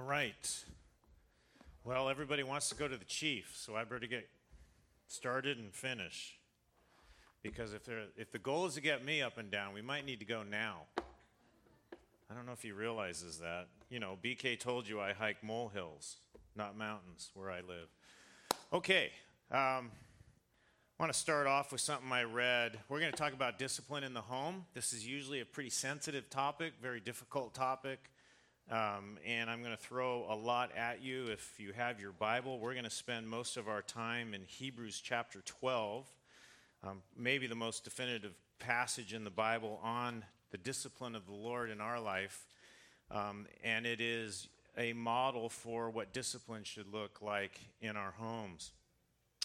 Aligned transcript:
All 0.00 0.06
right. 0.06 0.64
Well, 1.84 2.08
everybody 2.08 2.42
wants 2.42 2.70
to 2.70 2.74
go 2.74 2.88
to 2.88 2.96
the 2.96 3.04
chief, 3.04 3.52
so 3.54 3.76
I 3.76 3.84
better 3.84 4.06
get 4.06 4.26
started 5.08 5.58
and 5.58 5.74
finish. 5.74 6.38
Because 7.42 7.74
if, 7.74 7.82
if 8.16 8.32
the 8.32 8.38
goal 8.38 8.64
is 8.64 8.74
to 8.74 8.80
get 8.80 9.04
me 9.04 9.20
up 9.20 9.36
and 9.36 9.50
down, 9.50 9.74
we 9.74 9.82
might 9.82 10.06
need 10.06 10.20
to 10.20 10.24
go 10.24 10.42
now. 10.42 10.84
I 12.30 12.34
don't 12.34 12.46
know 12.46 12.52
if 12.52 12.62
he 12.62 12.72
realizes 12.72 13.40
that. 13.40 13.66
You 13.90 14.00
know, 14.00 14.16
BK 14.24 14.58
told 14.58 14.88
you 14.88 15.00
I 15.00 15.12
hike 15.12 15.44
molehills, 15.44 16.16
not 16.56 16.78
mountains, 16.78 17.30
where 17.34 17.50
I 17.50 17.60
live. 17.60 17.88
Okay. 18.72 19.10
Um, 19.50 19.90
I 20.98 21.02
want 21.02 21.12
to 21.12 21.18
start 21.18 21.46
off 21.46 21.72
with 21.72 21.82
something 21.82 22.10
I 22.10 22.22
read. 22.22 22.78
We're 22.88 23.00
going 23.00 23.12
to 23.12 23.18
talk 23.18 23.34
about 23.34 23.58
discipline 23.58 24.04
in 24.04 24.14
the 24.14 24.22
home. 24.22 24.64
This 24.72 24.94
is 24.94 25.06
usually 25.06 25.40
a 25.40 25.46
pretty 25.46 25.70
sensitive 25.70 26.30
topic, 26.30 26.72
very 26.80 27.00
difficult 27.00 27.52
topic. 27.52 28.08
Um, 28.70 29.18
and 29.26 29.50
I'm 29.50 29.64
going 29.64 29.76
to 29.76 29.82
throw 29.82 30.26
a 30.30 30.36
lot 30.36 30.70
at 30.76 31.02
you. 31.02 31.26
If 31.26 31.58
you 31.58 31.72
have 31.72 31.98
your 31.98 32.12
Bible, 32.12 32.60
we're 32.60 32.74
going 32.74 32.84
to 32.84 32.90
spend 32.90 33.26
most 33.26 33.56
of 33.56 33.66
our 33.68 33.82
time 33.82 34.32
in 34.32 34.42
Hebrews 34.46 35.00
chapter 35.02 35.40
12, 35.44 36.06
um, 36.84 37.02
maybe 37.18 37.48
the 37.48 37.56
most 37.56 37.82
definitive 37.82 38.32
passage 38.60 39.12
in 39.12 39.24
the 39.24 39.30
Bible 39.30 39.80
on 39.82 40.24
the 40.52 40.56
discipline 40.56 41.16
of 41.16 41.26
the 41.26 41.32
Lord 41.32 41.68
in 41.70 41.80
our 41.80 41.98
life. 41.98 42.46
Um, 43.10 43.48
and 43.64 43.86
it 43.86 44.00
is 44.00 44.46
a 44.78 44.92
model 44.92 45.48
for 45.48 45.90
what 45.90 46.12
discipline 46.12 46.62
should 46.62 46.92
look 46.92 47.20
like 47.20 47.58
in 47.80 47.96
our 47.96 48.12
homes. 48.12 48.70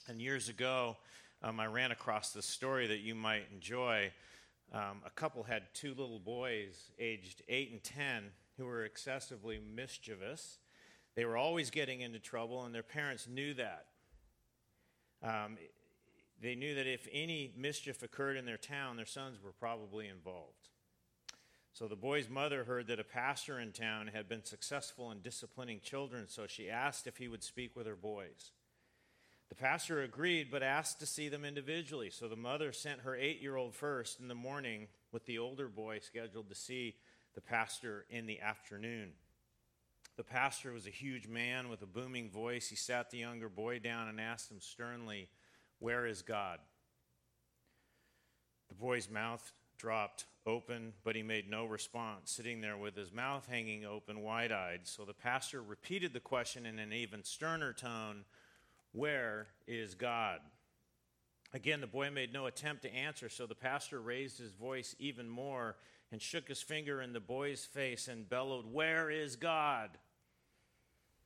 And 0.08 0.22
years 0.22 0.50
ago, 0.50 0.98
um, 1.42 1.60
I 1.60 1.66
ran 1.66 1.90
across 1.90 2.30
this 2.30 2.46
story 2.46 2.86
that 2.86 3.00
you 3.00 3.16
might 3.16 3.46
enjoy. 3.52 4.12
Um, 4.72 5.02
a 5.04 5.10
couple 5.10 5.42
had 5.42 5.64
two 5.74 5.96
little 5.96 6.20
boys, 6.20 6.92
aged 7.00 7.42
8 7.50 7.72
and 7.72 7.84
10 7.84 8.24
who 8.58 8.66
were 8.66 8.84
excessively 8.84 9.60
mischievous. 9.60 10.60
They 11.16 11.26
were 11.26 11.38
always 11.38 11.70
getting 11.70 12.02
into 12.02 12.20
trouble, 12.20 12.64
and 12.64 12.74
their 12.74 12.84
parents 12.84 13.28
knew 13.28 13.54
that. 13.56 13.86
Um, 15.24 15.58
they 16.42 16.56
knew 16.56 16.76
that 16.76 16.88
if 16.88 17.08
any 17.12 17.54
mischief 17.58 18.04
occurred 18.04 18.38
in 18.38 18.46
their 18.46 18.58
town, 18.58 18.98
their 18.98 19.06
sons 19.06 19.38
were 19.44 19.54
probably 19.54 20.08
involved. 20.08 20.70
So 21.74 21.88
the 21.88 21.96
boy's 21.96 22.30
mother 22.30 22.64
heard 22.64 22.88
that 22.88 23.00
a 23.00 23.06
pastor 23.06 23.60
in 23.60 23.72
town 23.72 24.08
had 24.14 24.30
been 24.30 24.44
successful 24.44 25.12
in 25.12 25.22
disciplining 25.22 25.82
children, 25.82 26.26
so 26.28 26.48
she 26.48 26.70
asked 26.70 27.08
if 27.08 27.18
he 27.18 27.28
would 27.28 27.44
speak 27.44 27.76
with 27.76 27.86
her 27.86 27.96
boys. 27.96 28.52
The 29.50 29.56
pastor 29.56 30.02
agreed, 30.02 30.50
but 30.50 30.64
asked 30.64 31.00
to 31.00 31.06
see 31.06 31.30
them 31.30 31.46
individually. 31.46 32.10
So 32.10 32.28
the 32.28 32.36
mother 32.36 32.72
sent 32.72 33.02
her 33.02 33.16
eight 33.16 33.42
year 33.42 33.58
old 33.58 33.76
first 33.76 34.20
in 34.20 34.28
the 34.28 34.36
morning 34.36 34.88
with 35.12 35.26
the 35.26 35.38
older 35.38 35.68
boy 35.68 36.00
scheduled 36.00 36.50
to 36.50 36.56
see 36.56 36.96
the 37.36 37.42
pastor 37.42 38.06
in 38.10 38.26
the 38.26 38.40
afternoon. 38.40 39.12
The 40.18 40.24
pastor 40.24 40.72
was 40.72 40.88
a 40.88 40.92
huge 40.92 41.28
man 41.28 41.70
with 41.70 41.82
a 41.82 41.86
booming 41.88 42.30
voice. 42.32 42.70
He 42.70 42.78
sat 42.78 43.12
the 43.12 43.18
younger 43.18 43.50
boy 43.50 43.80
down 43.80 44.08
and 44.08 44.20
asked 44.20 44.50
him 44.50 44.62
sternly, 44.62 45.28
Where 45.80 46.06
is 46.06 46.22
God? 46.22 46.60
The 48.70 48.76
boy's 48.76 49.10
mouth 49.10 49.52
dropped 49.78 50.26
open, 50.48 50.94
but 51.04 51.16
he 51.16 51.24
made 51.24 51.50
no 51.50 51.66
response, 51.66 52.32
sitting 52.32 52.62
there 52.62 52.78
with 52.78 52.96
his 52.96 53.12
mouth 53.12 53.46
hanging 53.50 53.86
open, 53.86 54.22
wide 54.22 54.54
eyed. 54.54 54.82
So 54.84 55.04
the 55.04 55.14
pastor 55.14 55.62
repeated 55.62 56.14
the 56.14 56.20
question 56.22 56.66
in 56.66 56.80
an 56.80 56.94
even 56.94 57.24
sterner 57.24 57.74
tone 57.74 58.24
Where 58.94 59.48
is 59.68 59.96
God? 59.96 60.40
Again, 61.54 61.82
the 61.82 61.88
boy 61.88 62.10
made 62.10 62.34
no 62.34 62.48
attempt 62.48 62.84
to 62.84 62.94
answer, 62.94 63.30
so 63.30 63.46
the 63.46 63.56
pastor 63.56 64.02
raised 64.02 64.40
his 64.40 64.52
voice 64.52 64.96
even 65.00 65.30
more 65.30 65.76
and 66.16 66.22
shook 66.22 66.48
his 66.48 66.62
finger 66.62 67.02
in 67.02 67.12
the 67.12 67.20
boy's 67.20 67.66
face 67.66 68.08
and 68.08 68.30
bellowed, 68.30 68.64
Where 68.72 69.12
is 69.12 69.36
God? 69.36 69.90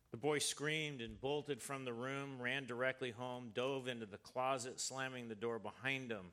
The 0.10 0.18
boy 0.18 0.40
screamed 0.40 1.00
and 1.00 1.22
bolted 1.22 1.62
from 1.62 1.86
the 1.86 1.94
room, 1.94 2.42
ran 2.42 2.66
directly 2.66 3.12
home, 3.12 3.52
dove 3.54 3.88
into 3.88 4.08
the 4.08 4.18
closet, 4.18 4.80
slamming 4.80 5.28
the 5.28 5.36
door 5.36 5.60
behind 5.60 6.10
him. 6.10 6.32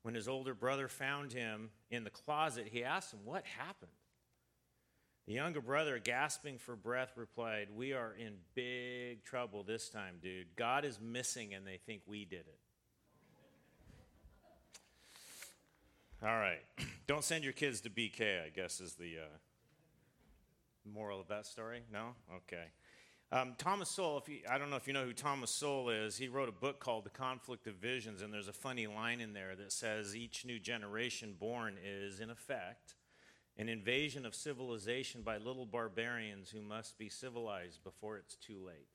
When 0.00 0.14
his 0.14 0.28
older 0.28 0.54
brother 0.54 0.88
found 0.88 1.34
him 1.34 1.68
in 1.90 2.04
the 2.04 2.10
closet, 2.10 2.68
he 2.72 2.84
asked 2.84 3.12
him, 3.12 3.20
What 3.22 3.44
happened? 3.44 3.92
The 5.26 5.34
younger 5.34 5.60
brother, 5.60 5.98
gasping 5.98 6.56
for 6.56 6.76
breath, 6.76 7.12
replied, 7.18 7.68
We 7.70 7.92
are 7.92 8.14
in 8.18 8.32
big 8.54 9.24
trouble 9.24 9.62
this 9.62 9.90
time, 9.90 10.14
dude. 10.22 10.56
God 10.56 10.86
is 10.86 10.98
missing, 11.02 11.52
and 11.52 11.66
they 11.66 11.80
think 11.84 12.00
we 12.06 12.24
did 12.24 12.46
it. 12.46 12.60
All 16.22 16.28
right. 16.30 16.62
Don't 17.06 17.24
send 17.24 17.44
your 17.44 17.52
kids 17.52 17.82
to 17.82 17.90
BK, 17.90 18.46
I 18.46 18.48
guess, 18.48 18.80
is 18.80 18.94
the 18.94 19.18
uh, 19.18 20.90
moral 20.90 21.20
of 21.20 21.28
that 21.28 21.44
story. 21.44 21.82
No? 21.92 22.14
Okay. 22.34 22.64
Um, 23.30 23.54
Thomas 23.58 23.90
Sowell, 23.90 24.18
if 24.18 24.28
you, 24.28 24.38
I 24.48 24.56
don't 24.56 24.70
know 24.70 24.76
if 24.76 24.86
you 24.86 24.92
know 24.94 25.04
who 25.04 25.12
Thomas 25.12 25.50
Sowell 25.50 25.90
is, 25.90 26.16
he 26.16 26.28
wrote 26.28 26.48
a 26.48 26.52
book 26.52 26.80
called 26.80 27.04
The 27.04 27.10
Conflict 27.10 27.66
of 27.66 27.74
Visions, 27.74 28.22
and 28.22 28.32
there's 28.32 28.48
a 28.48 28.54
funny 28.54 28.86
line 28.86 29.20
in 29.20 29.34
there 29.34 29.54
that 29.56 29.72
says 29.72 30.16
each 30.16 30.46
new 30.46 30.58
generation 30.58 31.34
born 31.38 31.76
is, 31.84 32.20
in 32.20 32.30
effect, 32.30 32.94
an 33.58 33.68
invasion 33.68 34.24
of 34.24 34.34
civilization 34.34 35.22
by 35.22 35.36
little 35.36 35.66
barbarians 35.66 36.50
who 36.50 36.62
must 36.62 36.96
be 36.96 37.08
civilized 37.08 37.84
before 37.84 38.16
it's 38.16 38.36
too 38.36 38.64
late. 38.64 38.88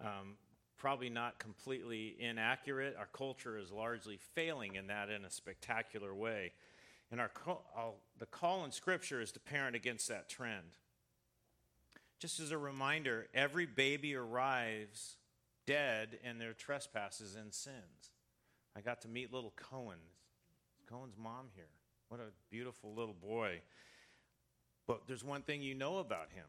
Um, 0.00 0.36
probably 0.76 1.08
not 1.08 1.38
completely 1.38 2.14
inaccurate. 2.20 2.94
Our 2.98 3.08
culture 3.12 3.58
is 3.58 3.72
largely 3.72 4.18
failing 4.34 4.76
in 4.76 4.88
that 4.88 5.08
in 5.08 5.24
a 5.24 5.30
spectacular 5.30 6.14
way. 6.14 6.52
And 7.10 7.20
our 7.20 7.28
call, 7.28 8.00
the 8.18 8.26
call 8.26 8.64
in 8.64 8.72
Scripture 8.72 9.20
is 9.20 9.32
to 9.32 9.40
parent 9.40 9.76
against 9.76 10.08
that 10.08 10.28
trend. 10.28 10.78
Just 12.18 12.40
as 12.40 12.50
a 12.50 12.58
reminder, 12.58 13.28
every 13.34 13.66
baby 13.66 14.14
arrives 14.14 15.16
dead 15.66 16.18
in 16.24 16.38
their 16.38 16.52
trespasses 16.52 17.34
and 17.34 17.52
sins. 17.52 18.10
I 18.76 18.80
got 18.80 19.02
to 19.02 19.08
meet 19.08 19.32
little 19.32 19.52
Cohen. 19.56 19.98
Cohen's 20.88 21.16
mom 21.16 21.46
here. 21.54 21.64
What 22.08 22.20
a 22.20 22.32
beautiful 22.50 22.94
little 22.94 23.14
boy. 23.14 23.60
But 24.86 25.02
there's 25.06 25.24
one 25.24 25.42
thing 25.42 25.62
you 25.62 25.74
know 25.74 25.98
about 25.98 26.30
him 26.34 26.46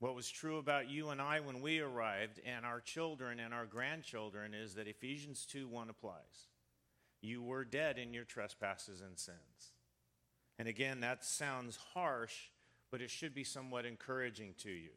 what 0.00 0.14
was 0.14 0.30
true 0.30 0.58
about 0.58 0.88
you 0.88 1.08
and 1.08 1.20
I 1.20 1.40
when 1.40 1.60
we 1.60 1.80
arrived, 1.80 2.40
and 2.46 2.64
our 2.64 2.80
children 2.80 3.40
and 3.40 3.52
our 3.52 3.66
grandchildren, 3.66 4.54
is 4.54 4.74
that 4.74 4.86
Ephesians 4.86 5.44
2 5.46 5.66
1 5.66 5.90
applies. 5.90 6.46
You 7.20 7.42
were 7.42 7.64
dead 7.64 7.98
in 7.98 8.14
your 8.14 8.24
trespasses 8.24 9.00
and 9.00 9.18
sins. 9.18 9.72
And 10.58 10.68
again, 10.68 11.00
that 11.00 11.24
sounds 11.24 11.78
harsh, 11.94 12.34
but 12.90 13.00
it 13.00 13.10
should 13.10 13.34
be 13.34 13.44
somewhat 13.44 13.86
encouraging 13.86 14.54
to 14.62 14.70
you. 14.70 14.90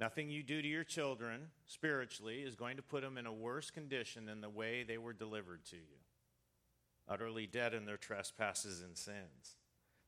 Nothing 0.00 0.28
you 0.28 0.42
do 0.42 0.60
to 0.60 0.68
your 0.68 0.84
children 0.84 1.48
spiritually 1.66 2.40
is 2.40 2.56
going 2.56 2.76
to 2.76 2.82
put 2.82 3.02
them 3.02 3.16
in 3.16 3.26
a 3.26 3.32
worse 3.32 3.70
condition 3.70 4.26
than 4.26 4.40
the 4.40 4.50
way 4.50 4.82
they 4.82 4.98
were 4.98 5.12
delivered 5.12 5.64
to 5.66 5.76
you 5.76 6.04
utterly 7.08 7.46
dead 7.46 7.74
in 7.74 7.84
their 7.84 7.96
trespasses 7.96 8.82
and 8.82 8.96
sins. 8.96 9.56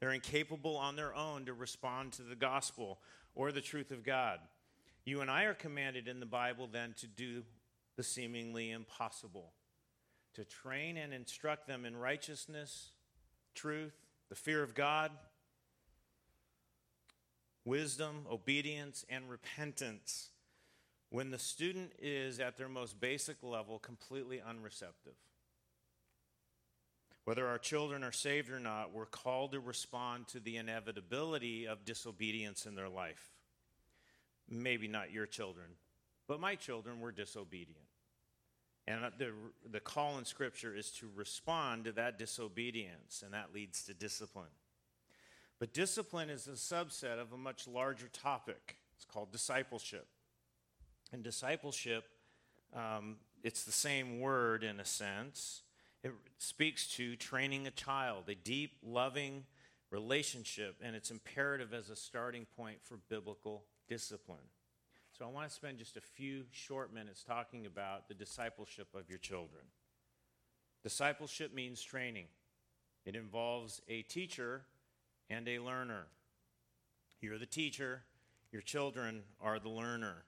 They're 0.01 0.13
incapable 0.13 0.77
on 0.77 0.97
their 0.97 1.15
own 1.15 1.47
to 1.47 1.55
respond 1.55 2.13
to 2.13 2.23
the 2.23 2.37
gospel 2.37 2.99
or 3.35 3.53
the 3.53 3.61
truth 3.61 3.91
of 3.91 4.05
God. 4.05 4.41
You 5.05 5.21
and 5.21 5.31
I 5.31 5.45
are 5.45 5.55
commanded 5.55 6.09
in 6.09 6.21
the 6.21 6.27
Bible 6.27 6.69
then 6.71 6.95
to 6.99 7.07
do 7.07 7.43
the 7.97 8.03
seemingly 8.03 8.71
impossible 8.71 9.53
to 10.37 10.45
train 10.45 10.97
and 10.97 11.13
instruct 11.13 11.67
them 11.67 11.85
in 11.85 11.97
righteousness, 11.97 12.91
truth, 13.55 13.95
the 14.29 14.35
fear 14.35 14.63
of 14.63 14.75
God, 14.75 15.11
wisdom, 17.65 18.27
obedience, 18.31 19.05
and 19.09 19.29
repentance 19.29 20.31
when 21.11 21.31
the 21.31 21.39
student 21.39 21.93
is 22.01 22.39
at 22.41 22.57
their 22.57 22.69
most 22.69 23.01
basic 23.01 23.43
level 23.43 23.79
completely 23.79 24.41
unreceptive. 24.47 25.15
Whether 27.25 27.47
our 27.47 27.59
children 27.59 28.05
are 28.05 28.13
saved 28.13 28.51
or 28.51 28.61
not, 28.61 28.93
we're 28.93 29.07
called 29.07 29.53
to 29.53 29.61
respond 29.61 30.29
to 30.29 30.41
the 30.41 30.59
inevitability 30.59 31.67
of 31.67 31.85
disobedience 31.85 32.67
in 32.67 32.75
their 32.77 32.89
life. 32.89 33.31
Maybe 34.49 34.87
not 34.87 35.11
your 35.11 35.27
children, 35.27 35.67
but 36.29 36.41
my 36.41 36.55
children 36.55 37.01
were 37.01 37.11
disobedient. 37.11 37.87
And 38.89 39.01
the, 39.19 39.33
the 39.71 39.81
call 39.81 40.19
in 40.19 40.25
Scripture 40.25 40.77
is 40.77 40.91
to 40.93 41.09
respond 41.15 41.85
to 41.87 41.93
that 41.93 42.19
disobedience, 42.19 43.23
and 43.25 43.35
that 43.35 43.53
leads 43.53 43.85
to 43.85 43.95
discipline. 43.95 44.47
But 45.59 45.73
discipline 45.73 46.31
is 46.31 46.47
a 46.47 46.53
subset 46.53 47.19
of 47.19 47.33
a 47.33 47.37
much 47.37 47.67
larger 47.67 48.09
topic. 48.09 48.77
It's 48.95 49.05
called 49.05 49.33
discipleship. 49.33 50.07
And 51.13 51.25
discipleship, 51.25 52.05
um, 52.75 53.17
it's 53.43 53.65
the 53.65 53.73
same 53.73 54.21
word 54.21 54.63
in 54.63 54.79
a 54.79 54.85
sense 54.85 55.63
it 56.07 56.13
speaks 56.39 56.87
to 56.97 57.17
training 57.17 57.67
a 57.67 57.71
child, 57.73 58.29
a 58.29 58.35
deep, 58.37 58.77
loving 58.85 59.45
relationship, 59.91 60.77
and 60.81 60.95
it's 60.95 61.11
imperative 61.11 61.75
as 61.75 61.91
a 61.91 61.97
starting 61.97 62.47
point 62.57 62.79
for 62.83 62.99
biblical 63.09 63.65
discipline. 63.89 64.39
So 65.17 65.25
I 65.25 65.29
want 65.29 65.49
to 65.49 65.55
spend 65.55 65.79
just 65.79 65.97
a 65.97 66.03
few 66.03 66.45
short 66.51 66.93
minutes 66.93 67.23
talking 67.23 67.65
about 67.65 68.07
the 68.07 68.13
discipleship 68.13 68.89
of 68.95 69.09
your 69.09 69.19
children. 69.19 69.63
Discipleship 70.83 71.55
means 71.55 71.83
training, 71.83 72.27
it 73.07 73.17
involves 73.17 73.81
a 73.89 74.03
teacher 74.03 74.63
and 75.31 75.49
a 75.49 75.59
learner. 75.59 76.07
You're 77.23 77.39
the 77.39 77.47
teacher, 77.47 78.03
Your 78.53 78.61
children 78.61 79.23
are 79.41 79.59
the 79.59 79.71
learner. 79.71 80.25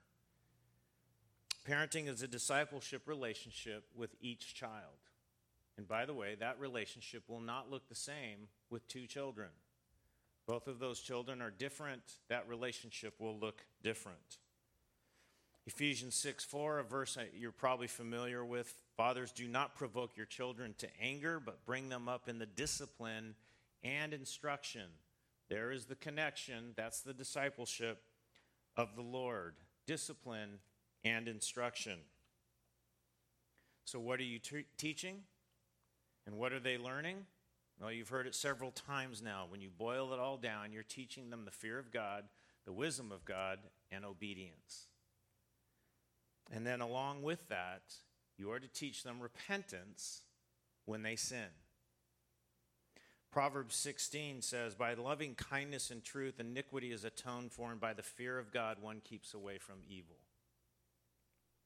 Parenting 1.67 2.07
is 2.07 2.23
a 2.23 2.27
discipleship 2.27 3.03
relationship 3.07 3.85
with 3.95 4.15
each 4.21 4.55
child. 4.55 4.97
And 5.77 5.87
by 5.87 6.05
the 6.05 6.15
way, 6.15 6.35
that 6.39 6.59
relationship 6.59 7.23
will 7.27 7.41
not 7.41 7.69
look 7.69 7.87
the 7.89 7.95
same 7.95 8.47
with 8.71 8.87
two 8.87 9.05
children. 9.05 9.49
Both 10.47 10.67
of 10.67 10.79
those 10.79 10.99
children 10.99 11.43
are 11.43 11.51
different. 11.51 12.01
That 12.27 12.47
relationship 12.49 13.13
will 13.19 13.37
look 13.37 13.65
different. 13.83 14.39
Ephesians 15.69 16.15
6 16.15 16.45
4, 16.45 16.79
a 16.79 16.83
verse 16.83 17.15
you're 17.37 17.51
probably 17.51 17.85
familiar 17.85 18.43
with. 18.43 18.73
Fathers, 18.97 19.31
do 19.31 19.47
not 19.47 19.75
provoke 19.75 20.17
your 20.17 20.25
children 20.25 20.73
to 20.79 20.87
anger, 20.99 21.39
but 21.39 21.63
bring 21.63 21.89
them 21.89 22.09
up 22.09 22.27
in 22.27 22.39
the 22.39 22.47
discipline 22.47 23.35
and 23.83 24.11
instruction. 24.11 24.87
There 25.47 25.71
is 25.71 25.85
the 25.85 25.93
connection. 25.93 26.73
That's 26.75 27.01
the 27.01 27.13
discipleship 27.13 28.01
of 28.77 28.95
the 28.95 29.03
Lord 29.03 29.53
discipline 29.85 30.57
and 31.05 31.27
instruction. 31.27 31.99
So, 33.85 33.99
what 33.99 34.19
are 34.19 34.23
you 34.23 34.39
t- 34.39 34.65
teaching? 34.75 35.17
And 36.25 36.35
what 36.35 36.51
are 36.51 36.59
they 36.59 36.79
learning? 36.79 37.27
Well, 37.79 37.91
you've 37.91 38.09
heard 38.09 38.25
it 38.25 38.33
several 38.33 38.71
times 38.71 39.21
now. 39.21 39.45
When 39.47 39.61
you 39.61 39.69
boil 39.69 40.13
it 40.13 40.19
all 40.19 40.37
down, 40.37 40.71
you're 40.71 40.81
teaching 40.81 41.29
them 41.29 41.45
the 41.45 41.51
fear 41.51 41.77
of 41.77 41.91
God, 41.91 42.23
the 42.65 42.73
wisdom 42.73 43.11
of 43.11 43.23
God, 43.23 43.59
and 43.91 44.03
obedience. 44.03 44.88
And 46.51 46.65
then, 46.65 46.81
along 46.81 47.21
with 47.21 47.47
that, 47.49 47.81
you 48.37 48.51
are 48.51 48.59
to 48.59 48.67
teach 48.67 49.03
them 49.03 49.19
repentance 49.19 50.21
when 50.85 51.03
they 51.03 51.15
sin. 51.15 51.49
Proverbs 53.31 53.75
16 53.75 54.41
says, 54.41 54.73
By 54.73 54.95
loving 54.95 55.35
kindness 55.35 55.91
and 55.91 56.03
truth, 56.03 56.39
iniquity 56.39 56.91
is 56.91 57.03
atoned 57.03 57.51
for, 57.51 57.71
and 57.71 57.79
by 57.79 57.93
the 57.93 58.01
fear 58.01 58.39
of 58.39 58.51
God, 58.51 58.77
one 58.81 59.01
keeps 59.03 59.33
away 59.35 59.59
from 59.59 59.77
evil. 59.87 60.17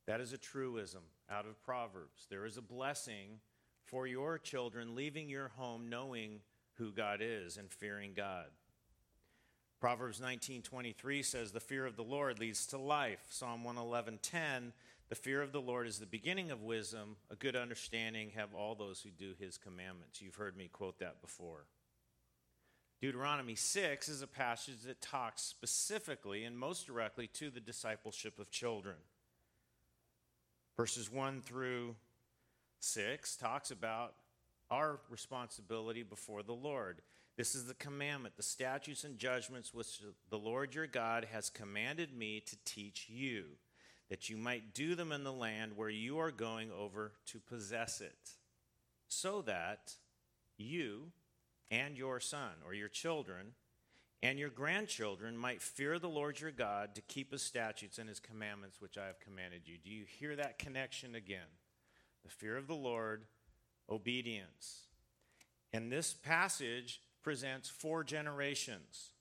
That 0.06 0.20
is 0.20 0.34
a 0.34 0.38
truism 0.38 1.04
out 1.32 1.46
of 1.46 1.64
Proverbs. 1.64 2.28
There 2.30 2.46
is 2.46 2.58
a 2.58 2.62
blessing 2.62 3.40
for 3.86 4.06
your 4.06 4.38
children 4.38 4.96
leaving 4.96 5.30
your 5.30 5.50
home 5.50 5.88
knowing 5.90 6.42
who 6.74 6.92
God 6.92 7.20
is 7.22 7.56
and 7.56 7.72
fearing 7.72 8.14
God. 8.14 8.48
Proverbs 9.84 10.22
19:23 10.22 11.22
says 11.22 11.52
the 11.52 11.60
fear 11.60 11.86
of 11.86 11.98
the 11.98 12.06
Lord 12.06 12.40
leads 12.40 12.66
to 12.68 12.78
life. 12.78 13.20
Psalm 13.28 13.66
111:10 13.66 14.72
the 15.10 15.16
fear 15.16 15.42
of 15.42 15.52
the 15.52 15.60
Lord 15.60 15.88
is 15.88 16.00
the 16.00 16.06
beginning 16.06 16.52
of 16.52 16.62
wisdom. 16.62 17.18
A 17.30 17.36
good 17.36 17.58
understanding 17.58 18.30
have 18.30 18.54
all 18.54 18.76
those 18.76 19.02
who 19.02 19.12
do 19.12 19.34
his 19.38 19.58
commandments. 19.58 20.22
You've 20.22 20.38
heard 20.38 20.56
me 20.56 20.70
quote 20.70 21.00
that 21.00 21.20
before. 21.20 21.68
Deuteronomy 23.02 23.56
6 23.56 24.08
is 24.08 24.22
a 24.22 24.26
passage 24.26 24.84
that 24.84 25.02
talks 25.02 25.42
specifically 25.42 26.46
and 26.46 26.58
most 26.58 26.88
directly 26.88 27.28
to 27.28 27.50
the 27.50 27.60
discipleship 27.60 28.40
of 28.40 28.50
children. 28.50 28.96
Verses 30.78 31.12
1 31.12 31.42
through 31.42 31.98
6 32.80 33.36
talks 33.36 33.70
about 33.70 34.16
our 34.72 35.02
responsibility 35.10 36.04
before 36.04 36.42
the 36.42 36.54
Lord. 36.54 37.02
This 37.36 37.56
is 37.56 37.66
the 37.66 37.74
commandment, 37.74 38.38
the 38.38 38.44
statutes 38.44 39.04
and 39.04 39.18
judgments 39.18 39.74
which 39.74 40.02
the 40.30 40.38
Lord 40.38 40.76
your 40.76 40.86
God 40.86 41.28
has 41.32 41.50
commanded 41.50 42.16
me 42.16 42.42
to 42.46 42.56
teach 42.64 43.08
you, 43.10 43.46
that 44.10 44.30
you 44.30 44.38
might 44.38 44.76
do 44.76 44.94
them 44.94 45.12
in 45.12 45.24
the 45.24 45.34
land 45.34 45.72
where 45.76 45.90
you 45.90 46.20
are 46.20 46.32
going 46.32 46.72
over 46.72 47.14
to 47.28 47.40
possess 47.40 48.02
it, 48.02 48.34
so 49.08 49.42
that 49.44 49.94
you 50.58 51.12
and 51.72 51.98
your 51.98 52.20
son 52.20 52.52
or 52.66 52.76
your 52.76 52.90
children 52.90 53.54
and 54.22 54.38
your 54.38 54.50
grandchildren 54.50 55.36
might 55.36 55.62
fear 55.62 55.98
the 55.98 56.08
Lord 56.08 56.40
your 56.40 56.52
God 56.52 56.96
to 56.96 57.02
keep 57.02 57.32
his 57.32 57.42
statutes 57.42 57.98
and 57.98 58.08
his 58.08 58.20
commandments 58.20 58.80
which 58.80 58.98
I 58.98 59.08
have 59.08 59.20
commanded 59.20 59.64
you. 59.66 59.78
Do 59.84 59.90
you 59.90 60.06
hear 60.20 60.36
that 60.36 60.60
connection 60.60 61.16
again? 61.16 61.40
The 62.24 62.30
fear 62.30 62.56
of 62.56 62.68
the 62.68 62.76
Lord, 62.76 63.26
obedience. 63.90 64.84
And 65.74 65.92
this 65.92 66.14
passage 66.14 67.02
presents 67.24 67.70
four 67.70 68.04
generations. 68.04 69.12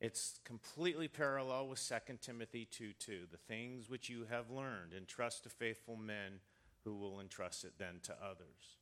It's 0.00 0.38
completely 0.44 1.08
parallel 1.08 1.68
with 1.68 1.88
2 1.88 2.16
Timothy 2.20 2.66
2 2.70 2.92
2. 2.98 3.20
The 3.30 3.38
things 3.38 3.88
which 3.88 4.10
you 4.10 4.26
have 4.28 4.50
learned, 4.50 4.92
entrust 4.96 5.44
to 5.44 5.48
faithful 5.48 5.96
men 5.96 6.40
who 6.84 6.94
will 6.94 7.20
entrust 7.20 7.64
it 7.64 7.74
then 7.78 8.00
to 8.02 8.12
others. 8.22 8.78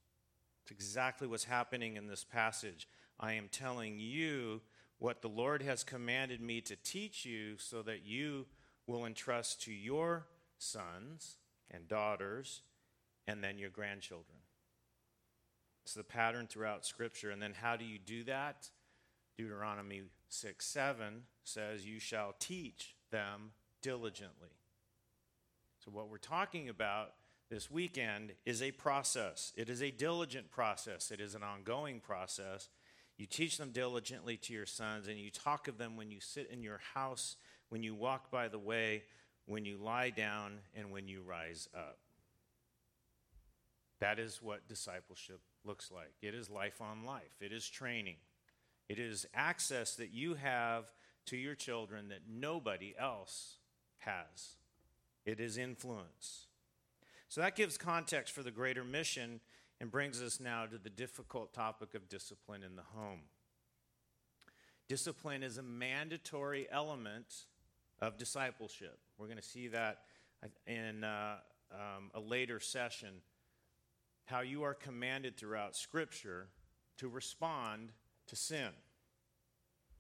It's 0.62 0.70
exactly 0.70 1.28
what's 1.28 1.44
happening 1.44 1.96
in 1.96 2.06
this 2.06 2.24
passage. 2.24 2.88
I 3.20 3.34
am 3.34 3.48
telling 3.48 3.98
you 3.98 4.62
what 4.98 5.22
the 5.22 5.28
Lord 5.28 5.62
has 5.62 5.84
commanded 5.84 6.40
me 6.40 6.60
to 6.62 6.76
teach 6.76 7.24
you 7.24 7.56
so 7.58 7.82
that 7.82 8.04
you 8.04 8.46
will 8.86 9.04
entrust 9.04 9.62
to 9.62 9.72
your 9.72 10.26
sons 10.58 11.36
and 11.70 11.88
daughters 11.88 12.62
and 13.26 13.42
then 13.42 13.58
your 13.58 13.70
grandchildren. 13.70 14.41
It's 15.84 15.94
the 15.94 16.04
pattern 16.04 16.46
throughout 16.46 16.86
Scripture. 16.86 17.30
And 17.30 17.42
then 17.42 17.54
how 17.60 17.76
do 17.76 17.84
you 17.84 17.98
do 17.98 18.24
that? 18.24 18.68
Deuteronomy 19.36 20.02
6 20.28 20.64
7 20.64 21.22
says, 21.44 21.86
You 21.86 21.98
shall 21.98 22.34
teach 22.38 22.94
them 23.10 23.52
diligently. 23.80 24.50
So, 25.84 25.90
what 25.90 26.08
we're 26.08 26.18
talking 26.18 26.68
about 26.68 27.14
this 27.50 27.70
weekend 27.70 28.32
is 28.46 28.62
a 28.62 28.70
process. 28.70 29.52
It 29.56 29.68
is 29.68 29.82
a 29.82 29.90
diligent 29.90 30.50
process, 30.50 31.10
it 31.10 31.20
is 31.20 31.34
an 31.34 31.42
ongoing 31.42 32.00
process. 32.00 32.68
You 33.18 33.26
teach 33.26 33.58
them 33.58 33.70
diligently 33.72 34.36
to 34.38 34.52
your 34.52 34.66
sons, 34.66 35.06
and 35.06 35.18
you 35.18 35.30
talk 35.30 35.68
of 35.68 35.76
them 35.78 35.96
when 35.96 36.10
you 36.10 36.18
sit 36.18 36.48
in 36.50 36.62
your 36.62 36.80
house, 36.94 37.36
when 37.68 37.82
you 37.82 37.94
walk 37.94 38.30
by 38.30 38.48
the 38.48 38.58
way, 38.58 39.02
when 39.46 39.64
you 39.64 39.76
lie 39.76 40.10
down, 40.10 40.60
and 40.74 40.90
when 40.90 41.08
you 41.08 41.22
rise 41.22 41.68
up. 41.74 41.98
That 44.00 44.18
is 44.18 44.40
what 44.42 44.66
discipleship 44.66 45.40
looks 45.64 45.90
like. 45.90 46.14
It 46.20 46.34
is 46.34 46.50
life 46.50 46.80
on 46.80 47.04
life, 47.04 47.40
it 47.40 47.52
is 47.52 47.68
training, 47.68 48.16
it 48.88 48.98
is 48.98 49.26
access 49.34 49.94
that 49.96 50.12
you 50.12 50.34
have 50.34 50.84
to 51.26 51.36
your 51.36 51.54
children 51.54 52.08
that 52.08 52.22
nobody 52.28 52.94
else 52.98 53.58
has. 53.98 54.56
It 55.24 55.38
is 55.38 55.56
influence. 55.56 56.46
So 57.28 57.40
that 57.40 57.56
gives 57.56 57.78
context 57.78 58.34
for 58.34 58.42
the 58.42 58.50
greater 58.50 58.84
mission 58.84 59.40
and 59.80 59.90
brings 59.90 60.20
us 60.20 60.40
now 60.40 60.66
to 60.66 60.78
the 60.78 60.90
difficult 60.90 61.52
topic 61.52 61.94
of 61.94 62.08
discipline 62.08 62.62
in 62.62 62.76
the 62.76 62.82
home. 62.82 63.20
Discipline 64.88 65.42
is 65.42 65.58
a 65.58 65.62
mandatory 65.62 66.66
element 66.70 67.46
of 68.00 68.18
discipleship. 68.18 68.98
We're 69.16 69.26
going 69.26 69.38
to 69.38 69.42
see 69.42 69.68
that 69.68 70.00
in 70.66 71.04
uh, 71.04 71.36
um, 71.72 72.10
a 72.14 72.20
later 72.20 72.60
session 72.60 73.22
how 74.26 74.40
you 74.40 74.62
are 74.62 74.74
commanded 74.74 75.36
throughout 75.36 75.76
Scripture 75.76 76.48
to 76.98 77.08
respond 77.08 77.92
to 78.26 78.36
sin. 78.36 78.70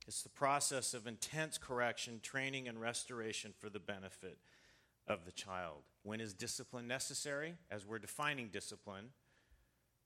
It's 0.06 0.22
the 0.22 0.28
process 0.28 0.94
of 0.94 1.06
intense 1.06 1.58
correction, 1.58 2.20
training, 2.22 2.66
and 2.68 2.80
restoration 2.80 3.52
for 3.58 3.68
the 3.68 3.78
benefit 3.78 4.38
of 5.06 5.24
the 5.24 5.32
child. 5.32 5.82
When 6.02 6.20
is 6.20 6.34
discipline 6.34 6.88
necessary? 6.88 7.54
As 7.70 7.86
we're 7.86 7.98
defining 7.98 8.48
discipline, 8.48 9.10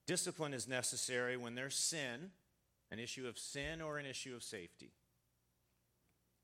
discipline 0.07 0.53
is 0.55 0.69
necessary 0.69 1.37
when 1.37 1.55
there's 1.55 1.75
sin, 1.75 2.31
an 2.91 2.99
issue 2.99 3.27
of 3.27 3.39
sin 3.39 3.81
or 3.81 3.99
an 3.99 4.07
issue 4.07 4.35
of 4.35 4.43
safety. 4.43 4.93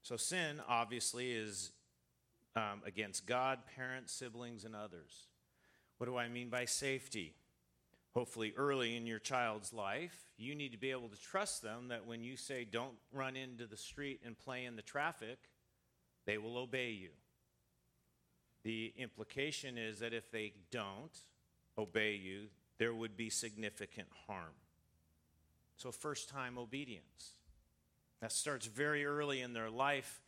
So, 0.03 0.17
sin 0.17 0.61
obviously 0.69 1.33
is 1.33 1.71
um, 2.57 2.83
against 2.85 3.27
God, 3.27 3.61
parents, 3.77 4.13
siblings, 4.13 4.65
and 4.65 4.75
others. 4.75 5.27
What 5.99 6.07
do 6.07 6.17
I 6.17 6.29
mean 6.29 6.49
by 6.49 6.65
safety? 6.65 7.35
Hopefully 8.15 8.53
early 8.57 8.97
in 8.97 9.07
your 9.07 9.19
child's 9.19 9.73
life, 9.73 10.17
you 10.37 10.55
need 10.55 10.73
to 10.73 10.79
be 10.79 10.91
able 10.91 11.09
to 11.09 11.21
trust 11.21 11.63
them 11.63 11.89
that 11.89 12.07
when 12.07 12.23
you 12.23 12.37
say, 12.37 12.65
don't 12.65 12.95
run 13.13 13.37
into 13.37 13.67
the 13.67 13.77
street 13.77 14.21
and 14.25 14.39
play 14.39 14.65
in 14.65 14.77
the 14.77 14.83
traffic, 14.83 15.39
they 16.27 16.39
will 16.39 16.59
obey 16.59 16.91
you. 16.91 17.11
The 18.65 18.93
implication 18.97 19.79
is 19.79 20.01
that 20.01 20.13
if 20.13 20.31
they 20.31 20.53
don't 20.71 21.17
obey 21.77 22.15
you, 22.15 22.47
there 22.79 22.95
would 22.95 23.17
be 23.17 23.31
significant 23.31 24.09
harm. 24.27 24.55
So, 25.77 25.91
first 25.91 26.29
time 26.29 26.59
obedience. 26.59 27.33
That 28.21 28.31
starts 28.31 28.67
very 28.67 29.05
early 29.05 29.41
in 29.41 29.53
their 29.53 29.71
life 29.71 30.21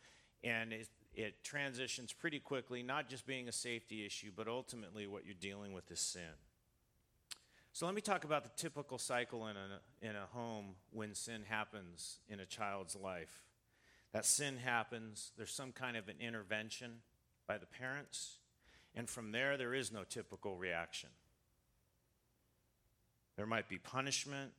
and 0.43 0.73
it, 0.73 0.89
it 1.15 1.45
transitions 1.45 2.13
pretty 2.13 2.41
quickly, 2.41 2.83
not 2.83 3.09
just 3.09 3.25
being 3.25 3.49
a 3.49 3.53
safety 3.53 4.05
issue, 4.05 4.33
but 4.35 4.49
ultimately 4.49 5.07
what 5.07 5.25
you're 5.25 5.35
dealing 5.35 5.73
with 5.73 5.89
is 5.93 6.01
sin. 6.01 6.23
So 7.75 7.87
let 7.87 7.95
me 7.97 8.01
talk 8.01 8.23
about 8.23 8.45
the 8.45 8.51
typical 8.57 8.99
cycle 8.99 9.49
in 9.49 9.57
a, 9.57 10.09
in 10.09 10.15
a 10.15 10.27
home 10.33 10.77
when 10.93 11.13
sin 11.13 11.43
happens 11.49 12.21
in 12.29 12.39
a 12.39 12.47
child's 12.47 12.95
life. 12.95 13.43
That 14.13 14.25
sin 14.25 14.59
happens, 14.59 15.33
there's 15.37 15.51
some 15.51 15.73
kind 15.73 15.97
of 15.97 16.09
an 16.09 16.15
intervention 16.21 17.01
by 17.49 17.59
the 17.59 17.67
parents, 17.67 18.37
and 18.95 19.11
from 19.11 19.33
there, 19.33 19.57
there 19.57 19.75
is 19.75 19.91
no 19.91 20.05
typical 20.05 20.55
reaction. 20.55 21.09
There 23.37 23.45
might 23.45 23.69
be 23.69 23.79
punishment, 23.79 24.53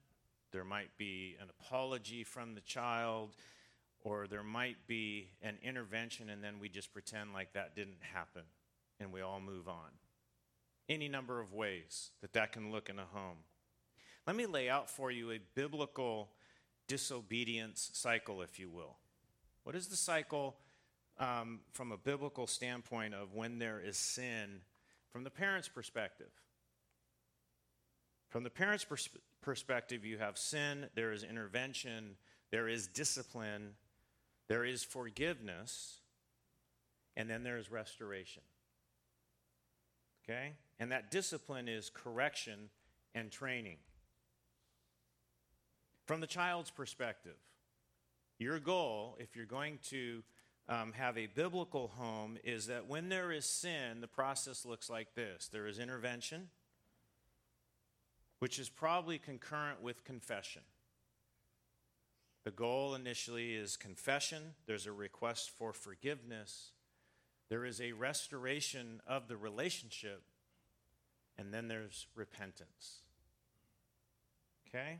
there 0.51 0.65
might 0.65 0.97
be 0.97 1.37
an 1.41 1.47
apology 1.49 2.25
from 2.25 2.53
the 2.53 2.59
child, 2.59 3.37
or 4.03 4.27
there 4.27 4.43
might 4.43 4.87
be 4.87 5.29
an 5.41 5.57
intervention 5.63 6.29
and 6.29 6.43
then 6.43 6.59
we 6.59 6.67
just 6.67 6.91
pretend 6.91 7.31
like 7.31 7.53
that 7.53 7.77
didn't 7.77 8.03
happen 8.13 8.43
and 8.99 9.13
we 9.13 9.21
all 9.21 9.39
move 9.39 9.69
on. 9.69 9.89
Any 10.87 11.07
number 11.07 11.41
of 11.41 11.53
ways 11.53 12.11
that 12.21 12.33
that 12.33 12.51
can 12.51 12.71
look 12.71 12.89
in 12.89 12.99
a 12.99 13.05
home. 13.05 13.37
Let 14.27 14.35
me 14.35 14.45
lay 14.45 14.69
out 14.69 14.89
for 14.89 15.11
you 15.11 15.31
a 15.31 15.39
biblical 15.55 16.29
disobedience 16.87 17.89
cycle, 17.93 18.41
if 18.41 18.59
you 18.59 18.69
will. 18.69 18.97
What 19.63 19.75
is 19.75 19.87
the 19.87 19.95
cycle 19.95 20.55
um, 21.17 21.61
from 21.71 21.91
a 21.91 21.97
biblical 21.97 22.47
standpoint 22.47 23.13
of 23.13 23.33
when 23.33 23.57
there 23.57 23.79
is 23.79 23.97
sin 23.97 24.61
from 25.11 25.23
the 25.23 25.29
parent's 25.29 25.67
perspective? 25.67 26.29
From 28.29 28.43
the 28.43 28.49
parent's 28.49 28.83
pers- 28.83 29.09
perspective, 29.41 30.05
you 30.05 30.17
have 30.17 30.37
sin, 30.37 30.87
there 30.95 31.11
is 31.11 31.23
intervention, 31.23 32.17
there 32.51 32.67
is 32.67 32.87
discipline, 32.87 33.75
there 34.47 34.65
is 34.65 34.83
forgiveness, 34.83 35.99
and 37.15 37.29
then 37.29 37.43
there 37.43 37.57
is 37.57 37.71
restoration. 37.71 38.43
Okay? 40.23 40.53
And 40.79 40.91
that 40.91 41.11
discipline 41.11 41.67
is 41.67 41.89
correction 41.89 42.69
and 43.13 43.31
training. 43.31 43.77
From 46.05 46.21
the 46.21 46.27
child's 46.27 46.69
perspective, 46.69 47.37
your 48.37 48.59
goal, 48.59 49.17
if 49.19 49.35
you're 49.35 49.45
going 49.45 49.79
to 49.89 50.23
um, 50.67 50.91
have 50.93 51.17
a 51.17 51.27
biblical 51.27 51.87
home, 51.87 52.37
is 52.43 52.67
that 52.67 52.87
when 52.87 53.09
there 53.09 53.31
is 53.31 53.45
sin, 53.45 54.01
the 54.01 54.07
process 54.07 54.65
looks 54.65 54.89
like 54.89 55.15
this 55.15 55.47
there 55.47 55.67
is 55.67 55.79
intervention, 55.79 56.49
which 58.39 58.59
is 58.59 58.69
probably 58.69 59.17
concurrent 59.17 59.81
with 59.81 60.03
confession. 60.03 60.63
The 62.43 62.51
goal 62.51 62.93
initially 62.93 63.55
is 63.55 63.75
confession, 63.75 64.53
there's 64.67 64.85
a 64.85 64.91
request 64.91 65.49
for 65.49 65.73
forgiveness, 65.73 66.71
there 67.49 67.65
is 67.65 67.81
a 67.81 67.93
restoration 67.93 69.01
of 69.07 69.27
the 69.27 69.37
relationship, 69.37 70.21
and 71.37 71.53
then 71.53 71.67
there's 71.67 72.07
repentance. 72.15 72.99
Okay? 74.67 74.99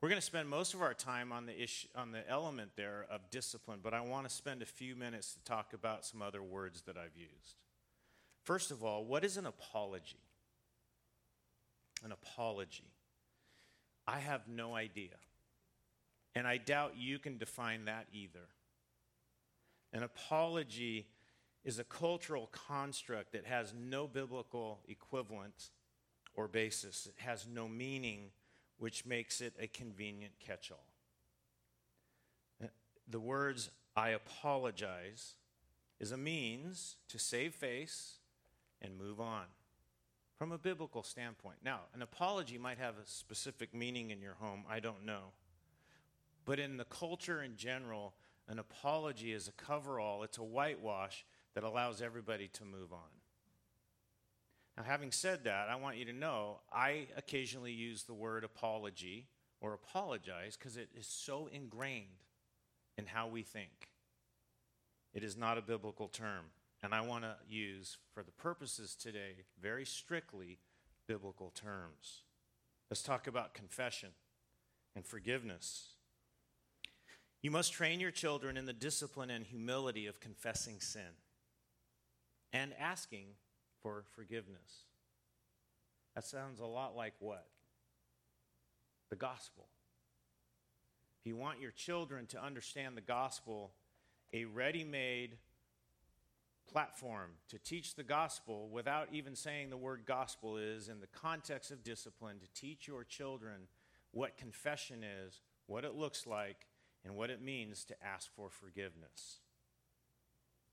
We're 0.00 0.08
going 0.08 0.20
to 0.20 0.26
spend 0.26 0.48
most 0.48 0.74
of 0.74 0.82
our 0.82 0.94
time 0.94 1.32
on 1.32 1.46
the 1.46 1.60
issue, 1.60 1.88
on 1.94 2.12
the 2.12 2.28
element 2.28 2.72
there 2.76 3.06
of 3.10 3.30
discipline, 3.30 3.80
but 3.82 3.94
I 3.94 4.00
want 4.02 4.28
to 4.28 4.34
spend 4.34 4.62
a 4.62 4.66
few 4.66 4.94
minutes 4.94 5.34
to 5.34 5.44
talk 5.44 5.72
about 5.72 6.04
some 6.04 6.20
other 6.20 6.42
words 6.42 6.82
that 6.82 6.96
I've 6.96 7.16
used. 7.16 7.56
First 8.44 8.70
of 8.70 8.84
all, 8.84 9.04
what 9.04 9.24
is 9.24 9.36
an 9.36 9.46
apology? 9.46 10.20
An 12.04 12.12
apology. 12.12 12.92
I 14.06 14.18
have 14.18 14.46
no 14.46 14.74
idea. 14.74 15.16
And 16.34 16.46
I 16.46 16.58
doubt 16.58 16.92
you 16.96 17.18
can 17.18 17.38
define 17.38 17.86
that 17.86 18.06
either. 18.12 18.48
An 19.92 20.02
apology 20.02 21.06
is 21.66 21.80
a 21.80 21.84
cultural 21.84 22.48
construct 22.52 23.32
that 23.32 23.44
has 23.44 23.74
no 23.76 24.06
biblical 24.06 24.78
equivalent 24.88 25.70
or 26.36 26.46
basis, 26.46 27.06
it 27.06 27.24
has 27.24 27.44
no 27.52 27.66
meaning 27.66 28.30
which 28.78 29.04
makes 29.04 29.40
it 29.40 29.52
a 29.60 29.66
convenient 29.66 30.32
catch 30.38 30.70
all. 30.70 30.86
The 33.08 33.18
words, 33.20 33.70
I 33.96 34.10
apologize, 34.10 35.34
is 35.98 36.12
a 36.12 36.16
means 36.16 36.96
to 37.08 37.18
save 37.18 37.54
face 37.54 38.18
and 38.80 38.96
move 38.96 39.20
on 39.20 39.44
from 40.38 40.52
a 40.52 40.58
biblical 40.58 41.02
standpoint. 41.02 41.56
Now, 41.64 41.80
an 41.94 42.02
apology 42.02 42.58
might 42.58 42.78
have 42.78 42.94
a 42.94 43.06
specific 43.06 43.74
meaning 43.74 44.10
in 44.10 44.20
your 44.20 44.34
home, 44.34 44.62
I 44.68 44.78
don't 44.78 45.04
know. 45.04 45.32
But 46.44 46.60
in 46.60 46.76
the 46.76 46.84
culture 46.84 47.42
in 47.42 47.56
general, 47.56 48.14
an 48.48 48.60
apology 48.60 49.32
is 49.32 49.48
a 49.48 49.52
coverall, 49.52 50.22
it's 50.22 50.38
a 50.38 50.44
whitewash 50.44 51.24
that 51.56 51.64
allows 51.64 52.02
everybody 52.02 52.48
to 52.48 52.66
move 52.66 52.92
on. 52.92 52.98
Now, 54.76 54.82
having 54.82 55.10
said 55.10 55.44
that, 55.44 55.70
I 55.70 55.76
want 55.76 55.96
you 55.96 56.04
to 56.04 56.12
know 56.12 56.58
I 56.70 57.06
occasionally 57.16 57.72
use 57.72 58.02
the 58.02 58.12
word 58.12 58.44
apology 58.44 59.28
or 59.62 59.72
apologize 59.72 60.54
because 60.54 60.76
it 60.76 60.90
is 60.94 61.06
so 61.06 61.48
ingrained 61.50 62.24
in 62.98 63.06
how 63.06 63.26
we 63.26 63.42
think. 63.42 63.88
It 65.14 65.24
is 65.24 65.34
not 65.34 65.56
a 65.56 65.62
biblical 65.62 66.08
term. 66.08 66.44
And 66.82 66.94
I 66.94 67.00
want 67.00 67.24
to 67.24 67.36
use, 67.48 67.96
for 68.12 68.22
the 68.22 68.32
purposes 68.32 68.94
today, 68.94 69.44
very 69.58 69.86
strictly 69.86 70.58
biblical 71.08 71.52
terms. 71.54 72.24
Let's 72.90 73.02
talk 73.02 73.26
about 73.26 73.54
confession 73.54 74.10
and 74.94 75.06
forgiveness. 75.06 75.94
You 77.40 77.50
must 77.50 77.72
train 77.72 77.98
your 77.98 78.10
children 78.10 78.58
in 78.58 78.66
the 78.66 78.74
discipline 78.74 79.30
and 79.30 79.46
humility 79.46 80.06
of 80.06 80.20
confessing 80.20 80.80
sin 80.80 81.14
and 82.56 82.72
asking 82.80 83.26
for 83.82 84.04
forgiveness. 84.14 84.84
That 86.14 86.24
sounds 86.24 86.58
a 86.58 86.64
lot 86.64 86.96
like 86.96 87.12
what? 87.18 87.46
The 89.10 89.16
gospel. 89.16 89.66
If 91.20 91.26
you 91.26 91.36
want 91.36 91.60
your 91.60 91.70
children 91.70 92.24
to 92.28 92.42
understand 92.42 92.96
the 92.96 93.02
gospel, 93.02 93.72
a 94.32 94.46
ready 94.46 94.84
made 94.84 95.36
platform 96.72 97.32
to 97.50 97.58
teach 97.58 97.94
the 97.94 98.02
gospel 98.02 98.70
without 98.70 99.08
even 99.12 99.36
saying 99.36 99.68
the 99.68 99.76
word 99.76 100.04
gospel 100.06 100.56
is 100.56 100.88
in 100.88 101.00
the 101.00 101.06
context 101.08 101.70
of 101.70 101.84
discipline 101.84 102.38
to 102.38 102.60
teach 102.60 102.88
your 102.88 103.04
children 103.04 103.68
what 104.12 104.38
confession 104.38 105.04
is, 105.04 105.42
what 105.66 105.84
it 105.84 105.94
looks 105.94 106.26
like, 106.26 106.66
and 107.04 107.14
what 107.14 107.28
it 107.28 107.42
means 107.42 107.84
to 107.84 107.94
ask 108.02 108.34
for 108.34 108.48
forgiveness. 108.48 109.40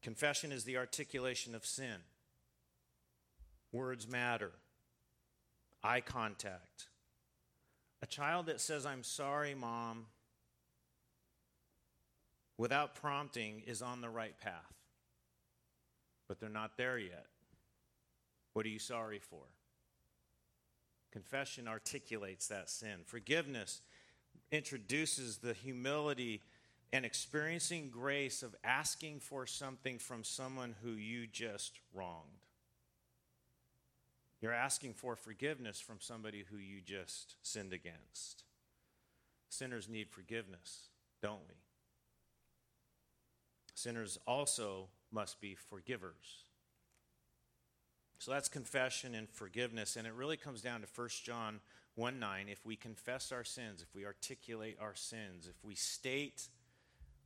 Confession 0.03 0.51
is 0.51 0.65
the 0.65 0.77
articulation 0.77 1.55
of 1.55 1.65
sin. 1.65 1.95
Words 3.71 4.07
matter. 4.07 4.51
Eye 5.81 6.01
contact. 6.01 6.89
A 8.01 8.05
child 8.05 8.47
that 8.47 8.59
says, 8.59 8.85
I'm 8.85 9.03
sorry, 9.03 9.55
mom, 9.55 10.07
without 12.57 12.95
prompting 12.95 13.63
is 13.65 13.81
on 13.81 14.01
the 14.01 14.09
right 14.09 14.37
path. 14.39 14.73
But 16.27 16.39
they're 16.39 16.49
not 16.49 16.77
there 16.77 16.97
yet. 16.97 17.27
What 18.51 18.65
are 18.65 18.69
you 18.69 18.79
sorry 18.79 19.19
for? 19.19 19.43
Confession 21.11 21.67
articulates 21.67 22.47
that 22.47 22.69
sin. 22.69 23.01
Forgiveness 23.05 23.81
introduces 24.51 25.37
the 25.37 25.53
humility 25.53 26.41
and 26.93 27.05
experiencing 27.05 27.89
grace 27.89 28.43
of 28.43 28.55
asking 28.63 29.19
for 29.19 29.47
something 29.47 29.97
from 29.97 30.23
someone 30.23 30.75
who 30.83 30.91
you 30.91 31.25
just 31.25 31.79
wronged. 31.91 32.45
You're 34.39 34.53
asking 34.53 34.93
for 34.93 35.15
forgiveness 35.15 35.79
from 35.79 35.97
somebody 35.99 36.45
who 36.51 36.57
you 36.57 36.81
just 36.85 37.33
sinned 37.41 37.73
against. 37.73 38.43
Sinners 39.49 39.89
need 39.89 40.11
forgiveness, 40.11 40.89
don't 41.19 41.41
we? 41.49 41.55
Sinners 43.73 44.19
also 44.27 44.89
must 45.11 45.41
be 45.41 45.55
forgivers. 45.55 46.45
So 48.19 48.31
that's 48.31 48.49
confession 48.49 49.15
and 49.15 49.27
forgiveness. 49.27 49.95
And 49.95 50.05
it 50.05 50.13
really 50.13 50.37
comes 50.37 50.61
down 50.61 50.81
to 50.81 50.87
1 50.95 51.09
John 51.23 51.59
1 51.95 52.19
9. 52.19 52.49
If 52.49 52.63
we 52.63 52.75
confess 52.75 53.31
our 53.31 53.43
sins, 53.43 53.81
if 53.81 53.95
we 53.95 54.05
articulate 54.05 54.77
our 54.79 54.93
sins, 54.93 55.47
if 55.49 55.55
we 55.65 55.73
state 55.73 56.49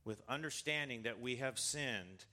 with 0.08 0.22
understanding 0.26 1.02
that 1.02 1.20
we 1.20 1.36
have 1.36 1.58
sinned, 1.58 2.24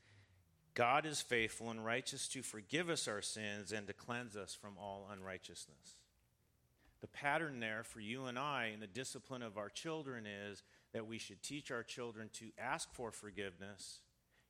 God 0.75 1.05
is 1.05 1.21
faithful 1.21 1.69
and 1.71 1.83
righteous 1.83 2.25
to 2.29 2.41
forgive 2.41 2.89
us 2.89 3.05
our 3.05 3.21
sins 3.21 3.73
and 3.73 3.85
to 3.87 3.93
cleanse 3.93 4.37
us 4.37 4.55
from 4.55 4.77
all 4.79 5.09
unrighteousness. 5.11 5.97
The 7.01 7.07
pattern 7.07 7.59
there 7.59 7.83
for 7.83 7.99
you 7.99 8.27
and 8.27 8.39
I 8.39 8.71
in 8.73 8.79
the 8.79 8.87
discipline 8.87 9.41
of 9.41 9.57
our 9.57 9.67
children 9.67 10.25
is 10.25 10.63
that 10.93 11.05
we 11.05 11.17
should 11.17 11.43
teach 11.43 11.69
our 11.69 11.83
children 11.83 12.29
to 12.35 12.45
ask 12.57 12.93
for 12.93 13.11
forgiveness 13.11 13.99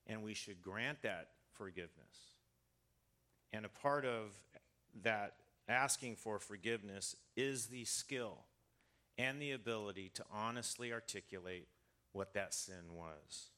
and 0.06 0.22
we 0.22 0.36
should 0.36 0.62
grant 0.62 1.02
that 1.02 1.30
forgiveness. 1.54 2.36
And 3.52 3.66
a 3.66 3.70
part 3.70 4.06
of 4.06 4.34
that 5.02 5.34
asking 5.68 6.18
for 6.18 6.38
forgiveness 6.38 7.16
is 7.36 7.66
the 7.66 7.86
skill 7.86 8.38
and 9.18 9.42
the 9.42 9.52
ability 9.54 10.12
to 10.14 10.24
honestly 10.32 10.94
articulate 10.94 11.68
what 12.16 12.34
that 12.34 12.54
sin 12.54 12.94
was. 12.94 13.50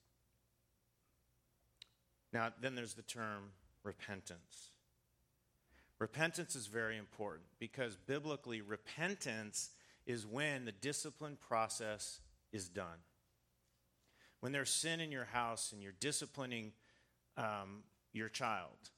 Now, 2.33 2.51
then 2.59 2.75
there's 2.75 2.95
the 2.95 3.03
term 3.03 3.51
repentance. 3.83 4.71
Repentance 5.99 6.55
is 6.55 6.67
very 6.67 6.97
important 6.97 7.45
because 7.59 7.95
biblically, 7.95 8.61
repentance 8.61 9.69
is 10.05 10.25
when 10.25 10.65
the 10.65 10.71
discipline 10.71 11.37
process 11.47 12.19
is 12.51 12.67
done. 12.67 12.99
When 14.39 14.51
there's 14.51 14.69
sin 14.69 14.99
in 14.99 15.11
your 15.11 15.25
house 15.25 15.71
and 15.71 15.81
you're 15.81 15.93
disciplining 15.99 16.73
um, 17.37 17.83
your 18.11 18.29
child, 18.29 18.89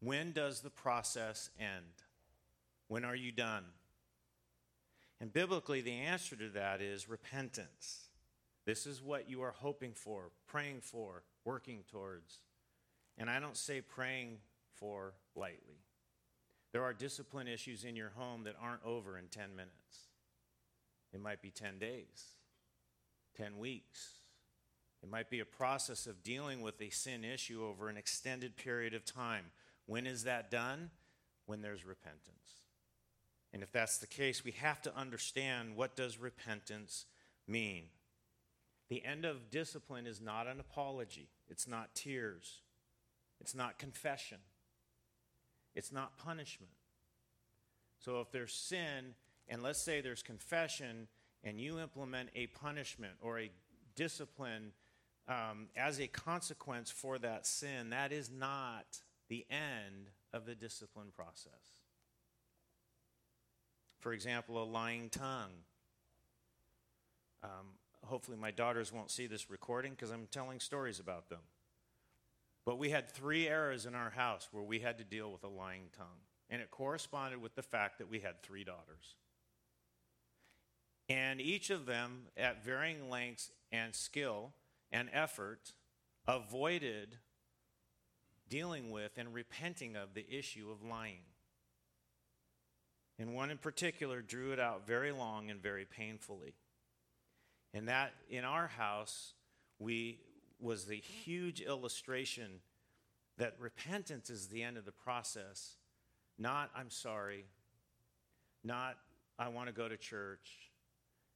when 0.00 0.32
does 0.32 0.60
the 0.60 0.70
process 0.70 1.50
end? 1.58 2.02
When 2.88 3.04
are 3.04 3.16
you 3.16 3.32
done? 3.32 3.64
And 5.20 5.32
biblically, 5.32 5.82
the 5.82 5.92
answer 5.92 6.36
to 6.36 6.48
that 6.50 6.80
is 6.80 7.08
repentance. 7.08 8.08
This 8.64 8.86
is 8.86 9.02
what 9.02 9.28
you 9.28 9.42
are 9.42 9.54
hoping 9.56 9.92
for, 9.92 10.30
praying 10.46 10.80
for, 10.80 11.24
working 11.44 11.84
towards. 11.90 12.38
And 13.18 13.28
I 13.28 13.40
don't 13.40 13.56
say 13.56 13.80
praying 13.80 14.38
for 14.74 15.14
lightly. 15.34 15.82
There 16.72 16.84
are 16.84 16.94
discipline 16.94 17.48
issues 17.48 17.84
in 17.84 17.96
your 17.96 18.12
home 18.16 18.44
that 18.44 18.56
aren't 18.60 18.84
over 18.84 19.18
in 19.18 19.26
10 19.26 19.54
minutes. 19.54 20.08
It 21.12 21.20
might 21.20 21.42
be 21.42 21.50
10 21.50 21.78
days, 21.78 22.36
10 23.36 23.58
weeks. 23.58 24.18
It 25.02 25.10
might 25.10 25.28
be 25.28 25.40
a 25.40 25.44
process 25.44 26.06
of 26.06 26.22
dealing 26.22 26.62
with 26.62 26.80
a 26.80 26.90
sin 26.90 27.24
issue 27.24 27.64
over 27.64 27.88
an 27.88 27.96
extended 27.96 28.56
period 28.56 28.94
of 28.94 29.04
time. 29.04 29.46
When 29.86 30.06
is 30.06 30.24
that 30.24 30.50
done? 30.50 30.90
When 31.46 31.60
there's 31.60 31.84
repentance. 31.84 32.62
And 33.52 33.62
if 33.62 33.72
that's 33.72 33.98
the 33.98 34.06
case, 34.06 34.44
we 34.44 34.52
have 34.52 34.80
to 34.82 34.96
understand 34.96 35.76
what 35.76 35.96
does 35.96 36.18
repentance 36.18 37.04
mean? 37.46 37.84
The 38.92 39.02
end 39.06 39.24
of 39.24 39.48
discipline 39.48 40.06
is 40.06 40.20
not 40.20 40.46
an 40.46 40.60
apology. 40.60 41.30
It's 41.48 41.66
not 41.66 41.94
tears. 41.94 42.60
It's 43.40 43.54
not 43.54 43.78
confession. 43.78 44.36
It's 45.74 45.90
not 45.90 46.18
punishment. 46.18 46.74
So 48.00 48.20
if 48.20 48.30
there's 48.30 48.52
sin, 48.52 49.14
and 49.48 49.62
let's 49.62 49.80
say 49.80 50.02
there's 50.02 50.22
confession, 50.22 51.08
and 51.42 51.58
you 51.58 51.80
implement 51.80 52.28
a 52.36 52.48
punishment 52.48 53.14
or 53.22 53.40
a 53.40 53.50
discipline 53.96 54.72
um, 55.26 55.68
as 55.74 55.98
a 55.98 56.06
consequence 56.06 56.90
for 56.90 57.18
that 57.18 57.46
sin, 57.46 57.88
that 57.88 58.12
is 58.12 58.30
not 58.30 58.84
the 59.30 59.46
end 59.48 60.10
of 60.34 60.44
the 60.44 60.54
discipline 60.54 61.12
process. 61.16 61.80
For 64.00 64.12
example, 64.12 64.62
a 64.62 64.66
lying 64.66 65.08
tongue. 65.08 65.64
Um, 67.42 67.78
hopefully, 68.04 68.36
my 68.36 68.50
daughters 68.50 68.92
won't 68.92 69.10
see 69.10 69.26
this 69.26 69.50
recording 69.50 69.92
because 69.92 70.10
I'm 70.10 70.26
telling 70.30 70.60
stories 70.60 71.00
about 71.00 71.28
them. 71.28 71.40
But 72.64 72.78
we 72.78 72.90
had 72.90 73.10
three 73.10 73.48
eras 73.48 73.86
in 73.86 73.94
our 73.94 74.10
house 74.10 74.48
where 74.52 74.62
we 74.62 74.80
had 74.80 74.98
to 74.98 75.04
deal 75.04 75.32
with 75.32 75.44
a 75.44 75.48
lying 75.48 75.88
tongue. 75.96 76.22
And 76.48 76.60
it 76.60 76.70
corresponded 76.70 77.40
with 77.40 77.54
the 77.54 77.62
fact 77.62 77.98
that 77.98 78.10
we 78.10 78.20
had 78.20 78.42
three 78.42 78.62
daughters. 78.62 79.16
And 81.08 81.40
each 81.40 81.70
of 81.70 81.86
them, 81.86 82.26
at 82.36 82.64
varying 82.64 83.10
lengths 83.10 83.50
and 83.70 83.94
skill 83.94 84.52
and 84.90 85.08
effort, 85.12 85.72
avoided 86.28 87.18
dealing 88.48 88.90
with 88.90 89.12
and 89.16 89.32
repenting 89.34 89.96
of 89.96 90.14
the 90.14 90.26
issue 90.30 90.70
of 90.70 90.82
lying. 90.82 91.24
And 93.18 93.34
one 93.34 93.50
in 93.50 93.58
particular 93.58 94.20
drew 94.20 94.52
it 94.52 94.60
out 94.60 94.86
very 94.86 95.10
long 95.12 95.50
and 95.50 95.62
very 95.62 95.84
painfully. 95.84 96.54
And 97.74 97.88
that 97.88 98.12
in 98.28 98.44
our 98.44 98.66
house, 98.66 99.34
we 99.78 100.18
was 100.60 100.84
the 100.84 100.96
huge 100.96 101.60
illustration 101.60 102.60
that 103.38 103.56
repentance 103.58 104.30
is 104.30 104.48
the 104.48 104.62
end 104.62 104.76
of 104.76 104.84
the 104.84 104.92
process, 104.92 105.76
not 106.38 106.70
I'm 106.76 106.90
sorry, 106.90 107.46
not 108.62 108.96
I 109.38 109.48
want 109.48 109.68
to 109.68 109.72
go 109.72 109.88
to 109.88 109.96
church, 109.96 110.70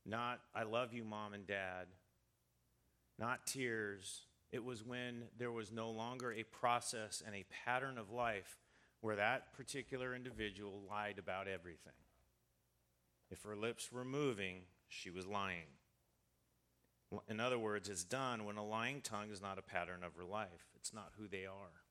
not 0.04 0.40
I 0.54 0.62
love 0.62 0.92
you, 0.92 1.04
mom 1.04 1.32
and 1.32 1.46
dad, 1.46 1.86
not 3.18 3.46
tears. 3.46 4.22
It 4.52 4.62
was 4.62 4.84
when 4.84 5.24
there 5.38 5.50
was 5.50 5.72
no 5.72 5.90
longer 5.90 6.32
a 6.32 6.44
process 6.44 7.22
and 7.26 7.34
a 7.34 7.46
pattern 7.64 7.98
of 7.98 8.12
life 8.12 8.60
where 9.00 9.16
that 9.16 9.52
particular 9.54 10.14
individual 10.14 10.82
lied 10.88 11.18
about 11.18 11.48
everything. 11.48 11.92
If 13.30 13.42
her 13.42 13.56
lips 13.56 13.90
were 13.90 14.04
moving, 14.04 14.60
she 14.88 15.10
was 15.10 15.26
lying. 15.26 15.66
In 17.28 17.40
other 17.40 17.58
words, 17.58 17.88
it's 17.88 18.04
done 18.04 18.44
when 18.44 18.56
a 18.56 18.66
lying 18.66 19.00
tongue 19.00 19.30
is 19.30 19.40
not 19.40 19.58
a 19.58 19.62
pattern 19.62 20.02
of 20.04 20.14
her 20.16 20.24
life. 20.24 20.72
It's 20.74 20.92
not 20.92 21.12
who 21.16 21.28
they 21.28 21.46
are. 21.46 21.82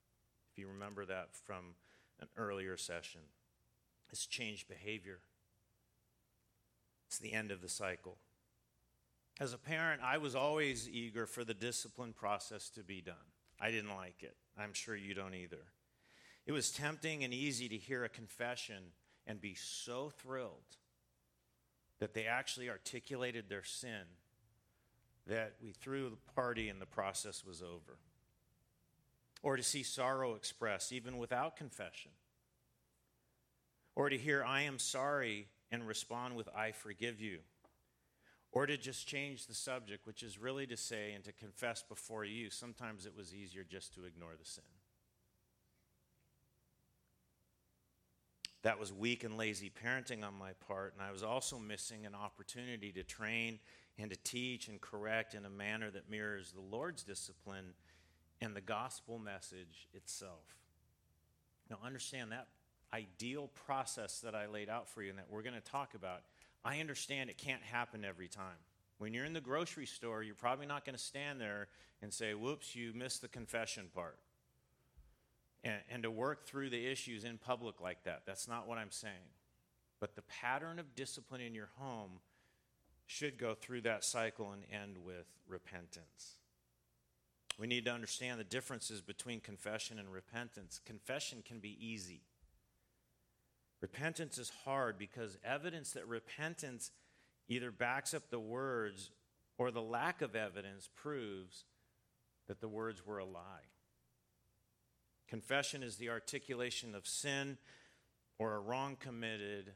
If 0.52 0.58
you 0.58 0.68
remember 0.68 1.06
that 1.06 1.34
from 1.34 1.74
an 2.20 2.28
earlier 2.36 2.76
session, 2.76 3.22
it's 4.10 4.26
changed 4.26 4.68
behavior. 4.68 5.20
It's 7.08 7.18
the 7.18 7.32
end 7.32 7.50
of 7.50 7.62
the 7.62 7.68
cycle. 7.68 8.18
As 9.38 9.52
a 9.52 9.58
parent, 9.58 10.00
I 10.02 10.18
was 10.18 10.34
always 10.34 10.88
eager 10.88 11.26
for 11.26 11.44
the 11.44 11.54
discipline 11.54 12.12
process 12.12 12.68
to 12.70 12.82
be 12.82 13.00
done. 13.00 13.14
I 13.60 13.70
didn't 13.70 13.94
like 13.94 14.22
it. 14.22 14.36
I'm 14.58 14.72
sure 14.72 14.96
you 14.96 15.14
don't 15.14 15.34
either. 15.34 15.64
It 16.46 16.52
was 16.52 16.70
tempting 16.70 17.24
and 17.24 17.34
easy 17.34 17.68
to 17.68 17.76
hear 17.76 18.04
a 18.04 18.08
confession 18.08 18.92
and 19.26 19.40
be 19.40 19.54
so 19.54 20.10
thrilled 20.10 20.76
that 21.98 22.14
they 22.14 22.26
actually 22.26 22.70
articulated 22.70 23.48
their 23.48 23.64
sin 23.64 24.04
that 25.26 25.54
we 25.62 25.72
threw 25.72 26.10
the 26.10 26.32
party 26.34 26.68
and 26.68 26.80
the 26.80 26.86
process 26.86 27.44
was 27.44 27.62
over. 27.62 27.98
Or 29.42 29.56
to 29.56 29.62
see 29.62 29.82
sorrow 29.82 30.34
expressed 30.34 30.92
even 30.92 31.18
without 31.18 31.56
confession. 31.56 32.12
Or 33.94 34.08
to 34.08 34.16
hear, 34.16 34.44
I 34.44 34.62
am 34.62 34.78
sorry, 34.78 35.48
and 35.70 35.86
respond 35.86 36.36
with, 36.36 36.48
I 36.54 36.72
forgive 36.72 37.20
you. 37.20 37.38
Or 38.52 38.66
to 38.66 38.76
just 38.76 39.06
change 39.06 39.46
the 39.46 39.54
subject, 39.54 40.06
which 40.06 40.22
is 40.22 40.38
really 40.38 40.66
to 40.66 40.76
say 40.76 41.12
and 41.12 41.24
to 41.24 41.32
confess 41.32 41.82
before 41.82 42.24
you. 42.24 42.50
Sometimes 42.50 43.06
it 43.06 43.16
was 43.16 43.34
easier 43.34 43.64
just 43.68 43.94
to 43.94 44.04
ignore 44.04 44.34
the 44.38 44.44
sin. 44.44 44.64
That 48.62 48.80
was 48.80 48.92
weak 48.92 49.24
and 49.24 49.36
lazy 49.36 49.70
parenting 49.70 50.24
on 50.24 50.34
my 50.34 50.52
part, 50.66 50.94
and 50.94 51.06
I 51.06 51.12
was 51.12 51.22
also 51.22 51.58
missing 51.58 52.04
an 52.04 52.14
opportunity 52.14 52.90
to 52.92 53.04
train 53.04 53.60
and 53.98 54.10
to 54.10 54.16
teach 54.16 54.68
and 54.68 54.80
correct 54.80 55.34
in 55.34 55.44
a 55.44 55.50
manner 55.50 55.90
that 55.90 56.10
mirrors 56.10 56.52
the 56.52 56.60
Lord's 56.60 57.02
discipline 57.02 57.74
and 58.40 58.54
the 58.54 58.60
gospel 58.60 59.18
message 59.18 59.88
itself. 59.94 60.56
Now, 61.70 61.78
understand 61.84 62.32
that 62.32 62.48
ideal 62.92 63.50
process 63.66 64.20
that 64.20 64.34
I 64.34 64.46
laid 64.46 64.68
out 64.68 64.88
for 64.88 65.02
you 65.02 65.10
and 65.10 65.18
that 65.18 65.26
we're 65.30 65.42
going 65.42 65.54
to 65.54 65.60
talk 65.60 65.94
about. 65.94 66.22
I 66.64 66.80
understand 66.80 67.30
it 67.30 67.38
can't 67.38 67.62
happen 67.62 68.04
every 68.04 68.28
time. 68.28 68.58
When 68.98 69.12
you're 69.12 69.24
in 69.24 69.32
the 69.32 69.40
grocery 69.40 69.86
store, 69.86 70.22
you're 70.22 70.34
probably 70.34 70.66
not 70.66 70.84
going 70.84 70.96
to 70.96 71.02
stand 71.02 71.40
there 71.40 71.68
and 72.02 72.12
say, 72.12 72.34
whoops, 72.34 72.74
you 72.74 72.92
missed 72.94 73.22
the 73.22 73.28
confession 73.28 73.86
part. 73.94 74.18
And, 75.64 75.80
and 75.90 76.02
to 76.02 76.10
work 76.10 76.46
through 76.46 76.70
the 76.70 76.86
issues 76.86 77.24
in 77.24 77.38
public 77.38 77.80
like 77.80 78.04
that. 78.04 78.22
That's 78.26 78.48
not 78.48 78.68
what 78.68 78.78
I'm 78.78 78.90
saying. 78.90 79.14
But 80.00 80.14
the 80.14 80.22
pattern 80.22 80.78
of 80.78 80.94
discipline 80.94 81.40
in 81.40 81.54
your 81.54 81.70
home 81.76 82.20
should 83.06 83.38
go 83.38 83.54
through 83.54 83.82
that 83.82 84.04
cycle 84.04 84.52
and 84.52 84.64
end 84.72 84.98
with 85.04 85.26
repentance. 85.48 86.38
We 87.58 87.66
need 87.66 87.86
to 87.86 87.92
understand 87.92 88.38
the 88.38 88.44
differences 88.44 89.00
between 89.00 89.40
confession 89.40 89.98
and 89.98 90.12
repentance. 90.12 90.80
Confession 90.84 91.42
can 91.46 91.58
be 91.58 91.76
easy. 91.80 92.22
Repentance 93.80 94.36
is 94.38 94.50
hard 94.64 94.98
because 94.98 95.38
evidence 95.44 95.92
that 95.92 96.06
repentance 96.06 96.90
either 97.48 97.70
backs 97.70 98.12
up 98.12 98.30
the 98.30 98.40
words 98.40 99.10
or 99.58 99.70
the 99.70 99.82
lack 99.82 100.20
of 100.20 100.34
evidence 100.34 100.88
proves 100.94 101.64
that 102.48 102.60
the 102.60 102.68
words 102.68 103.06
were 103.06 103.18
a 103.18 103.24
lie. 103.24 103.70
Confession 105.28 105.82
is 105.82 105.96
the 105.96 106.10
articulation 106.10 106.94
of 106.94 107.06
sin 107.06 107.58
or 108.38 108.54
a 108.54 108.60
wrong 108.60 108.96
committed 108.98 109.72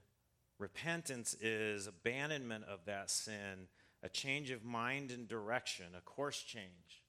Repentance 0.61 1.35
is 1.41 1.87
abandonment 1.87 2.65
of 2.65 2.85
that 2.85 3.11
sin, 3.11 3.69
a 4.03 4.11
change 4.11 4.51
of 4.51 4.63
mind 4.63 5.11
and 5.11 5.27
direction, 5.27 5.87
a 5.97 6.03
course 6.03 6.43
change, 6.43 7.03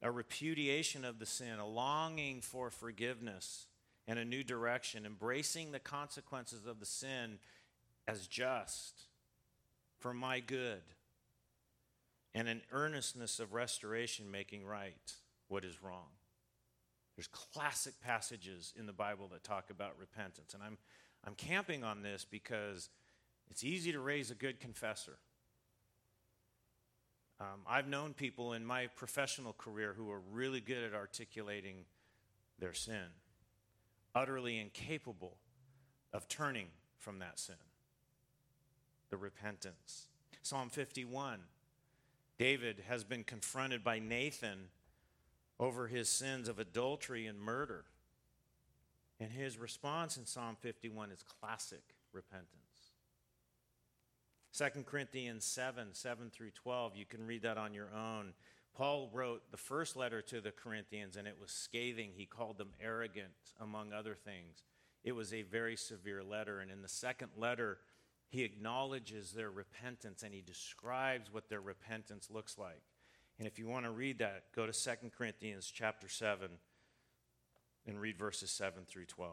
a 0.00 0.10
repudiation 0.10 1.04
of 1.04 1.18
the 1.18 1.26
sin, 1.26 1.58
a 1.58 1.66
longing 1.66 2.40
for 2.40 2.70
forgiveness 2.70 3.66
and 4.08 4.18
a 4.18 4.24
new 4.24 4.42
direction, 4.42 5.04
embracing 5.04 5.72
the 5.72 5.78
consequences 5.78 6.64
of 6.64 6.80
the 6.80 6.86
sin 6.86 7.38
as 8.08 8.26
just 8.26 9.02
for 9.98 10.14
my 10.14 10.40
good, 10.40 10.82
and 12.34 12.48
an 12.48 12.62
earnestness 12.72 13.40
of 13.40 13.52
restoration, 13.52 14.30
making 14.30 14.64
right 14.64 15.12
what 15.48 15.66
is 15.66 15.82
wrong. 15.82 16.08
There's 17.14 17.28
classic 17.28 17.94
passages 18.00 18.72
in 18.78 18.86
the 18.86 18.92
Bible 18.92 19.28
that 19.32 19.44
talk 19.44 19.68
about 19.68 19.98
repentance, 19.98 20.54
and 20.54 20.62
I'm 20.62 20.78
I'm 21.26 21.34
camping 21.34 21.82
on 21.82 22.02
this 22.02 22.24
because 22.24 22.88
it's 23.50 23.64
easy 23.64 23.92
to 23.92 24.00
raise 24.00 24.30
a 24.30 24.34
good 24.34 24.60
confessor. 24.60 25.18
Um, 27.40 27.60
I've 27.68 27.88
known 27.88 28.14
people 28.14 28.52
in 28.54 28.64
my 28.64 28.86
professional 28.86 29.52
career 29.52 29.94
who 29.96 30.10
are 30.10 30.20
really 30.32 30.60
good 30.60 30.82
at 30.82 30.94
articulating 30.94 31.84
their 32.58 32.72
sin, 32.72 33.08
utterly 34.14 34.58
incapable 34.58 35.36
of 36.12 36.28
turning 36.28 36.68
from 36.98 37.18
that 37.18 37.38
sin. 37.38 37.56
The 39.10 39.16
repentance. 39.16 40.06
Psalm 40.42 40.70
51 40.70 41.40
David 42.38 42.84
has 42.88 43.02
been 43.02 43.24
confronted 43.24 43.82
by 43.82 43.98
Nathan 43.98 44.68
over 45.58 45.86
his 45.86 46.08
sins 46.08 46.48
of 46.48 46.58
adultery 46.58 47.26
and 47.26 47.40
murder. 47.40 47.84
And 49.18 49.30
his 49.30 49.58
response 49.58 50.16
in 50.16 50.26
Psalm 50.26 50.56
51 50.60 51.10
is 51.10 51.24
classic 51.40 51.82
repentance. 52.12 52.50
2 54.56 54.82
Corinthians 54.84 55.44
7 55.44 55.88
7 55.92 56.30
through 56.30 56.50
12, 56.50 56.96
you 56.96 57.04
can 57.04 57.26
read 57.26 57.42
that 57.42 57.58
on 57.58 57.74
your 57.74 57.88
own. 57.94 58.32
Paul 58.74 59.10
wrote 59.12 59.50
the 59.50 59.56
first 59.56 59.96
letter 59.96 60.20
to 60.22 60.40
the 60.40 60.50
Corinthians, 60.50 61.16
and 61.16 61.26
it 61.26 61.36
was 61.40 61.50
scathing. 61.50 62.10
He 62.14 62.26
called 62.26 62.58
them 62.58 62.74
arrogant, 62.80 63.32
among 63.58 63.92
other 63.92 64.14
things. 64.14 64.62
It 65.02 65.12
was 65.12 65.32
a 65.32 65.42
very 65.42 65.76
severe 65.76 66.22
letter. 66.22 66.60
And 66.60 66.70
in 66.70 66.82
the 66.82 66.88
second 66.88 67.30
letter, 67.36 67.78
he 68.28 68.42
acknowledges 68.42 69.32
their 69.32 69.50
repentance 69.50 70.22
and 70.22 70.34
he 70.34 70.42
describes 70.42 71.32
what 71.32 71.48
their 71.48 71.60
repentance 71.60 72.28
looks 72.30 72.58
like. 72.58 72.82
And 73.38 73.46
if 73.46 73.58
you 73.58 73.66
want 73.66 73.84
to 73.84 73.92
read 73.92 74.18
that, 74.18 74.44
go 74.54 74.66
to 74.66 74.72
2 74.72 75.10
Corinthians 75.16 75.70
chapter 75.72 76.08
7 76.08 76.50
and 77.86 78.00
read 78.00 78.18
verses 78.18 78.50
7 78.50 78.84
through 78.86 79.06
12. 79.06 79.32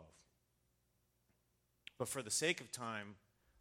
But 1.97 2.07
for 2.07 2.21
the 2.21 2.31
sake 2.31 2.61
of 2.61 2.71
time, 2.71 3.15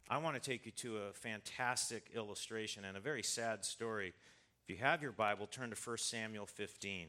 I 0.09 0.17
want 0.17 0.35
to 0.35 0.41
take 0.41 0.65
you 0.65 0.71
to 0.73 0.97
a 0.97 1.13
fantastic 1.13 2.09
illustration 2.15 2.85
and 2.85 2.97
a 2.97 2.99
very 2.99 3.23
sad 3.23 3.63
story. 3.65 4.13
If 4.63 4.69
you 4.69 4.83
have 4.83 5.01
your 5.01 5.11
Bible, 5.11 5.47
turn 5.47 5.69
to 5.69 5.75
1 5.75 5.97
Samuel 5.97 6.45
15. 6.45 7.07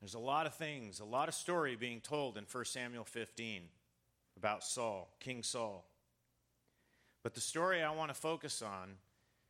There's 0.00 0.14
a 0.14 0.20
lot 0.20 0.46
of 0.46 0.54
things, 0.54 1.00
a 1.00 1.04
lot 1.04 1.28
of 1.28 1.34
story 1.34 1.74
being 1.74 2.00
told 2.00 2.36
in 2.36 2.44
1 2.50 2.64
Samuel 2.66 3.04
15 3.04 3.62
about 4.36 4.62
Saul, 4.62 5.08
King 5.18 5.42
Saul. 5.42 5.84
But 7.24 7.34
the 7.34 7.40
story 7.40 7.82
I 7.82 7.90
want 7.90 8.10
to 8.10 8.14
focus 8.14 8.62
on, 8.62 8.90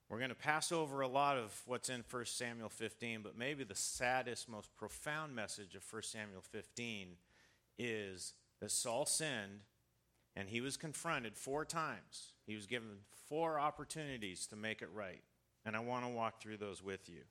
we're 0.09 0.19
going 0.19 0.31
to 0.31 0.35
pass 0.35 0.73
over 0.73 1.03
a 1.03 1.09
lot 1.09 1.37
of 1.37 1.53
what's 1.67 1.91
in 1.91 2.03
1 2.11 2.25
Samuel 2.25 2.71
15, 2.71 3.21
but 3.23 3.37
maybe 3.37 3.63
the 3.63 3.75
saddest, 3.75 4.49
most 4.49 4.75
profound 4.75 5.35
message 5.35 5.75
of 5.75 5.83
1 5.91 6.03
Samuel 6.03 6.41
15 6.41 7.09
is 7.79 8.33
that 8.61 8.71
Saul 8.71 9.05
sinned 9.05 9.61
and 10.35 10.49
he 10.49 10.63
was 10.63 10.79
confronted 10.79 11.37
four 11.37 11.65
times. 11.67 12.33
He 12.47 12.55
was 12.55 12.67
given 12.67 12.89
four 13.29 13.61
opportunities 13.61 14.47
to 14.47 14.57
make 14.57 14.81
it 14.81 14.89
right. 14.95 15.23
And 15.67 15.77
I 15.77 15.81
want 15.81 16.07
to 16.07 16.11
walk 16.11 16.41
through 16.41 16.57
those 16.57 16.83
with 16.83 17.09
you. 17.11 17.23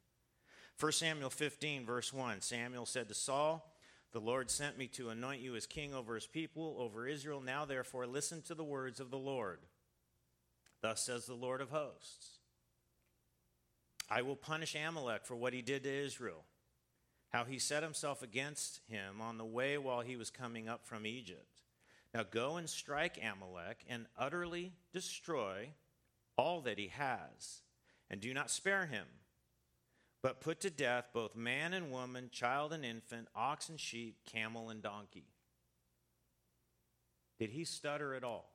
1 0.79 0.91
Samuel 0.91 1.31
15, 1.31 1.83
verse 1.83 2.13
1 2.13 2.41
Samuel 2.41 2.85
said 2.85 3.07
to 3.07 3.15
Saul, 3.15 3.73
The 4.11 4.19
Lord 4.19 4.51
sent 4.51 4.77
me 4.77 4.85
to 4.89 5.09
anoint 5.09 5.41
you 5.41 5.55
as 5.55 5.65
king 5.65 5.95
over 5.95 6.13
his 6.13 6.27
people, 6.27 6.75
over 6.77 7.07
Israel. 7.07 7.41
Now, 7.41 7.65
therefore, 7.65 8.05
listen 8.05 8.43
to 8.43 8.53
the 8.53 8.63
words 8.63 8.99
of 8.99 9.09
the 9.09 9.17
Lord. 9.17 9.61
Thus 10.81 11.01
says 11.01 11.25
the 11.25 11.33
Lord 11.33 11.61
of 11.61 11.71
hosts 11.71 12.36
I 14.09 14.21
will 14.21 14.35
punish 14.35 14.75
Amalek 14.75 15.25
for 15.25 15.35
what 15.35 15.53
he 15.53 15.61
did 15.61 15.83
to 15.83 15.93
Israel, 15.93 16.43
how 17.29 17.43
he 17.43 17.59
set 17.59 17.83
himself 17.83 18.23
against 18.23 18.79
him 18.87 19.21
on 19.21 19.37
the 19.37 19.45
way 19.45 19.77
while 19.77 20.01
he 20.01 20.15
was 20.15 20.29
coming 20.29 20.69
up 20.69 20.85
from 20.85 21.05
Egypt. 21.05 21.63
Now 22.13 22.23
go 22.23 22.55
and 22.55 22.69
strike 22.69 23.19
Amalek 23.21 23.83
and 23.89 24.05
utterly 24.17 24.71
destroy 24.93 25.69
all 26.37 26.61
that 26.61 26.79
he 26.79 26.87
has, 26.87 27.61
and 28.09 28.21
do 28.21 28.33
not 28.33 28.49
spare 28.49 28.85
him, 28.85 29.05
but 30.21 30.39
put 30.39 30.61
to 30.61 30.69
death 30.69 31.09
both 31.13 31.35
man 31.35 31.73
and 31.73 31.91
woman, 31.91 32.29
child 32.31 32.71
and 32.71 32.85
infant, 32.85 33.27
ox 33.35 33.67
and 33.69 33.79
sheep, 33.79 34.17
camel 34.25 34.69
and 34.69 34.81
donkey. 34.81 35.25
Did 37.39 37.49
he 37.49 37.65
stutter 37.65 38.15
at 38.15 38.23
all? 38.23 38.49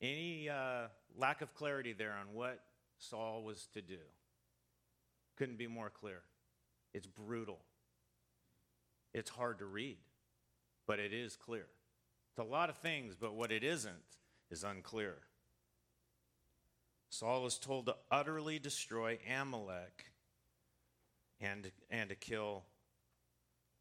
Any 0.00 0.48
uh, 0.48 0.88
lack 1.16 1.42
of 1.42 1.54
clarity 1.54 1.92
there 1.92 2.12
on 2.12 2.34
what 2.34 2.60
Saul 2.98 3.42
was 3.42 3.66
to 3.74 3.82
do? 3.82 3.98
Couldn't 5.40 5.56
be 5.56 5.68
more 5.68 5.88
clear. 5.88 6.20
It's 6.92 7.06
brutal. 7.06 7.60
It's 9.14 9.30
hard 9.30 9.60
to 9.60 9.64
read, 9.64 9.96
but 10.86 10.98
it 10.98 11.14
is 11.14 11.34
clear. 11.34 11.64
It's 12.30 12.46
a 12.46 12.50
lot 12.50 12.68
of 12.68 12.76
things, 12.76 13.16
but 13.18 13.32
what 13.32 13.50
it 13.50 13.64
isn't 13.64 13.94
is 14.50 14.64
unclear. 14.64 15.14
Saul 17.08 17.46
is 17.46 17.58
told 17.58 17.86
to 17.86 17.96
utterly 18.10 18.58
destroy 18.58 19.18
Amalek 19.40 20.12
and, 21.40 21.70
and 21.88 22.10
to 22.10 22.16
kill 22.16 22.64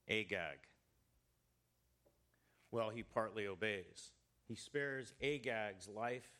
Agag. 0.10 0.60
Well, 2.72 2.89
he 2.89 3.04
partly 3.04 3.48
obeys. 3.48 4.12
He 4.48 4.56
spares 4.56 5.13
Agag's 5.22 5.89
life 5.89 6.38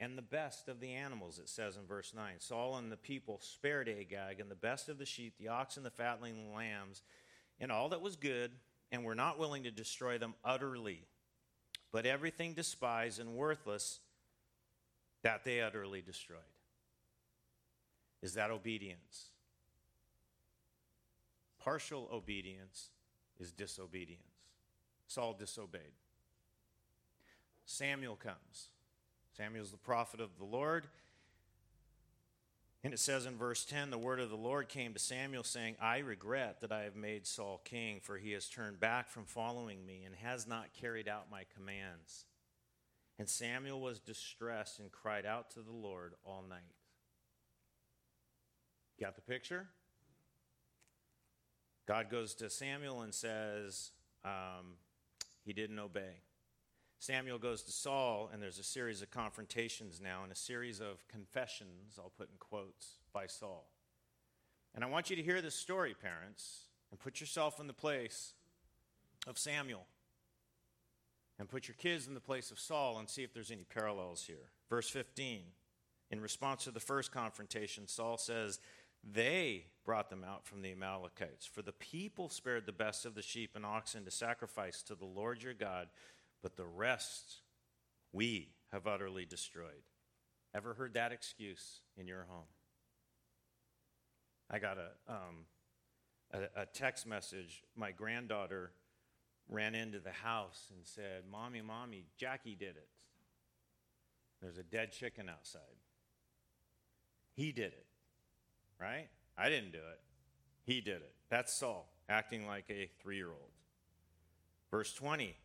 and 0.00 0.16
the 0.16 0.22
best 0.22 0.68
of 0.68 0.80
the 0.80 0.94
animals, 0.94 1.38
it 1.38 1.48
says 1.48 1.76
in 1.76 1.86
verse 1.86 2.12
9. 2.16 2.34
Saul 2.38 2.76
and 2.76 2.90
the 2.90 2.96
people 2.96 3.38
spared 3.42 3.88
Agag 3.88 4.40
and 4.40 4.50
the 4.50 4.54
best 4.54 4.88
of 4.88 4.98
the 4.98 5.06
sheep, 5.06 5.34
the 5.38 5.48
oxen, 5.48 5.82
the 5.82 5.90
fatling, 5.90 6.36
the 6.36 6.56
lambs, 6.56 7.02
and 7.60 7.70
all 7.70 7.90
that 7.90 8.00
was 8.00 8.16
good, 8.16 8.50
and 8.90 9.04
were 9.04 9.14
not 9.14 9.38
willing 9.38 9.64
to 9.64 9.70
destroy 9.70 10.16
them 10.18 10.34
utterly 10.44 11.04
but 11.92 12.06
everything 12.06 12.54
despised 12.54 13.20
and 13.20 13.34
worthless 13.34 14.00
that 15.22 15.44
they 15.44 15.60
utterly 15.60 16.00
destroyed. 16.00 16.38
Is 18.22 18.34
that 18.34 18.50
obedience? 18.50 19.26
Partial 21.58 22.08
obedience 22.12 22.90
is 23.38 23.52
disobedience. 23.52 24.22
Saul 25.06 25.34
disobeyed. 25.38 25.92
Samuel 27.66 28.16
comes. 28.16 28.68
Samuel's 29.36 29.70
the 29.70 29.76
prophet 29.76 30.20
of 30.20 30.38
the 30.38 30.44
Lord. 30.44 30.86
And 32.82 32.94
it 32.94 32.98
says 32.98 33.26
in 33.26 33.36
verse 33.36 33.64
10 33.64 33.90
the 33.90 33.98
word 33.98 34.20
of 34.20 34.30
the 34.30 34.36
Lord 34.36 34.68
came 34.68 34.94
to 34.94 34.98
Samuel, 34.98 35.44
saying, 35.44 35.76
I 35.80 35.98
regret 35.98 36.60
that 36.62 36.72
I 36.72 36.82
have 36.82 36.96
made 36.96 37.26
Saul 37.26 37.60
king, 37.64 38.00
for 38.02 38.16
he 38.16 38.32
has 38.32 38.48
turned 38.48 38.80
back 38.80 39.10
from 39.10 39.26
following 39.26 39.84
me 39.84 40.02
and 40.06 40.14
has 40.16 40.46
not 40.46 40.72
carried 40.80 41.06
out 41.06 41.30
my 41.30 41.44
commands. 41.54 42.24
And 43.18 43.28
Samuel 43.28 43.80
was 43.80 44.00
distressed 44.00 44.80
and 44.80 44.90
cried 44.90 45.26
out 45.26 45.50
to 45.50 45.60
the 45.60 45.72
Lord 45.72 46.14
all 46.24 46.42
night. 46.48 46.74
Got 48.98 49.14
the 49.14 49.22
picture? 49.22 49.68
God 51.86 52.08
goes 52.10 52.34
to 52.36 52.48
Samuel 52.48 53.02
and 53.02 53.14
says, 53.14 53.90
um, 54.24 54.76
He 55.44 55.52
didn't 55.52 55.78
obey. 55.78 56.22
Samuel 57.00 57.38
goes 57.38 57.62
to 57.62 57.72
Saul, 57.72 58.28
and 58.30 58.42
there's 58.42 58.58
a 58.58 58.62
series 58.62 59.00
of 59.00 59.10
confrontations 59.10 60.02
now 60.02 60.22
and 60.22 60.30
a 60.30 60.36
series 60.36 60.80
of 60.80 61.08
confessions, 61.08 61.98
I'll 61.98 62.12
put 62.16 62.28
in 62.28 62.36
quotes, 62.38 62.98
by 63.14 63.26
Saul. 63.26 63.70
And 64.74 64.84
I 64.84 64.86
want 64.86 65.08
you 65.08 65.16
to 65.16 65.22
hear 65.22 65.40
this 65.40 65.54
story, 65.54 65.94
parents, 65.94 66.66
and 66.90 67.00
put 67.00 67.18
yourself 67.18 67.58
in 67.58 67.66
the 67.66 67.72
place 67.72 68.34
of 69.26 69.38
Samuel. 69.38 69.86
And 71.38 71.48
put 71.48 71.68
your 71.68 71.74
kids 71.76 72.06
in 72.06 72.12
the 72.12 72.20
place 72.20 72.50
of 72.50 72.60
Saul 72.60 72.98
and 72.98 73.08
see 73.08 73.22
if 73.22 73.32
there's 73.32 73.50
any 73.50 73.64
parallels 73.64 74.24
here. 74.26 74.50
Verse 74.68 74.90
15. 74.90 75.40
In 76.10 76.20
response 76.20 76.64
to 76.64 76.70
the 76.70 76.80
first 76.80 77.12
confrontation, 77.12 77.88
Saul 77.88 78.18
says, 78.18 78.60
They 79.10 79.64
brought 79.86 80.10
them 80.10 80.22
out 80.22 80.44
from 80.44 80.60
the 80.60 80.72
Amalekites, 80.72 81.46
for 81.46 81.62
the 81.62 81.72
people 81.72 82.28
spared 82.28 82.66
the 82.66 82.72
best 82.72 83.06
of 83.06 83.14
the 83.14 83.22
sheep 83.22 83.52
and 83.54 83.64
oxen 83.64 84.04
to 84.04 84.10
sacrifice 84.10 84.82
to 84.82 84.94
the 84.94 85.06
Lord 85.06 85.42
your 85.42 85.54
God 85.54 85.88
but 86.42 86.56
the 86.56 86.66
rest 86.66 87.42
we 88.12 88.50
have 88.72 88.86
utterly 88.86 89.24
destroyed. 89.24 89.84
Ever 90.54 90.74
heard 90.74 90.94
that 90.94 91.12
excuse 91.12 91.80
in 91.96 92.06
your 92.06 92.26
home? 92.28 92.46
I 94.50 94.58
got 94.58 94.78
a, 94.78 95.12
um, 95.12 95.46
a, 96.32 96.62
a, 96.62 96.66
text 96.66 97.06
message. 97.06 97.62
My 97.76 97.92
granddaughter 97.92 98.72
ran 99.48 99.76
into 99.76 100.00
the 100.00 100.10
house 100.10 100.66
and 100.74 100.80
said, 100.84 101.22
Mommy, 101.30 101.60
Mommy, 101.60 102.06
Jackie 102.16 102.56
did 102.56 102.70
it. 102.76 102.88
There's 104.42 104.58
a 104.58 104.64
dead 104.64 104.90
chicken 104.90 105.28
outside. 105.28 105.60
He 107.34 107.52
did 107.52 107.72
it, 107.72 107.86
right? 108.80 109.08
I 109.38 109.48
didn't 109.48 109.72
do 109.72 109.78
it. 109.78 110.00
He 110.64 110.80
did 110.80 110.96
it. 110.96 111.14
That's 111.28 111.54
Saul, 111.54 111.88
acting 112.08 112.46
like 112.46 112.64
a 112.70 112.90
three 113.00 113.16
year 113.16 113.28
old. 113.28 113.52
Verse 114.70 114.92
20 114.94 115.36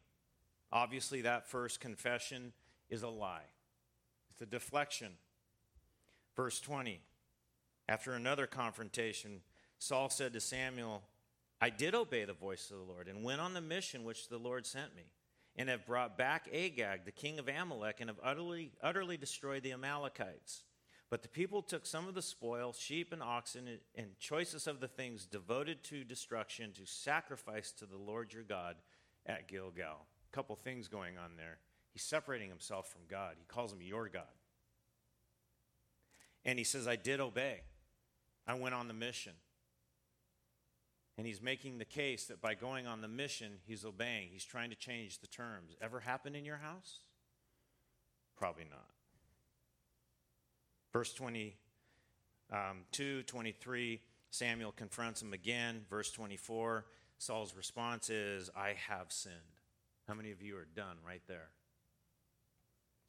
Obviously, 0.76 1.22
that 1.22 1.48
first 1.48 1.80
confession 1.80 2.52
is 2.90 3.02
a 3.02 3.08
lie, 3.08 3.48
it's 4.30 4.42
a 4.42 4.46
deflection. 4.46 5.14
Verse 6.36 6.60
20 6.60 7.00
After 7.88 8.12
another 8.12 8.46
confrontation, 8.46 9.40
Saul 9.80 10.10
said 10.10 10.34
to 10.34 10.42
Samuel, 10.42 11.02
I 11.62 11.70
did 11.70 11.96
obey 11.96 12.26
the 12.26 12.34
voice 12.34 12.70
of 12.70 12.78
the 12.78 12.84
Lord 12.84 13.08
and 13.08 13.24
went 13.24 13.40
on 13.40 13.54
the 13.54 13.62
mission 13.62 14.04
which 14.04 14.28
the 14.28 14.38
Lord 14.38 14.66
sent 14.66 14.94
me, 14.98 15.04
and 15.56 15.70
have 15.70 15.86
brought 15.86 16.18
back 16.18 16.50
Agag, 16.52 17.06
the 17.06 17.12
king 17.14 17.40
of 17.40 17.48
Amalek, 17.48 18.02
and 18.02 18.10
have 18.10 18.20
utterly, 18.22 18.74
utterly 18.84 19.16
destroyed 19.16 19.64
the 19.64 19.72
Amalekites. 19.72 20.64
But 21.10 21.22
the 21.22 21.30
people 21.30 21.62
took 21.62 21.86
some 21.86 22.10
of 22.10 22.16
the 22.16 22.22
spoil, 22.22 22.74
sheep 22.74 23.14
and 23.14 23.24
oxen, 23.24 23.80
and 23.96 24.20
choicest 24.20 24.68
of 24.68 24.82
the 24.82 24.90
things 24.90 25.26
devoted 25.26 25.86
to 25.86 26.04
destruction 26.04 26.74
to 26.74 26.86
sacrifice 26.86 27.72
to 27.72 27.86
the 27.86 27.96
Lord 27.96 28.34
your 28.34 28.44
God 28.44 28.76
at 29.26 29.48
Gilgal 29.48 30.06
couple 30.36 30.56
things 30.58 30.90
going 30.90 31.18
on 31.18 31.32
there. 31.38 31.60
He's 31.94 32.04
separating 32.04 32.50
himself 32.50 32.92
from 32.92 33.04
God. 33.10 33.36
He 33.40 33.46
calls 33.46 33.72
him 33.72 33.82
your 33.82 34.10
God. 34.10 34.24
And 36.44 36.60
he 36.60 36.66
says, 36.66 36.88
I 36.88 36.98
did 36.98 37.22
obey. 37.22 37.62
I 38.46 38.54
went 38.56 38.76
on 38.76 38.90
the 38.90 38.94
mission. 38.94 39.32
And 41.18 41.26
he's 41.26 41.42
making 41.42 41.78
the 41.78 41.86
case 41.86 42.26
that 42.26 42.42
by 42.42 42.54
going 42.54 42.86
on 42.86 43.00
the 43.00 43.08
mission, 43.08 43.54
he's 43.66 43.86
obeying. 43.86 44.28
He's 44.34 44.44
trying 44.44 44.70
to 44.72 44.76
change 44.76 45.20
the 45.20 45.28
terms. 45.28 45.78
Ever 45.82 46.02
happened 46.02 46.36
in 46.36 46.44
your 46.44 46.58
house? 46.58 47.00
Probably 48.38 48.66
not. 48.70 48.90
Verse 50.92 51.14
22, 51.14 51.54
um, 52.52 52.84
23, 53.26 54.02
Samuel 54.30 54.74
confronts 54.74 55.22
him 55.22 55.32
again. 55.32 55.86
Verse 55.90 56.12
24, 56.12 56.86
Saul's 57.18 57.56
response 57.56 58.10
is, 58.10 58.50
I 58.56 58.76
have 58.90 59.14
sinned. 59.14 59.55
How 60.08 60.14
many 60.14 60.32
of 60.32 60.42
you 60.42 60.56
are 60.58 60.68
done 60.76 60.98
right 61.06 61.22
there? 61.28 61.50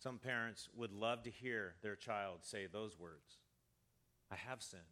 Some 0.03 0.19
parents 0.19 0.69
would 0.77 0.93
love 0.93 1.23
to 1.25 1.31
hear 1.31 1.75
their 1.83 1.97
child 1.97 2.39
say 2.43 2.67
those 2.67 2.99
words 2.99 3.39
I 4.31 4.37
have 4.37 4.63
sinned. 4.63 4.83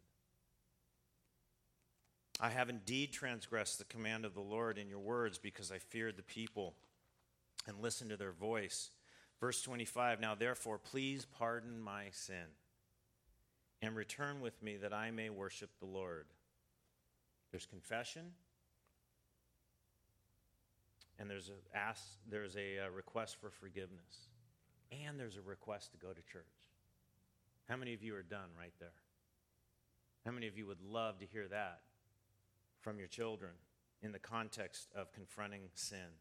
I 2.39 2.49
have 2.49 2.69
indeed 2.69 3.13
transgressed 3.13 3.79
the 3.79 3.85
command 3.85 4.25
of 4.25 4.33
the 4.33 4.41
Lord 4.41 4.77
in 4.77 4.89
your 4.89 4.99
words 4.99 5.37
because 5.37 5.71
I 5.71 5.79
feared 5.79 6.17
the 6.17 6.23
people 6.23 6.75
and 7.65 7.81
listened 7.81 8.09
to 8.09 8.17
their 8.17 8.31
voice. 8.31 8.91
Verse 9.39 9.61
25 9.61 10.19
Now 10.19 10.35
therefore, 10.35 10.77
please 10.77 11.25
pardon 11.25 11.79
my 11.79 12.05
sin 12.11 12.47
and 13.81 13.95
return 13.95 14.41
with 14.41 14.61
me 14.61 14.77
that 14.77 14.93
I 14.93 15.11
may 15.11 15.29
worship 15.29 15.69
the 15.79 15.85
Lord. 15.85 16.25
There's 17.51 17.65
confession, 17.65 18.31
and 21.19 21.29
there's 21.29 21.49
a, 21.49 21.77
ask, 21.77 22.03
there's 22.29 22.55
a, 22.55 22.85
uh, 22.85 22.89
request 22.89 23.37
for 23.39 23.49
forgiveness, 23.49 24.29
and 24.91 25.19
there's 25.19 25.37
a 25.37 25.41
request 25.41 25.91
to 25.91 25.97
go 25.97 26.09
to 26.09 26.21
church. 26.31 26.43
How 27.67 27.75
many 27.75 27.93
of 27.93 28.03
you 28.03 28.15
are 28.15 28.23
done 28.23 28.49
right 28.57 28.73
there? 28.79 28.93
How 30.25 30.31
many 30.31 30.47
of 30.47 30.57
you 30.57 30.65
would 30.67 30.81
love 30.81 31.19
to 31.19 31.25
hear 31.25 31.47
that 31.47 31.81
from 32.81 32.99
your 32.99 33.07
children 33.07 33.51
in 34.01 34.11
the 34.11 34.19
context 34.19 34.89
of 34.95 35.11
confronting 35.13 35.69
sin? 35.73 36.19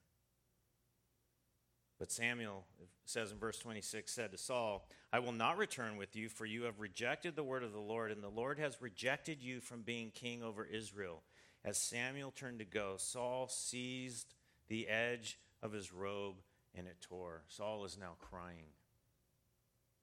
But 1.99 2.11
Samuel 2.11 2.65
says 3.05 3.31
in 3.33 3.39
verse 3.39 3.59
26 3.59 4.11
said 4.13 4.33
to 4.33 4.39
Saul, 4.39 4.89
I 5.13 5.21
will 5.21 5.33
not 5.33 5.59
return 5.59 5.97
with 5.97 6.17
you, 6.17 6.29
for 6.29 6.45
you 6.45 6.65
have 6.65 6.81
rejected 6.81 7.37
the 7.37 7.45
word 7.45 7.63
of 7.63 7.73
the 7.73 7.79
Lord, 7.79 8.11
and 8.11 8.23
the 8.23 8.29
Lord 8.29 8.59
has 8.59 8.83
rejected 8.83 9.43
you 9.43 9.61
from 9.61 9.83
being 9.83 10.11
king 10.11 10.43
over 10.43 10.65
Israel. 10.65 11.23
As 11.65 11.79
Samuel 11.79 12.31
turned 12.31 12.59
to 12.59 12.65
go, 12.65 12.97
Saul 12.99 13.49
seized 13.49 14.35
the 14.69 14.89
edge 14.89 15.39
of 15.63 15.73
his 15.73 15.93
robe 15.93 16.37
and 16.75 16.87
it 16.87 17.01
tore. 17.01 17.43
Saul 17.49 17.85
is 17.85 17.99
now 17.99 18.17
crying. 18.21 18.73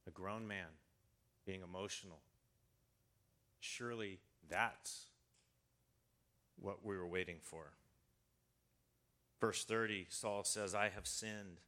A 0.08 0.12
grown 0.12 0.48
man 0.48 0.68
being 1.46 1.62
emotional. 1.62 2.22
Surely 3.60 4.20
that's 4.50 5.06
what 6.60 6.84
we 6.84 6.96
were 6.96 7.08
waiting 7.08 7.38
for. 7.42 7.74
Verse 9.40 9.64
30, 9.64 10.08
Saul 10.10 10.44
says, 10.44 10.76
I 10.76 10.90
have 10.90 11.08
sinned. 11.08 11.60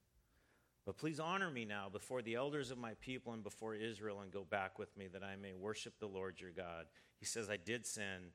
But 0.86 0.97
please 0.97 1.19
honor 1.19 1.49
me 1.49 1.65
now 1.65 1.88
before 1.91 2.21
the 2.21 2.36
elders 2.36 2.69
of 2.69 2.77
my 2.77 2.93
people 2.99 3.34
and 3.34 3.43
before 3.43 3.73
Israel 3.73 4.21
and 4.21 4.32
go 4.32 4.43
back 4.43 4.77
with 4.77 4.95
me 4.97 5.08
that 5.08 5.23
I 5.23 5.36
may 5.36 5.53
worship 5.53 5.93
the 5.99 6.08
Lord 6.08 6.39
your 6.39 6.51
God. 6.51 6.86
He 7.19 7.25
says, 7.25 7.49
I 7.49 7.58
did 7.58 7.86
sin 7.86 8.32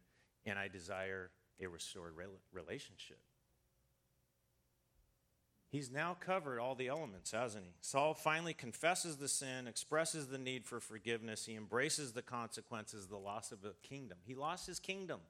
and 0.46 0.58
I 0.58 0.68
desire 0.68 1.30
a 1.60 1.66
restored 1.66 2.14
relationship. 2.52 3.20
He's 5.70 5.90
now 5.90 6.16
covered 6.18 6.60
all 6.60 6.74
the 6.74 6.88
elements, 6.88 7.32
hasn't 7.32 7.64
he? 7.64 7.72
Saul 7.82 8.14
finally 8.14 8.54
confesses 8.54 9.16
the 9.16 9.28
sin, 9.28 9.66
expresses 9.66 10.28
the 10.28 10.38
need 10.38 10.64
for 10.64 10.80
forgiveness. 10.80 11.44
He 11.44 11.56
embraces 11.56 12.12
the 12.12 12.22
consequences, 12.22 13.06
the 13.06 13.18
loss 13.18 13.52
of 13.52 13.58
a 13.64 13.74
kingdom. 13.86 14.18
He 14.24 14.34
lost 14.34 14.66
his 14.66 14.80
kingdom 14.80 15.20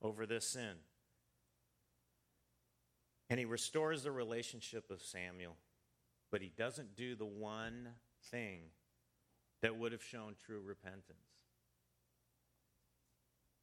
over 0.00 0.24
this 0.24 0.46
sin. 0.46 0.76
And 3.28 3.38
he 3.38 3.44
restores 3.44 4.02
the 4.02 4.12
relationship 4.12 4.90
of 4.90 5.02
Samuel 5.02 5.56
but 6.34 6.42
he 6.42 6.50
doesn't 6.58 6.96
do 6.96 7.14
the 7.14 7.24
one 7.24 7.90
thing 8.32 8.62
that 9.62 9.76
would 9.76 9.92
have 9.92 10.02
shown 10.02 10.34
true 10.44 10.60
repentance. 10.60 11.28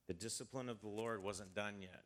The 0.07 0.13
discipline 0.13 0.69
of 0.69 0.79
the 0.79 0.87
Lord 0.87 1.21
wasn't 1.21 1.53
done 1.53 1.81
yet. 1.81 2.05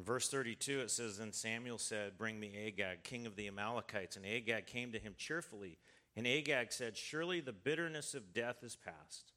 In 0.00 0.06
verse 0.06 0.30
32, 0.30 0.80
it 0.80 0.90
says, 0.90 1.18
Then 1.18 1.30
Samuel 1.30 1.76
said, 1.76 2.16
Bring 2.16 2.40
me 2.40 2.56
Agag, 2.66 3.02
king 3.02 3.26
of 3.26 3.36
the 3.36 3.48
Amalekites. 3.48 4.16
And 4.16 4.24
Agag 4.24 4.66
came 4.66 4.92
to 4.92 4.98
him 4.98 5.14
cheerfully. 5.18 5.76
And 6.16 6.26
Agag 6.26 6.72
said, 6.72 6.96
Surely 6.96 7.40
the 7.40 7.52
bitterness 7.52 8.14
of 8.14 8.32
death 8.32 8.64
is 8.64 8.76
past. 8.76 9.34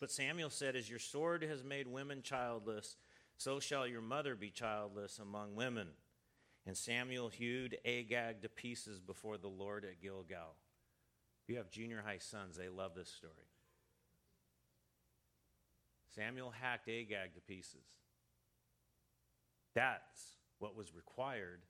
But 0.00 0.10
Samuel 0.10 0.50
said, 0.50 0.74
As 0.74 0.90
your 0.90 0.98
sword 0.98 1.44
has 1.44 1.62
made 1.62 1.86
women 1.86 2.22
childless, 2.22 2.96
so 3.36 3.60
shall 3.60 3.86
your 3.86 4.00
mother 4.00 4.34
be 4.34 4.50
childless 4.50 5.20
among 5.20 5.54
women. 5.54 5.86
And 6.66 6.76
Samuel 6.76 7.28
hewed 7.28 7.78
Agag 7.84 8.42
to 8.42 8.48
pieces 8.48 8.98
before 8.98 9.38
the 9.38 9.46
Lord 9.46 9.84
at 9.84 10.02
Gilgal. 10.02 10.56
You 11.46 11.58
have 11.58 11.70
junior 11.70 12.02
high 12.04 12.18
sons, 12.18 12.56
they 12.56 12.68
love 12.68 12.96
this 12.96 13.10
story. 13.10 13.32
Samuel 16.16 16.50
hacked 16.50 16.88
Agag 16.88 17.36
to 17.36 17.40
pieces. 17.40 17.84
That's 19.78 20.38
what 20.58 20.74
was 20.74 20.92
required 20.92 21.60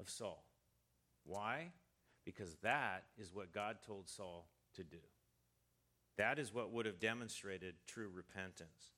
of 0.00 0.08
Saul. 0.08 0.42
Why? 1.26 1.72
Because 2.24 2.56
that 2.62 3.04
is 3.18 3.34
what 3.34 3.52
God 3.52 3.76
told 3.86 4.08
Saul 4.08 4.48
to 4.76 4.82
do. 4.82 4.96
That 6.16 6.38
is 6.38 6.54
what 6.54 6.72
would 6.72 6.86
have 6.86 6.98
demonstrated 6.98 7.74
true 7.86 8.08
repentance. 8.10 8.94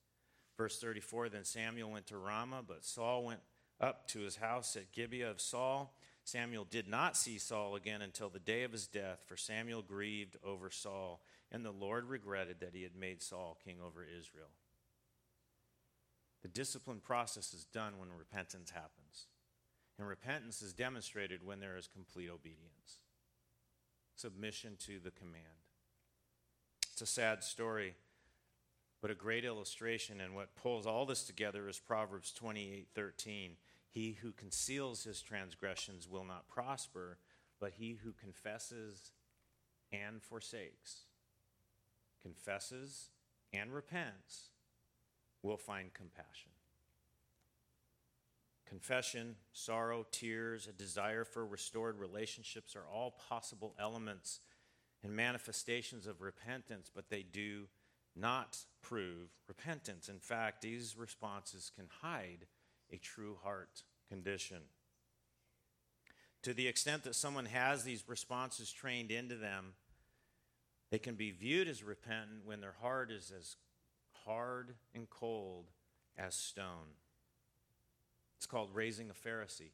Verse 0.55 0.79
34 0.79 1.27
Then 1.27 1.43
Samuel 1.43 1.91
went 1.91 2.07
to 2.07 2.17
Ramah, 2.17 2.63
but 2.65 2.85
Saul 2.85 3.25
went 3.25 3.41
up 3.81 4.07
to 4.09 4.21
his 4.21 4.37
house 4.37 4.77
at 4.77 4.93
Gibeah 4.93 5.31
of 5.31 5.41
Saul. 5.41 5.93
Samuel 6.23 6.63
did 6.63 6.87
not 6.87 7.17
see 7.17 7.37
Saul 7.39 7.75
again 7.75 8.01
until 8.01 8.29
the 8.29 8.39
day 8.39 8.63
of 8.63 8.71
his 8.71 8.87
death, 8.87 9.19
for 9.27 9.35
Samuel 9.35 9.81
grieved 9.81 10.37
over 10.45 10.69
Saul, 10.69 11.21
and 11.51 11.65
the 11.65 11.71
Lord 11.71 12.07
regretted 12.07 12.61
that 12.61 12.73
he 12.73 12.83
had 12.83 12.95
made 12.95 13.21
Saul 13.21 13.57
king 13.65 13.79
over 13.85 14.05
Israel. 14.05 14.47
The 16.45 16.49
discipline 16.49 16.99
process 16.99 17.55
is 17.55 17.65
done 17.65 17.93
when 17.97 18.09
repentance 18.15 18.69
happens. 18.69 19.25
And 19.97 20.07
repentance 20.07 20.61
is 20.61 20.73
demonstrated 20.73 21.43
when 21.43 21.59
there 21.59 21.75
is 21.75 21.87
complete 21.87 22.29
obedience, 22.29 22.99
submission 24.15 24.77
to 24.85 24.99
the 24.99 25.09
command. 25.09 25.65
It's 26.91 27.01
a 27.01 27.07
sad 27.07 27.43
story, 27.43 27.95
but 29.01 29.09
a 29.09 29.15
great 29.15 29.43
illustration. 29.43 30.21
And 30.21 30.35
what 30.35 30.55
pulls 30.55 30.85
all 30.85 31.07
this 31.07 31.23
together 31.23 31.67
is 31.67 31.79
Proverbs 31.79 32.31
28 32.31 32.89
13. 32.93 33.53
He 33.89 34.11
who 34.21 34.31
conceals 34.31 35.03
his 35.03 35.23
transgressions 35.23 36.07
will 36.07 36.25
not 36.25 36.47
prosper, 36.47 37.17
but 37.59 37.73
he 37.79 37.97
who 38.03 38.11
confesses 38.11 39.13
and 39.91 40.21
forsakes, 40.21 41.05
confesses 42.21 43.09
and 43.51 43.73
repents, 43.73 44.49
will 45.45 45.57
find 45.57 45.93
compassion. 45.93 46.51
Confession, 48.67 49.35
sorrow, 49.53 50.05
tears, 50.11 50.67
a 50.67 50.73
desire 50.73 51.23
for 51.23 51.45
restored 51.45 51.99
relationships 51.99 52.75
are 52.75 52.87
all 52.91 53.11
possible 53.29 53.75
elements 53.79 54.39
and 55.03 55.15
manifestations 55.15 56.07
of 56.07 56.21
repentance, 56.21 56.89
but 56.93 57.09
they 57.09 57.21
do 57.21 57.67
not 58.15 58.57
prove 58.81 59.29
repentance. 59.47 60.09
In 60.09 60.19
fact, 60.19 60.61
these 60.61 60.97
responses 60.97 61.71
can 61.75 61.87
hide 62.01 62.47
a 62.91 62.97
true 62.97 63.37
heart 63.43 63.83
condition. 64.09 64.61
To 66.43 66.53
the 66.53 66.67
extent 66.67 67.03
that 67.03 67.15
someone 67.15 67.45
has 67.45 67.83
these 67.83 68.03
responses 68.07 68.71
trained 68.71 69.11
into 69.11 69.35
them, 69.35 69.73
they 70.91 70.99
can 70.99 71.15
be 71.15 71.31
viewed 71.31 71.67
as 71.67 71.83
repentant 71.83 72.45
when 72.45 72.61
their 72.61 72.75
heart 72.81 73.11
is 73.11 73.31
as 73.37 73.57
hard 74.25 74.73
and 74.93 75.09
cold 75.09 75.65
as 76.17 76.35
stone. 76.35 76.95
It's 78.37 78.45
called 78.45 78.69
raising 78.73 79.09
a 79.09 79.13
Pharisee. 79.13 79.71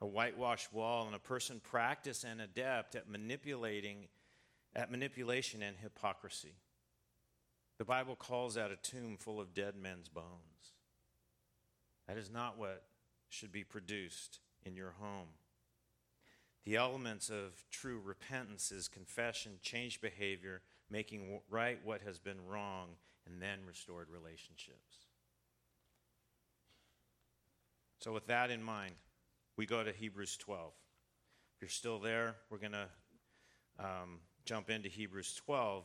A 0.00 0.06
whitewashed 0.06 0.72
wall 0.72 1.06
and 1.06 1.14
a 1.14 1.20
person 1.20 1.60
practiced 1.62 2.24
and 2.24 2.40
adept 2.40 2.94
at 2.94 3.08
manipulating 3.08 4.08
at 4.74 4.90
manipulation 4.90 5.62
and 5.62 5.76
hypocrisy. 5.76 6.54
The 7.78 7.84
Bible 7.84 8.16
calls 8.16 8.54
that 8.54 8.70
a 8.70 8.76
tomb 8.76 9.16
full 9.18 9.40
of 9.40 9.54
dead 9.54 9.74
men's 9.76 10.08
bones. 10.08 10.74
That 12.08 12.16
is 12.16 12.30
not 12.30 12.58
what 12.58 12.84
should 13.28 13.52
be 13.52 13.64
produced 13.64 14.40
in 14.64 14.76
your 14.76 14.94
home. 15.00 15.28
The 16.64 16.76
elements 16.76 17.28
of 17.28 17.64
true 17.70 18.00
repentance 18.04 18.70
is 18.70 18.88
confession, 18.88 19.58
changed 19.62 20.00
behavior, 20.00 20.62
making 20.90 21.40
right 21.50 21.80
what 21.84 22.02
has 22.02 22.18
been 22.18 22.46
wrong, 22.46 22.90
and 23.26 23.40
then 23.40 23.58
restored 23.66 24.08
relationships. 24.10 25.06
So, 28.00 28.12
with 28.12 28.26
that 28.26 28.50
in 28.50 28.62
mind, 28.62 28.94
we 29.56 29.66
go 29.66 29.84
to 29.84 29.92
Hebrews 29.92 30.36
12. 30.38 30.72
If 31.54 31.62
you're 31.62 31.68
still 31.68 31.98
there, 31.98 32.34
we're 32.50 32.58
going 32.58 32.72
to 32.72 32.88
um, 33.78 34.20
jump 34.44 34.70
into 34.70 34.88
Hebrews 34.88 35.40
12 35.46 35.84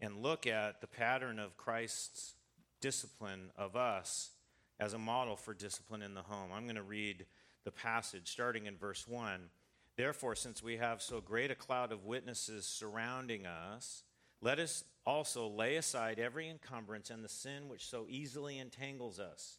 and 0.00 0.22
look 0.22 0.46
at 0.46 0.80
the 0.80 0.86
pattern 0.86 1.38
of 1.38 1.56
Christ's 1.56 2.34
discipline 2.80 3.50
of 3.56 3.76
us 3.76 4.30
as 4.78 4.92
a 4.92 4.98
model 4.98 5.36
for 5.36 5.54
discipline 5.54 6.02
in 6.02 6.14
the 6.14 6.22
home. 6.22 6.50
I'm 6.52 6.64
going 6.64 6.76
to 6.76 6.82
read 6.82 7.24
the 7.64 7.70
passage 7.70 8.28
starting 8.30 8.66
in 8.66 8.76
verse 8.76 9.08
1. 9.08 9.48
Therefore, 9.96 10.34
since 10.34 10.62
we 10.62 10.76
have 10.76 11.00
so 11.00 11.20
great 11.20 11.50
a 11.50 11.54
cloud 11.54 11.92
of 11.92 12.04
witnesses 12.04 12.66
surrounding 12.66 13.46
us, 13.46 14.02
Let 14.42 14.58
us 14.58 14.84
also 15.06 15.48
lay 15.48 15.76
aside 15.76 16.18
every 16.18 16.48
encumbrance 16.48 17.10
and 17.10 17.24
the 17.24 17.28
sin 17.28 17.68
which 17.68 17.86
so 17.86 18.06
easily 18.08 18.58
entangles 18.58 19.18
us, 19.18 19.58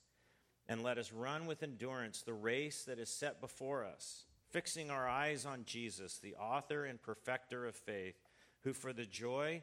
and 0.67 0.83
let 0.83 0.97
us 0.97 1.13
run 1.13 1.45
with 1.45 1.63
endurance 1.63 2.21
the 2.21 2.33
race 2.33 2.83
that 2.85 2.99
is 2.99 3.09
set 3.09 3.39
before 3.39 3.83
us, 3.83 4.25
fixing 4.49 4.89
our 4.89 5.07
eyes 5.07 5.45
on 5.45 5.63
Jesus, 5.65 6.17
the 6.17 6.35
author 6.35 6.85
and 6.85 7.01
perfecter 7.01 7.65
of 7.65 7.75
faith, 7.75 8.15
who 8.63 8.73
for 8.73 8.93
the 8.93 9.05
joy 9.05 9.61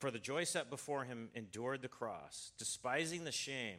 for 0.00 0.10
the 0.10 0.18
joy 0.18 0.44
set 0.44 0.68
before 0.68 1.04
him 1.04 1.30
endured 1.34 1.80
the 1.80 1.88
cross, 1.88 2.52
despising 2.58 3.24
the 3.24 3.32
shame, 3.32 3.78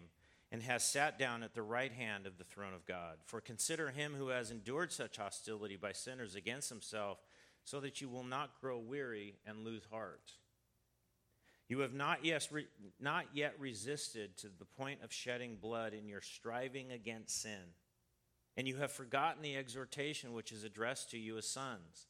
and 0.51 0.63
has 0.63 0.83
sat 0.83 1.19
down 1.19 1.43
at 1.43 1.53
the 1.53 1.61
right 1.61 1.91
hand 1.91 2.25
of 2.25 2.39
the 2.39 2.43
throne 2.43 2.73
of 2.73 2.85
God. 2.87 3.17
For 3.25 3.41
consider 3.41 3.91
him 3.91 4.15
who 4.17 4.29
has 4.29 4.49
endured 4.49 4.91
such 4.91 5.17
hostility 5.17 5.75
by 5.75 5.91
sinners 5.91 6.33
against 6.33 6.69
himself, 6.69 7.19
so 7.65 7.79
that 7.81 7.99
you 7.99 8.07
will 8.07 8.23
not 8.23 8.61
grow 8.61 8.77
weary 8.77 9.35
and 9.45 9.65
lose 9.65 9.83
heart. 9.91 10.31
You 11.67 11.79
have 11.79 11.93
not 11.93 12.23
yet, 12.23 12.47
re- 12.51 12.67
not 12.99 13.25
yet 13.33 13.55
resisted 13.59 14.37
to 14.37 14.47
the 14.47 14.65
point 14.65 14.99
of 15.03 15.11
shedding 15.11 15.57
blood 15.59 15.93
in 15.93 16.07
your 16.07 16.21
striving 16.21 16.91
against 16.91 17.41
sin, 17.41 17.73
and 18.55 18.67
you 18.67 18.77
have 18.77 18.91
forgotten 18.91 19.41
the 19.41 19.57
exhortation 19.57 20.33
which 20.33 20.51
is 20.51 20.63
addressed 20.63 21.09
to 21.11 21.17
you 21.17 21.37
as 21.37 21.47
sons. 21.47 22.07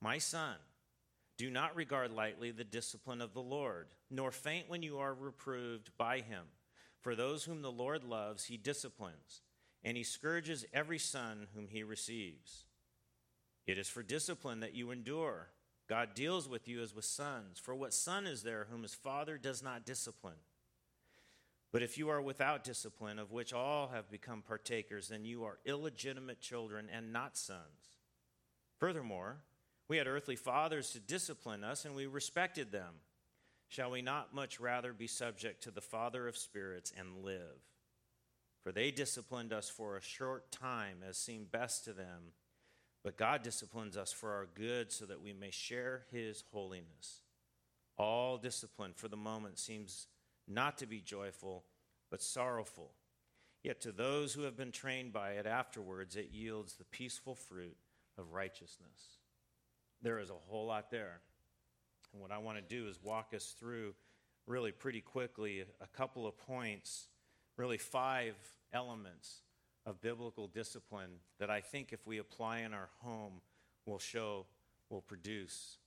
My 0.00 0.16
son, 0.16 0.56
do 1.36 1.50
not 1.50 1.76
regard 1.76 2.10
lightly 2.10 2.50
the 2.50 2.64
discipline 2.64 3.20
of 3.20 3.34
the 3.34 3.42
Lord, 3.42 3.88
nor 4.10 4.30
faint 4.30 4.70
when 4.70 4.82
you 4.82 4.98
are 4.98 5.14
reproved 5.14 5.90
by 5.98 6.20
him. 6.20 6.44
For 7.02 7.14
those 7.14 7.44
whom 7.44 7.60
the 7.60 7.70
Lord 7.70 8.02
loves, 8.02 8.46
he 8.46 8.56
disciplines, 8.56 9.42
and 9.84 9.96
he 9.96 10.02
scourges 10.02 10.64
every 10.72 10.98
son 10.98 11.48
whom 11.54 11.68
he 11.68 11.82
receives. 11.82 12.64
It 13.70 13.78
is 13.78 13.88
for 13.88 14.02
discipline 14.02 14.60
that 14.60 14.74
you 14.74 14.90
endure. 14.90 15.46
God 15.88 16.14
deals 16.14 16.48
with 16.48 16.66
you 16.66 16.82
as 16.82 16.92
with 16.92 17.04
sons. 17.04 17.60
For 17.60 17.72
what 17.72 17.94
son 17.94 18.26
is 18.26 18.42
there 18.42 18.66
whom 18.68 18.82
his 18.82 18.94
father 18.94 19.38
does 19.38 19.62
not 19.62 19.86
discipline? 19.86 20.40
But 21.70 21.84
if 21.84 21.96
you 21.96 22.08
are 22.08 22.20
without 22.20 22.64
discipline, 22.64 23.20
of 23.20 23.30
which 23.30 23.52
all 23.52 23.86
have 23.94 24.10
become 24.10 24.42
partakers, 24.42 25.06
then 25.06 25.24
you 25.24 25.44
are 25.44 25.60
illegitimate 25.64 26.40
children 26.40 26.88
and 26.92 27.12
not 27.12 27.36
sons. 27.36 27.98
Furthermore, 28.78 29.36
we 29.86 29.98
had 29.98 30.08
earthly 30.08 30.34
fathers 30.34 30.90
to 30.90 30.98
discipline 30.98 31.62
us, 31.62 31.84
and 31.84 31.94
we 31.94 32.06
respected 32.06 32.72
them. 32.72 32.94
Shall 33.68 33.92
we 33.92 34.02
not 34.02 34.34
much 34.34 34.58
rather 34.58 34.92
be 34.92 35.06
subject 35.06 35.62
to 35.62 35.70
the 35.70 35.80
Father 35.80 36.26
of 36.26 36.36
spirits 36.36 36.92
and 36.98 37.24
live? 37.24 37.62
For 38.64 38.72
they 38.72 38.90
disciplined 38.90 39.52
us 39.52 39.70
for 39.70 39.96
a 39.96 40.02
short 40.02 40.50
time, 40.50 41.04
as 41.08 41.16
seemed 41.16 41.52
best 41.52 41.84
to 41.84 41.92
them, 41.92 42.32
but 43.02 43.16
God 43.16 43.42
disciplines 43.42 43.96
us 43.96 44.12
for 44.12 44.32
our 44.32 44.46
good, 44.54 44.92
so 44.92 45.06
that 45.06 45.22
we 45.22 45.32
may 45.32 45.50
share 45.50 46.02
his 46.10 46.44
holiness. 46.52 47.22
All 47.96 48.38
discipline 48.38 48.92
for 48.94 49.08
the 49.08 49.16
moment 49.16 49.58
seems 49.58 50.06
not 50.48 50.78
to 50.78 50.86
be 50.86 51.00
joyful, 51.00 51.64
but 52.10 52.22
sorrowful. 52.22 52.92
Yet 53.62 53.80
to 53.82 53.92
those 53.92 54.32
who 54.32 54.42
have 54.42 54.56
been 54.56 54.72
trained 54.72 55.12
by 55.12 55.32
it 55.32 55.46
afterwards, 55.46 56.16
it 56.16 56.30
yields 56.32 56.74
the 56.74 56.84
peaceful 56.84 57.34
fruit 57.34 57.76
of 58.16 58.32
righteousness 58.32 59.20
there 60.02 60.18
is 60.18 60.30
a 60.30 60.34
whole 60.48 60.66
lot 60.66 60.90
there. 60.90 61.20
And 62.12 62.20
what 62.20 62.32
I 62.32 62.38
want 62.38 62.56
to 62.58 62.62
do 62.62 62.88
is 62.88 62.98
walk 63.02 63.32
us 63.34 63.54
through 63.58 63.94
really 64.46 64.72
pretty 64.72 65.00
quickly 65.00 65.64
a 65.80 65.86
couple 65.86 66.26
of 66.26 66.36
points, 66.38 67.08
really 67.56 67.78
five 67.78 68.34
elements 68.72 69.42
of 69.86 70.00
biblical 70.00 70.46
discipline 70.46 71.10
that 71.38 71.50
I 71.50 71.60
think 71.60 71.92
if 71.92 72.06
we 72.06 72.18
apply 72.18 72.58
in 72.60 72.72
our 72.72 72.88
home 73.02 73.40
will 73.86 73.98
show, 73.98 74.46
will 74.88 75.00
produce 75.00 75.78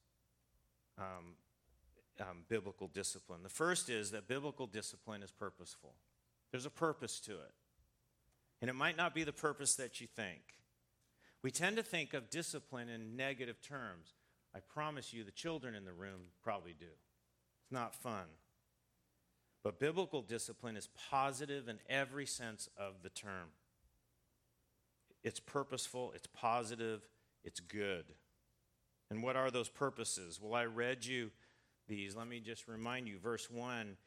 um, 0.98 1.36
um, 2.20 2.38
biblical 2.50 2.88
discipline. 2.88 3.44
The 3.44 3.50
first 3.50 3.90
is 3.90 4.12
that 4.12 4.28
biblical 4.28 4.68
discipline 4.68 5.24
is 5.24 5.32
purposeful, 5.32 5.94
there's 6.52 6.66
a 6.66 6.72
purpose 6.72 7.20
to 7.22 7.34
it. 7.34 7.52
And 8.62 8.70
it 8.70 8.74
might 8.74 8.96
not 8.96 9.14
be 9.14 9.26
the 9.26 9.34
purpose 9.34 9.76
that 9.76 10.00
you 10.00 10.08
think. 10.08 10.40
We 11.42 11.52
tend 11.52 11.76
to 11.76 11.84
think 11.84 12.14
of 12.14 12.30
discipline 12.30 12.88
in 12.88 13.18
negative 13.18 13.62
terms. 13.62 14.14
I 14.56 14.60
promise 14.60 15.12
you, 15.12 15.26
the 15.26 15.32
children 15.32 15.76
in 15.76 15.84
the 15.84 15.92
room 15.92 16.30
probably 16.42 16.74
do. 16.80 16.86
It's 16.86 17.72
not 17.72 17.94
fun. 17.94 18.26
But 19.64 19.80
biblical 19.80 20.22
discipline 20.22 20.78
is 20.78 20.88
positive 21.10 21.68
in 21.68 21.80
every 21.90 22.26
sense 22.26 22.70
of 22.78 23.02
the 23.04 23.10
term. 23.10 23.50
It's 25.24 25.40
purposeful, 25.40 26.12
it's 26.16 26.28
positive, 26.28 27.08
it's 27.44 27.60
good. 27.60 28.06
And 29.10 29.24
what 29.24 29.36
are 29.36 29.52
those 29.52 29.70
purposes? 29.70 30.40
Well, 30.42 30.54
I 30.54 30.66
read 30.66 31.06
you 31.06 31.32
these. 31.88 32.16
Let 32.16 32.28
me 32.28 32.40
just 32.40 32.68
remind 32.68 33.08
you. 33.08 33.20
Verse 33.20 33.50
1 33.50 33.98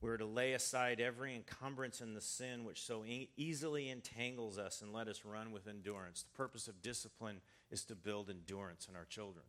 we're 0.00 0.18
to 0.18 0.26
lay 0.26 0.52
aside 0.52 1.00
every 1.00 1.34
encumbrance 1.34 2.00
and 2.00 2.14
the 2.14 2.20
sin 2.20 2.64
which 2.64 2.82
so 2.82 3.04
e- 3.04 3.30
easily 3.36 3.88
entangles 3.88 4.58
us 4.58 4.82
and 4.82 4.92
let 4.92 5.08
us 5.08 5.24
run 5.24 5.52
with 5.52 5.66
endurance. 5.66 6.22
The 6.22 6.36
purpose 6.36 6.68
of 6.68 6.82
discipline 6.82 7.40
is 7.70 7.84
to 7.86 7.94
build 7.94 8.28
endurance 8.28 8.88
in 8.90 8.96
our 8.96 9.06
children, 9.06 9.46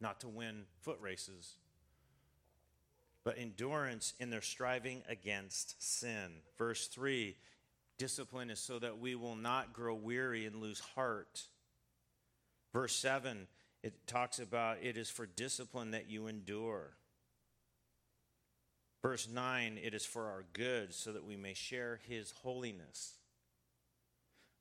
not 0.00 0.20
to 0.20 0.28
win 0.28 0.64
foot 0.80 0.98
races, 1.00 1.56
but 3.22 3.38
endurance 3.38 4.14
in 4.18 4.30
their 4.30 4.40
striving 4.40 5.02
against 5.06 5.82
sin. 5.82 6.40
Verse 6.56 6.86
3 6.86 7.36
discipline 8.00 8.48
is 8.48 8.58
so 8.58 8.78
that 8.78 8.98
we 8.98 9.14
will 9.14 9.36
not 9.36 9.74
grow 9.74 9.94
weary 9.94 10.46
and 10.46 10.56
lose 10.56 10.80
heart. 10.80 11.42
Verse 12.72 12.96
7 12.96 13.46
it 13.82 14.06
talks 14.06 14.38
about 14.38 14.78
it 14.82 14.96
is 14.96 15.10
for 15.10 15.26
discipline 15.26 15.92
that 15.92 16.10
you 16.10 16.26
endure. 16.26 16.90
Verse 19.02 19.28
9, 19.28 19.78
it 19.82 19.94
is 19.94 20.04
for 20.04 20.26
our 20.26 20.44
good 20.52 20.92
so 20.92 21.12
that 21.12 21.24
we 21.24 21.36
may 21.36 21.54
share 21.54 22.00
his 22.06 22.32
holiness. 22.42 23.14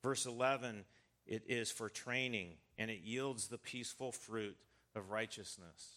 Verse 0.02 0.26
11, 0.26 0.86
it 1.26 1.44
is 1.48 1.72
for 1.72 1.90
training 1.90 2.52
and 2.78 2.90
it 2.90 3.02
yields 3.04 3.48
the 3.48 3.58
peaceful 3.58 4.14
fruit 4.14 4.56
of 4.96 5.12
righteousness. 5.12 5.96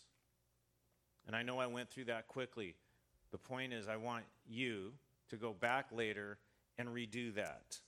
And 1.26 1.36
I 1.36 1.42
know 1.42 1.58
I 1.58 1.68
went 1.68 1.90
through 1.90 2.06
that 2.06 2.26
quickly. 2.26 2.74
The 3.30 3.38
point 3.38 3.72
is, 3.72 3.86
I 3.86 3.96
want 3.96 4.24
you 4.48 4.92
to 5.30 5.36
go 5.36 5.52
back 5.52 5.86
later 5.92 6.38
and 6.78 6.88
redo 6.88 7.34
that. 7.34 7.78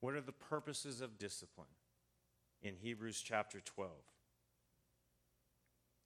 What 0.00 0.14
are 0.14 0.20
the 0.20 0.32
purposes 0.32 1.00
of 1.00 1.18
discipline 1.18 1.66
in 2.62 2.76
Hebrews 2.76 3.22
chapter 3.24 3.60
12? 3.60 3.90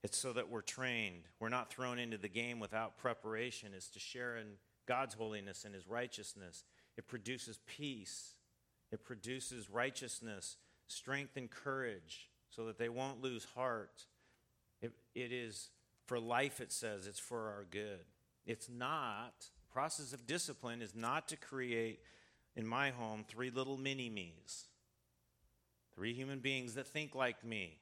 It's 0.05 0.19
so 0.19 0.33
that 0.33 0.49
we're 0.49 0.63
trained. 0.63 1.25
We're 1.41 1.49
not 1.49 1.71
thrown 1.71 1.99
into 1.99 2.19
the 2.19 2.29
game 2.29 2.61
without 2.61 2.97
preparation. 2.97 3.73
It's 3.75 3.89
to 3.89 3.99
share 3.99 4.37
in 4.37 4.47
God's 4.87 5.15
holiness 5.15 5.65
and 5.65 5.75
his 5.75 5.89
righteousness. 5.89 6.65
It 6.97 7.09
produces 7.09 7.59
peace, 7.67 8.35
it 8.91 9.05
produces 9.05 9.69
righteousness, 9.69 10.57
strength, 10.87 11.37
and 11.37 11.51
courage 11.51 12.31
so 12.51 12.65
that 12.67 12.79
they 12.79 12.89
won't 12.89 13.21
lose 13.21 13.47
heart. 13.55 14.07
It, 14.81 14.93
it 15.15 15.33
is 15.33 15.71
for 16.07 16.19
life, 16.19 16.61
it 16.61 16.73
says, 16.73 17.07
it's 17.07 17.19
for 17.19 17.49
our 17.49 17.67
good. 17.71 18.05
It's 18.47 18.69
not, 18.71 19.49
process 19.73 20.13
of 20.13 20.27
discipline 20.27 20.83
is 20.83 20.95
not 20.95 21.29
to 21.29 21.37
create, 21.37 22.01
in 22.57 22.67
my 22.67 22.91
home, 22.91 23.25
three 23.29 23.51
little 23.51 23.77
mini 23.77 24.09
me's. 24.09 24.67
Three 25.95 26.15
human 26.15 26.39
beings 26.39 26.75
that 26.75 26.87
think 26.87 27.15
like 27.15 27.45
me, 27.45 27.79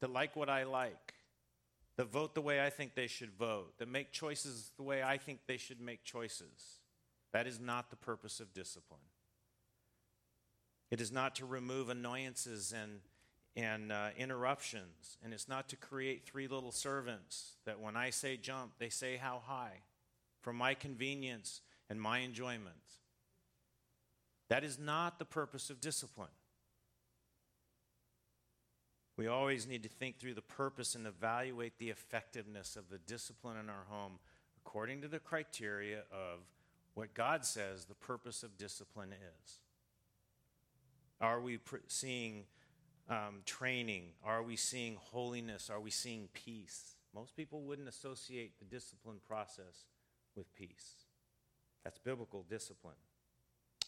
that 0.00 0.10
like 0.10 0.36
what 0.36 0.48
I 0.48 0.64
like, 0.64 1.14
that 1.96 2.10
vote 2.10 2.34
the 2.34 2.40
way 2.40 2.64
I 2.64 2.70
think 2.70 2.94
they 2.94 3.06
should 3.06 3.32
vote, 3.32 3.78
that 3.78 3.88
make 3.88 4.12
choices 4.12 4.70
the 4.76 4.82
way 4.82 5.02
I 5.02 5.18
think 5.18 5.40
they 5.46 5.56
should 5.56 5.80
make 5.80 6.04
choices. 6.04 6.80
That 7.32 7.46
is 7.46 7.58
not 7.58 7.90
the 7.90 7.96
purpose 7.96 8.40
of 8.40 8.54
discipline. 8.54 9.00
It 10.90 11.00
is 11.00 11.10
not 11.10 11.34
to 11.36 11.46
remove 11.46 11.88
annoyances 11.88 12.72
and, 12.72 13.00
and 13.56 13.90
uh, 13.90 14.10
interruptions, 14.16 15.18
and 15.24 15.32
it's 15.32 15.48
not 15.48 15.68
to 15.70 15.76
create 15.76 16.24
three 16.24 16.46
little 16.46 16.70
servants 16.70 17.54
that 17.64 17.80
when 17.80 17.96
I 17.96 18.10
say 18.10 18.36
jump, 18.36 18.74
they 18.78 18.90
say 18.90 19.16
how 19.16 19.42
high 19.44 19.80
for 20.44 20.52
my 20.52 20.74
convenience 20.74 21.62
and 21.88 22.00
my 22.00 22.18
enjoyment. 22.18 22.76
That 24.50 24.62
is 24.62 24.78
not 24.78 25.18
the 25.18 25.24
purpose 25.24 25.70
of 25.70 25.80
discipline. 25.80 26.28
We 29.16 29.26
always 29.26 29.66
need 29.66 29.82
to 29.84 29.88
think 29.88 30.18
through 30.18 30.34
the 30.34 30.42
purpose 30.42 30.94
and 30.94 31.06
evaluate 31.06 31.78
the 31.78 31.88
effectiveness 31.88 32.76
of 32.76 32.90
the 32.90 32.98
discipline 32.98 33.56
in 33.56 33.70
our 33.70 33.86
home 33.88 34.18
according 34.58 35.00
to 35.00 35.08
the 35.08 35.18
criteria 35.18 36.00
of 36.12 36.40
what 36.92 37.14
God 37.14 37.44
says 37.44 37.86
the 37.86 37.94
purpose 37.94 38.42
of 38.42 38.58
discipline 38.58 39.12
is. 39.12 39.60
Are 41.20 41.40
we 41.40 41.56
pr- 41.56 41.76
seeing 41.86 42.44
um, 43.08 43.40
training? 43.46 44.08
Are 44.22 44.42
we 44.42 44.56
seeing 44.56 44.96
holiness? 44.96 45.70
Are 45.70 45.80
we 45.80 45.90
seeing 45.90 46.28
peace? 46.34 46.96
Most 47.14 47.34
people 47.34 47.62
wouldn't 47.62 47.88
associate 47.88 48.58
the 48.58 48.64
discipline 48.64 49.20
process 49.26 49.86
with 50.36 50.54
peace. 50.54 51.04
That's 51.84 51.98
biblical 51.98 52.44
discipline. 52.48 52.94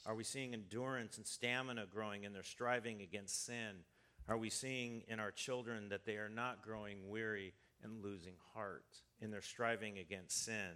Are 0.07 0.15
we 0.15 0.25
seeing 0.25 0.55
endurance 0.55 1.17
and 1.17 1.27
stamina 1.27 1.87
growing 1.93 2.25
in 2.25 2.33
their 2.33 2.45
striving 2.45 3.01
against 3.03 3.45
sin? 3.45 3.85
Are 4.29 4.39
we 4.39 4.51
seeing 4.51 5.03
in 5.09 5.21
our 5.21 5.31
children 5.31 5.89
that 5.89 6.05
they 6.05 6.17
are 6.17 6.29
not 6.29 6.63
growing 6.63 7.09
weary 7.09 7.55
and 7.83 8.03
losing 8.03 8.35
heart 8.55 8.85
in 9.21 9.31
their 9.31 9.43
striving 9.43 9.99
against 9.99 10.45
sin? 10.45 10.75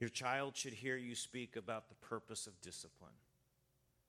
Your 0.00 0.10
child 0.10 0.56
should 0.56 0.74
hear 0.74 0.96
you 0.96 1.14
speak 1.14 1.56
about 1.56 1.88
the 1.88 1.94
purpose 1.94 2.46
of 2.46 2.60
discipline. 2.60 3.12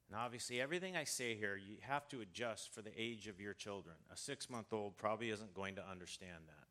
And 0.10 0.20
obviously, 0.20 0.62
everything 0.62 0.96
I 0.96 1.04
say 1.04 1.36
here, 1.36 1.56
you 1.56 1.78
have 1.82 2.08
to 2.10 2.22
adjust 2.22 2.74
for 2.74 2.82
the 2.82 2.92
age 2.96 3.28
of 3.28 3.40
your 3.40 3.54
children. 3.54 3.96
A 4.12 4.18
six 4.18 4.50
month 4.50 4.74
old 4.74 4.98
probably 4.98 5.30
isn't 5.30 5.54
going 5.54 5.76
to 5.76 5.90
understand 5.90 6.44
that. 6.48 6.65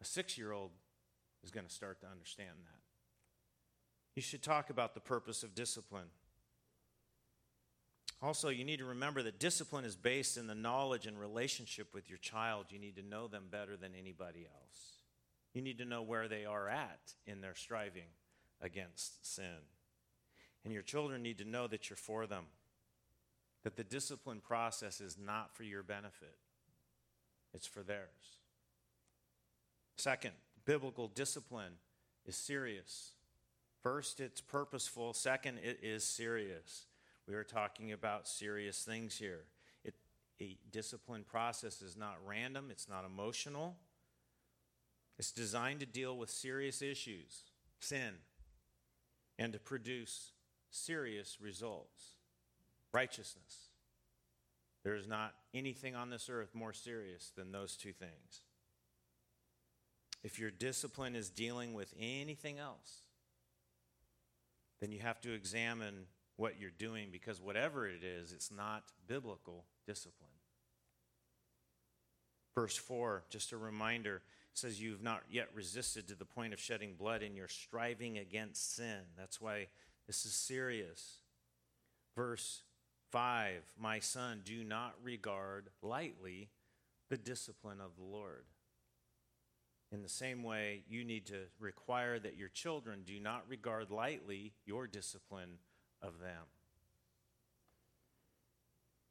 A 0.00 0.04
six 0.04 0.38
year 0.38 0.52
old 0.52 0.70
is 1.44 1.50
going 1.50 1.66
to 1.66 1.72
start 1.72 2.00
to 2.00 2.06
understand 2.06 2.56
that. 2.64 2.80
You 4.16 4.22
should 4.22 4.42
talk 4.42 4.70
about 4.70 4.94
the 4.94 5.00
purpose 5.00 5.42
of 5.42 5.54
discipline. 5.54 6.08
Also, 8.22 8.50
you 8.50 8.64
need 8.64 8.80
to 8.80 8.84
remember 8.84 9.22
that 9.22 9.38
discipline 9.38 9.84
is 9.84 9.96
based 9.96 10.36
in 10.36 10.46
the 10.46 10.54
knowledge 10.54 11.06
and 11.06 11.18
relationship 11.18 11.94
with 11.94 12.10
your 12.10 12.18
child. 12.18 12.66
You 12.68 12.78
need 12.78 12.96
to 12.96 13.02
know 13.02 13.28
them 13.28 13.44
better 13.50 13.76
than 13.76 13.92
anybody 13.98 14.46
else. 14.46 15.00
You 15.54 15.62
need 15.62 15.78
to 15.78 15.86
know 15.86 16.02
where 16.02 16.28
they 16.28 16.44
are 16.44 16.68
at 16.68 17.14
in 17.26 17.40
their 17.40 17.54
striving 17.54 18.12
against 18.60 19.34
sin. 19.34 19.64
And 20.64 20.72
your 20.72 20.82
children 20.82 21.22
need 21.22 21.38
to 21.38 21.44
know 21.44 21.66
that 21.66 21.88
you're 21.88 21.96
for 21.96 22.26
them, 22.26 22.44
that 23.62 23.76
the 23.76 23.84
discipline 23.84 24.40
process 24.40 25.00
is 25.00 25.16
not 25.18 25.56
for 25.56 25.62
your 25.62 25.82
benefit, 25.82 26.36
it's 27.54 27.66
for 27.66 27.82
theirs. 27.82 28.39
Second, 30.00 30.32
biblical 30.64 31.08
discipline 31.08 31.74
is 32.24 32.34
serious. 32.34 33.12
First, 33.82 34.18
it's 34.18 34.40
purposeful. 34.40 35.12
Second, 35.12 35.58
it 35.58 35.80
is 35.82 36.04
serious. 36.04 36.86
We 37.28 37.34
are 37.34 37.44
talking 37.44 37.92
about 37.92 38.26
serious 38.26 38.82
things 38.82 39.18
here. 39.18 39.44
It, 39.84 39.94
a 40.40 40.56
discipline 40.72 41.22
process 41.22 41.82
is 41.82 41.98
not 41.98 42.16
random, 42.26 42.68
it's 42.70 42.88
not 42.88 43.04
emotional. 43.04 43.76
It's 45.18 45.32
designed 45.32 45.80
to 45.80 45.86
deal 45.86 46.16
with 46.16 46.30
serious 46.30 46.80
issues, 46.80 47.42
sin, 47.78 48.14
and 49.38 49.52
to 49.52 49.58
produce 49.58 50.32
serious 50.70 51.36
results 51.42 52.14
righteousness. 52.92 53.68
There 54.82 54.96
is 54.96 55.06
not 55.06 55.34
anything 55.52 55.94
on 55.94 56.08
this 56.08 56.30
earth 56.30 56.54
more 56.54 56.72
serious 56.72 57.32
than 57.36 57.52
those 57.52 57.76
two 57.76 57.92
things. 57.92 58.40
If 60.22 60.38
your 60.38 60.50
discipline 60.50 61.16
is 61.16 61.30
dealing 61.30 61.72
with 61.72 61.94
anything 61.98 62.58
else, 62.58 63.02
then 64.80 64.92
you 64.92 65.00
have 65.00 65.20
to 65.22 65.32
examine 65.32 66.06
what 66.36 66.58
you're 66.58 66.70
doing 66.70 67.08
because 67.12 67.40
whatever 67.40 67.86
it 67.86 68.02
is, 68.02 68.32
it's 68.32 68.50
not 68.50 68.84
biblical 69.06 69.64
discipline. 69.86 70.30
Verse 72.54 72.76
4, 72.76 73.24
just 73.30 73.52
a 73.52 73.56
reminder, 73.56 74.22
says 74.52 74.80
you've 74.80 75.02
not 75.02 75.22
yet 75.30 75.48
resisted 75.54 76.08
to 76.08 76.14
the 76.14 76.24
point 76.24 76.52
of 76.52 76.60
shedding 76.60 76.94
blood 76.98 77.22
and 77.22 77.36
you're 77.36 77.48
striving 77.48 78.18
against 78.18 78.74
sin. 78.74 79.00
That's 79.16 79.40
why 79.40 79.68
this 80.06 80.24
is 80.24 80.32
serious. 80.32 81.18
Verse 82.16 82.62
5 83.12 83.62
My 83.78 83.98
son, 84.00 84.42
do 84.44 84.64
not 84.64 84.94
regard 85.02 85.68
lightly 85.82 86.48
the 87.08 87.16
discipline 87.16 87.80
of 87.80 87.96
the 87.96 88.04
Lord. 88.04 88.44
In 89.92 90.02
the 90.02 90.08
same 90.08 90.44
way, 90.44 90.84
you 90.88 91.04
need 91.04 91.26
to 91.26 91.46
require 91.58 92.18
that 92.20 92.36
your 92.36 92.48
children 92.48 93.02
do 93.04 93.18
not 93.18 93.44
regard 93.48 93.90
lightly 93.90 94.52
your 94.64 94.86
discipline 94.86 95.58
of 96.00 96.20
them. 96.20 96.46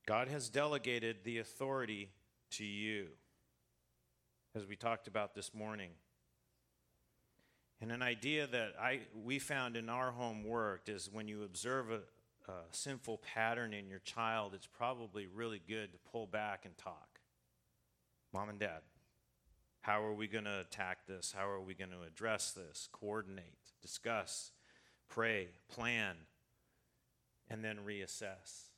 God 0.08 0.30
has 0.30 0.50
delegated 0.50 1.18
the 1.24 1.38
authority 1.38 2.10
to 2.52 2.64
you, 2.66 3.08
as 4.56 4.66
we 4.66 4.76
talked 4.76 5.08
about 5.08 5.36
this 5.36 5.54
morning. 5.54 5.92
And 7.82 7.92
an 7.92 8.02
idea 8.02 8.48
that 8.48 8.74
I, 8.82 9.02
we 9.14 9.38
found 9.38 9.78
in 9.78 9.90
our 9.90 10.12
home 10.12 10.44
worked 10.44 10.90
is 10.90 11.10
when 11.12 11.28
you 11.28 11.44
observe 11.44 11.92
a, 11.92 12.52
a 12.52 12.56
sinful 12.72 13.20
pattern 13.20 13.74
in 13.74 13.88
your 13.88 14.00
child, 14.00 14.54
it's 14.54 14.68
probably 14.68 15.28
really 15.28 15.62
good 15.68 15.92
to 15.92 16.00
pull 16.12 16.26
back 16.26 16.66
and 16.66 16.78
talk. 16.78 17.20
Mom 18.34 18.50
and 18.50 18.60
dad, 18.60 18.82
how 19.82 20.04
are 20.04 20.14
we 20.14 20.28
going 20.28 20.44
to 20.46 20.60
attack 20.60 21.08
this? 21.08 21.34
How 21.36 21.48
are 21.50 21.62
we 21.62 21.74
going 21.74 21.92
to 21.92 22.04
address 22.06 22.52
this? 22.52 22.90
Coordinate, 22.92 23.74
discuss, 23.82 24.52
pray, 25.08 25.48
plan, 25.70 26.16
and 27.50 27.64
then 27.64 27.80
reassess. 27.86 28.70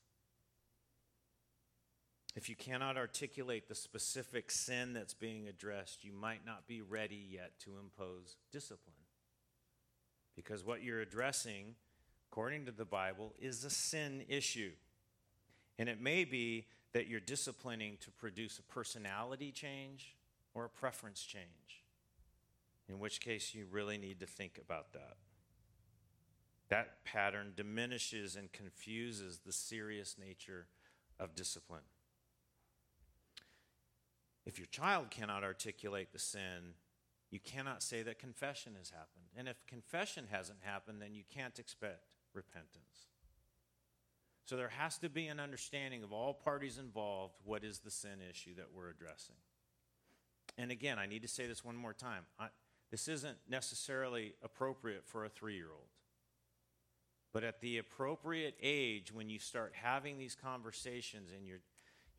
If 2.36 2.48
you 2.48 2.56
cannot 2.56 2.98
articulate 2.98 3.68
the 3.68 3.76
specific 3.76 4.52
sin 4.52 4.94
that's 4.94 5.14
being 5.14 5.48
addressed, 5.48 6.06
you 6.06 6.14
might 6.14 6.46
not 6.46 6.66
be 6.66 6.82
ready 6.82 7.28
yet 7.30 7.60
to 7.66 7.72
impose 7.82 8.38
discipline. 8.52 8.96
Because 10.36 10.64
what 10.64 10.82
you're 10.82 11.02
addressing, 11.02 11.76
according 12.32 12.66
to 12.68 12.72
the 12.72 12.86
Bible, 12.86 13.34
is 13.38 13.66
a 13.66 13.70
sin 13.70 14.24
issue. 14.30 14.72
And 15.78 15.90
it 15.90 16.00
may 16.00 16.24
be 16.24 16.68
that 16.94 17.08
you're 17.08 17.20
disciplining 17.20 17.98
to 18.02 18.12
produce 18.12 18.60
a 18.60 18.74
personality 18.74 19.52
change 19.52 20.16
or 20.54 20.66
a 20.66 20.70
preference 20.70 21.22
change, 21.24 21.84
in 22.90 23.00
which 23.00 23.22
case 23.22 23.54
you 23.54 23.66
really 23.70 23.98
need 23.98 24.20
to 24.20 24.26
think 24.26 24.60
about 24.64 24.94
that. 24.94 25.18
That 26.70 27.04
pattern 27.04 27.54
diminishes 27.56 28.36
and 28.36 28.52
confuses 28.52 29.40
the 29.46 29.52
serious 29.52 30.16
nature 30.18 30.68
of 31.20 31.36
discipline. 31.36 31.82
If 34.46 34.58
your 34.58 34.68
child 34.68 35.12
cannot 35.12 35.44
articulate 35.44 36.12
the 36.12 36.20
sin, 36.20 36.76
you 37.30 37.40
cannot 37.40 37.84
say 37.84 38.04
that 38.04 38.20
confession 38.20 38.74
has 38.78 38.90
happened. 38.90 39.26
And 39.38 39.48
if 39.48 39.66
confession 39.68 40.26
hasn't 40.32 40.60
happened, 40.62 41.02
then 41.02 41.14
you 41.14 41.24
can't 41.34 41.60
expect 41.60 42.06
repentance. 42.34 43.08
So 44.46 44.58
there 44.58 44.70
has 44.70 44.98
to 44.98 45.10
be 45.10 45.28
an 45.28 45.40
understanding 45.40 46.04
of 46.04 46.12
all 46.12 46.34
parties 46.34 46.78
involved 46.78 47.36
what 47.46 47.64
is 47.64 47.80
the 47.80 47.92
sin 47.92 48.20
issue 48.30 48.56
that 48.56 48.68
we're 48.76 48.90
addressing. 48.90 49.36
And 50.62 50.70
again, 50.70 51.00
I 51.00 51.08
need 51.08 51.24
to 51.24 51.28
say 51.28 51.48
this 51.48 51.66
one 51.66 51.76
more 51.76 51.92
time. 51.92 52.24
I, 52.40 52.50
this 52.92 53.08
isn't 53.08 53.38
necessarily 53.50 54.36
appropriate 54.44 55.08
for 55.08 55.26
a 55.26 55.30
three 55.30 55.56
year 55.56 55.72
old. 55.74 55.88
But 57.34 57.44
at 57.44 57.62
the 57.62 57.80
appropriate 57.80 58.56
age, 58.62 59.12
when 59.12 59.28
you 59.28 59.40
start 59.40 59.74
having 59.74 60.20
these 60.20 60.36
conversations 60.36 61.32
and 61.36 61.48
your, 61.48 61.62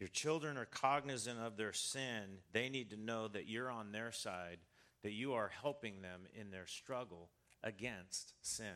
your 0.00 0.08
children 0.08 0.56
are 0.56 0.64
cognizant 0.64 1.38
of 1.38 1.56
their 1.56 1.72
sin, 1.72 2.38
they 2.52 2.68
need 2.68 2.90
to 2.90 2.96
know 2.96 3.28
that 3.28 3.46
you're 3.46 3.70
on 3.70 3.92
their 3.92 4.10
side, 4.10 4.58
that 5.04 5.12
you 5.12 5.34
are 5.34 5.52
helping 5.62 6.02
them 6.02 6.22
in 6.34 6.50
their 6.50 6.66
struggle 6.66 7.28
against 7.62 8.32
sin. 8.42 8.66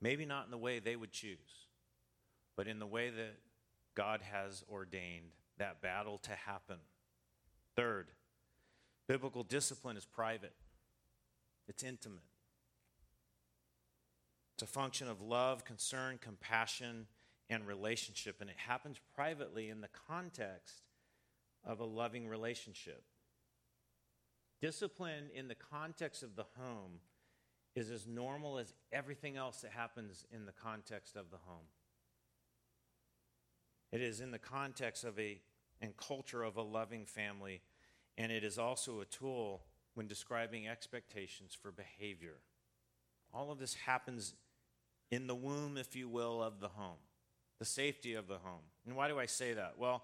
Maybe 0.00 0.26
not 0.26 0.46
in 0.46 0.50
the 0.50 0.58
way 0.58 0.80
they 0.80 0.96
would 0.96 1.12
choose, 1.12 1.68
but 2.56 2.66
in 2.66 2.80
the 2.80 2.86
way 2.88 3.10
that 3.10 3.36
God 3.94 4.20
has 4.20 4.64
ordained 4.68 5.30
that 5.58 5.80
battle 5.80 6.18
to 6.18 6.32
happen. 6.32 6.78
Third, 7.76 8.08
biblical 9.08 9.42
discipline 9.42 9.96
is 9.96 10.04
private, 10.04 10.54
it's 11.68 11.82
intimate. 11.82 12.20
It's 14.54 14.62
a 14.62 14.66
function 14.66 15.08
of 15.08 15.20
love, 15.20 15.64
concern, 15.64 16.18
compassion, 16.20 17.06
and 17.50 17.66
relationship, 17.66 18.36
and 18.40 18.48
it 18.48 18.56
happens 18.56 19.00
privately 19.14 19.68
in 19.68 19.80
the 19.80 19.88
context 20.08 20.82
of 21.64 21.80
a 21.80 21.84
loving 21.84 22.28
relationship. 22.28 23.02
Discipline 24.60 25.24
in 25.34 25.48
the 25.48 25.56
context 25.56 26.22
of 26.22 26.36
the 26.36 26.46
home 26.56 27.00
is 27.74 27.90
as 27.90 28.06
normal 28.06 28.58
as 28.58 28.72
everything 28.92 29.36
else 29.36 29.62
that 29.62 29.72
happens 29.72 30.24
in 30.32 30.46
the 30.46 30.52
context 30.52 31.16
of 31.16 31.30
the 31.30 31.38
home. 31.44 31.66
It 33.90 34.00
is 34.00 34.20
in 34.20 34.30
the 34.30 34.38
context 34.38 35.04
of 35.04 35.18
a 35.18 35.40
and 35.80 35.96
culture 35.96 36.42
of 36.42 36.56
a 36.56 36.62
loving 36.62 37.06
family, 37.06 37.60
and 38.16 38.30
it 38.30 38.44
is 38.44 38.58
also 38.58 39.00
a 39.00 39.04
tool 39.04 39.62
when 39.94 40.06
describing 40.06 40.68
expectations 40.68 41.56
for 41.60 41.70
behavior. 41.70 42.36
All 43.32 43.50
of 43.50 43.58
this 43.58 43.74
happens 43.74 44.34
in 45.10 45.26
the 45.26 45.34
womb, 45.34 45.76
if 45.76 45.94
you 45.94 46.08
will, 46.08 46.42
of 46.42 46.60
the 46.60 46.68
home, 46.68 46.98
the 47.58 47.64
safety 47.64 48.14
of 48.14 48.28
the 48.28 48.38
home. 48.38 48.62
And 48.86 48.96
why 48.96 49.08
do 49.08 49.18
I 49.18 49.26
say 49.26 49.54
that? 49.54 49.74
Well, 49.78 50.02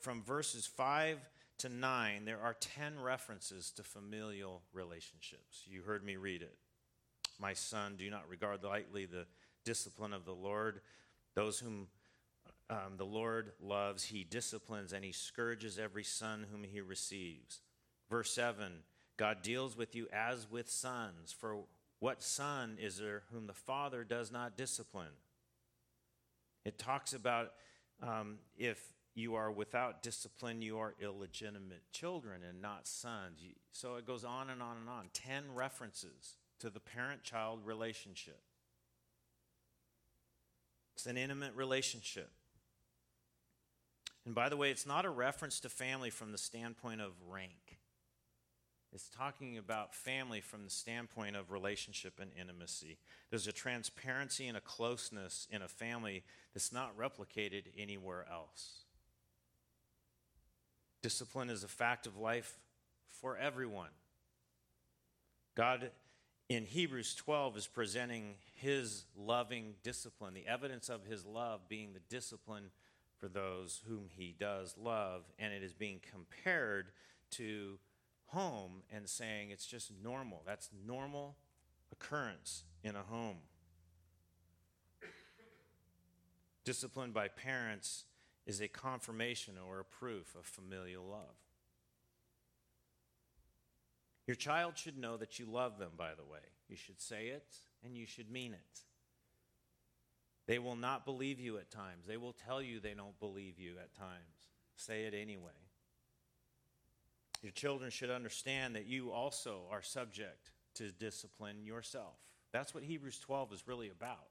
from 0.00 0.22
verses 0.22 0.66
5 0.66 1.18
to 1.58 1.68
9, 1.68 2.24
there 2.24 2.40
are 2.40 2.54
10 2.54 3.00
references 3.00 3.70
to 3.72 3.82
familial 3.82 4.62
relationships. 4.72 5.62
You 5.66 5.82
heard 5.82 6.04
me 6.04 6.16
read 6.16 6.42
it. 6.42 6.56
My 7.38 7.52
son, 7.52 7.94
do 7.96 8.08
not 8.10 8.28
regard 8.28 8.64
lightly 8.64 9.06
the 9.06 9.26
discipline 9.64 10.12
of 10.12 10.24
the 10.24 10.34
Lord. 10.34 10.80
Those 11.34 11.58
whom 11.58 11.88
um, 12.72 12.96
the 12.96 13.04
Lord 13.04 13.52
loves, 13.60 14.04
he 14.04 14.24
disciplines, 14.24 14.94
and 14.94 15.04
he 15.04 15.12
scourges 15.12 15.78
every 15.78 16.04
son 16.04 16.46
whom 16.50 16.64
he 16.64 16.80
receives. 16.80 17.60
Verse 18.08 18.32
7 18.32 18.72
God 19.18 19.42
deals 19.42 19.76
with 19.76 19.94
you 19.94 20.08
as 20.10 20.50
with 20.50 20.70
sons. 20.70 21.34
For 21.38 21.58
what 22.00 22.22
son 22.22 22.78
is 22.80 22.96
there 22.96 23.24
whom 23.30 23.46
the 23.46 23.52
father 23.52 24.04
does 24.04 24.32
not 24.32 24.56
discipline? 24.56 25.12
It 26.64 26.78
talks 26.78 27.12
about 27.12 27.52
um, 28.02 28.38
if 28.56 28.80
you 29.14 29.34
are 29.34 29.52
without 29.52 30.02
discipline, 30.02 30.62
you 30.62 30.78
are 30.78 30.94
illegitimate 30.98 31.82
children 31.92 32.40
and 32.48 32.62
not 32.62 32.88
sons. 32.88 33.40
So 33.72 33.96
it 33.96 34.06
goes 34.06 34.24
on 34.24 34.48
and 34.48 34.62
on 34.62 34.78
and 34.78 34.88
on. 34.88 35.10
Ten 35.12 35.44
references 35.54 36.36
to 36.60 36.70
the 36.70 36.80
parent 36.80 37.22
child 37.22 37.60
relationship. 37.66 38.40
It's 40.94 41.06
an 41.06 41.18
intimate 41.18 41.54
relationship. 41.54 42.30
And 44.24 44.34
by 44.34 44.48
the 44.48 44.56
way, 44.56 44.70
it's 44.70 44.86
not 44.86 45.04
a 45.04 45.10
reference 45.10 45.60
to 45.60 45.68
family 45.68 46.10
from 46.10 46.32
the 46.32 46.38
standpoint 46.38 47.00
of 47.00 47.12
rank. 47.28 47.78
It's 48.92 49.08
talking 49.08 49.56
about 49.56 49.94
family 49.94 50.40
from 50.42 50.64
the 50.64 50.70
standpoint 50.70 51.34
of 51.34 51.50
relationship 51.50 52.20
and 52.20 52.30
intimacy. 52.38 52.98
There's 53.30 53.46
a 53.46 53.52
transparency 53.52 54.46
and 54.46 54.56
a 54.56 54.60
closeness 54.60 55.48
in 55.50 55.62
a 55.62 55.68
family 55.68 56.24
that's 56.52 56.72
not 56.72 56.96
replicated 56.96 57.64
anywhere 57.76 58.26
else. 58.30 58.82
Discipline 61.02 61.48
is 61.48 61.64
a 61.64 61.68
fact 61.68 62.06
of 62.06 62.18
life 62.18 62.58
for 63.08 63.36
everyone. 63.36 63.88
God 65.56 65.90
in 66.48 66.66
Hebrews 66.66 67.14
12 67.14 67.56
is 67.56 67.66
presenting 67.66 68.34
his 68.54 69.04
loving 69.16 69.74
discipline, 69.82 70.34
the 70.34 70.46
evidence 70.46 70.90
of 70.90 71.06
his 71.06 71.24
love 71.24 71.60
being 71.66 71.94
the 71.94 72.14
discipline 72.14 72.70
for 73.22 73.28
those 73.28 73.82
whom 73.86 74.08
he 74.08 74.34
does 74.36 74.74
love, 74.76 75.22
and 75.38 75.54
it 75.54 75.62
is 75.62 75.72
being 75.72 76.00
compared 76.10 76.86
to 77.30 77.78
home 78.26 78.82
and 78.92 79.08
saying 79.08 79.50
it's 79.50 79.64
just 79.64 79.92
normal. 80.02 80.42
That's 80.44 80.70
normal 80.84 81.36
occurrence 81.92 82.64
in 82.82 82.96
a 82.96 83.02
home. 83.02 83.36
Discipline 86.64 87.12
by 87.12 87.28
parents 87.28 88.06
is 88.44 88.60
a 88.60 88.66
confirmation 88.66 89.54
or 89.56 89.78
a 89.78 89.84
proof 89.84 90.34
of 90.34 90.44
familial 90.44 91.04
love. 91.04 91.36
Your 94.26 94.34
child 94.34 94.76
should 94.76 94.98
know 94.98 95.16
that 95.16 95.38
you 95.38 95.46
love 95.46 95.78
them, 95.78 95.92
by 95.96 96.10
the 96.16 96.24
way. 96.24 96.40
You 96.68 96.74
should 96.74 97.00
say 97.00 97.28
it 97.28 97.54
and 97.84 97.96
you 97.96 98.04
should 98.04 98.32
mean 98.32 98.52
it. 98.52 98.80
They 100.46 100.58
will 100.58 100.76
not 100.76 101.04
believe 101.04 101.38
you 101.38 101.58
at 101.58 101.70
times. 101.70 102.06
They 102.06 102.16
will 102.16 102.32
tell 102.32 102.60
you 102.60 102.80
they 102.80 102.94
don't 102.94 103.18
believe 103.20 103.58
you 103.58 103.74
at 103.80 103.94
times. 103.94 104.48
Say 104.76 105.04
it 105.04 105.14
anyway. 105.14 105.50
Your 107.42 107.52
children 107.52 107.90
should 107.90 108.10
understand 108.10 108.76
that 108.76 108.86
you 108.86 109.10
also 109.10 109.62
are 109.70 109.82
subject 109.82 110.50
to 110.74 110.90
discipline 110.92 111.64
yourself. 111.64 112.14
That's 112.52 112.74
what 112.74 112.84
Hebrews 112.84 113.18
12 113.18 113.52
is 113.52 113.68
really 113.68 113.88
about 113.88 114.28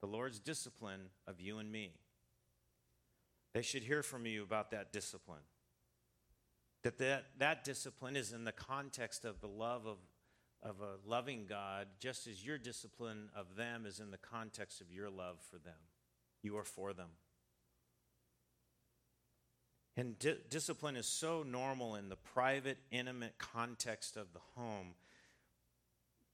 the 0.00 0.06
Lord's 0.06 0.38
discipline 0.38 1.10
of 1.26 1.40
you 1.40 1.58
and 1.58 1.70
me. 1.70 1.92
They 3.52 3.62
should 3.62 3.82
hear 3.82 4.02
from 4.02 4.26
you 4.26 4.42
about 4.42 4.70
that 4.70 4.92
discipline. 4.92 5.42
That, 6.82 6.98
that 6.98 7.24
that 7.38 7.64
discipline 7.64 8.16
is 8.16 8.32
in 8.32 8.44
the 8.44 8.52
context 8.52 9.24
of 9.24 9.40
the 9.40 9.48
love 9.48 9.86
of, 9.86 9.98
of 10.62 10.76
a 10.80 11.08
loving 11.08 11.46
God, 11.48 11.86
just 12.00 12.26
as 12.26 12.44
your 12.44 12.58
discipline 12.58 13.30
of 13.34 13.56
them 13.56 13.86
is 13.86 13.98
in 14.00 14.10
the 14.10 14.18
context 14.18 14.80
of 14.80 14.92
your 14.92 15.08
love 15.08 15.36
for 15.50 15.58
them. 15.58 15.74
You 16.42 16.56
are 16.58 16.64
for 16.64 16.92
them. 16.92 17.08
And 19.96 20.18
di- 20.18 20.38
discipline 20.48 20.96
is 20.96 21.06
so 21.06 21.42
normal 21.42 21.94
in 21.94 22.08
the 22.08 22.16
private, 22.16 22.78
intimate 22.90 23.36
context 23.38 24.16
of 24.16 24.32
the 24.32 24.40
home 24.56 24.94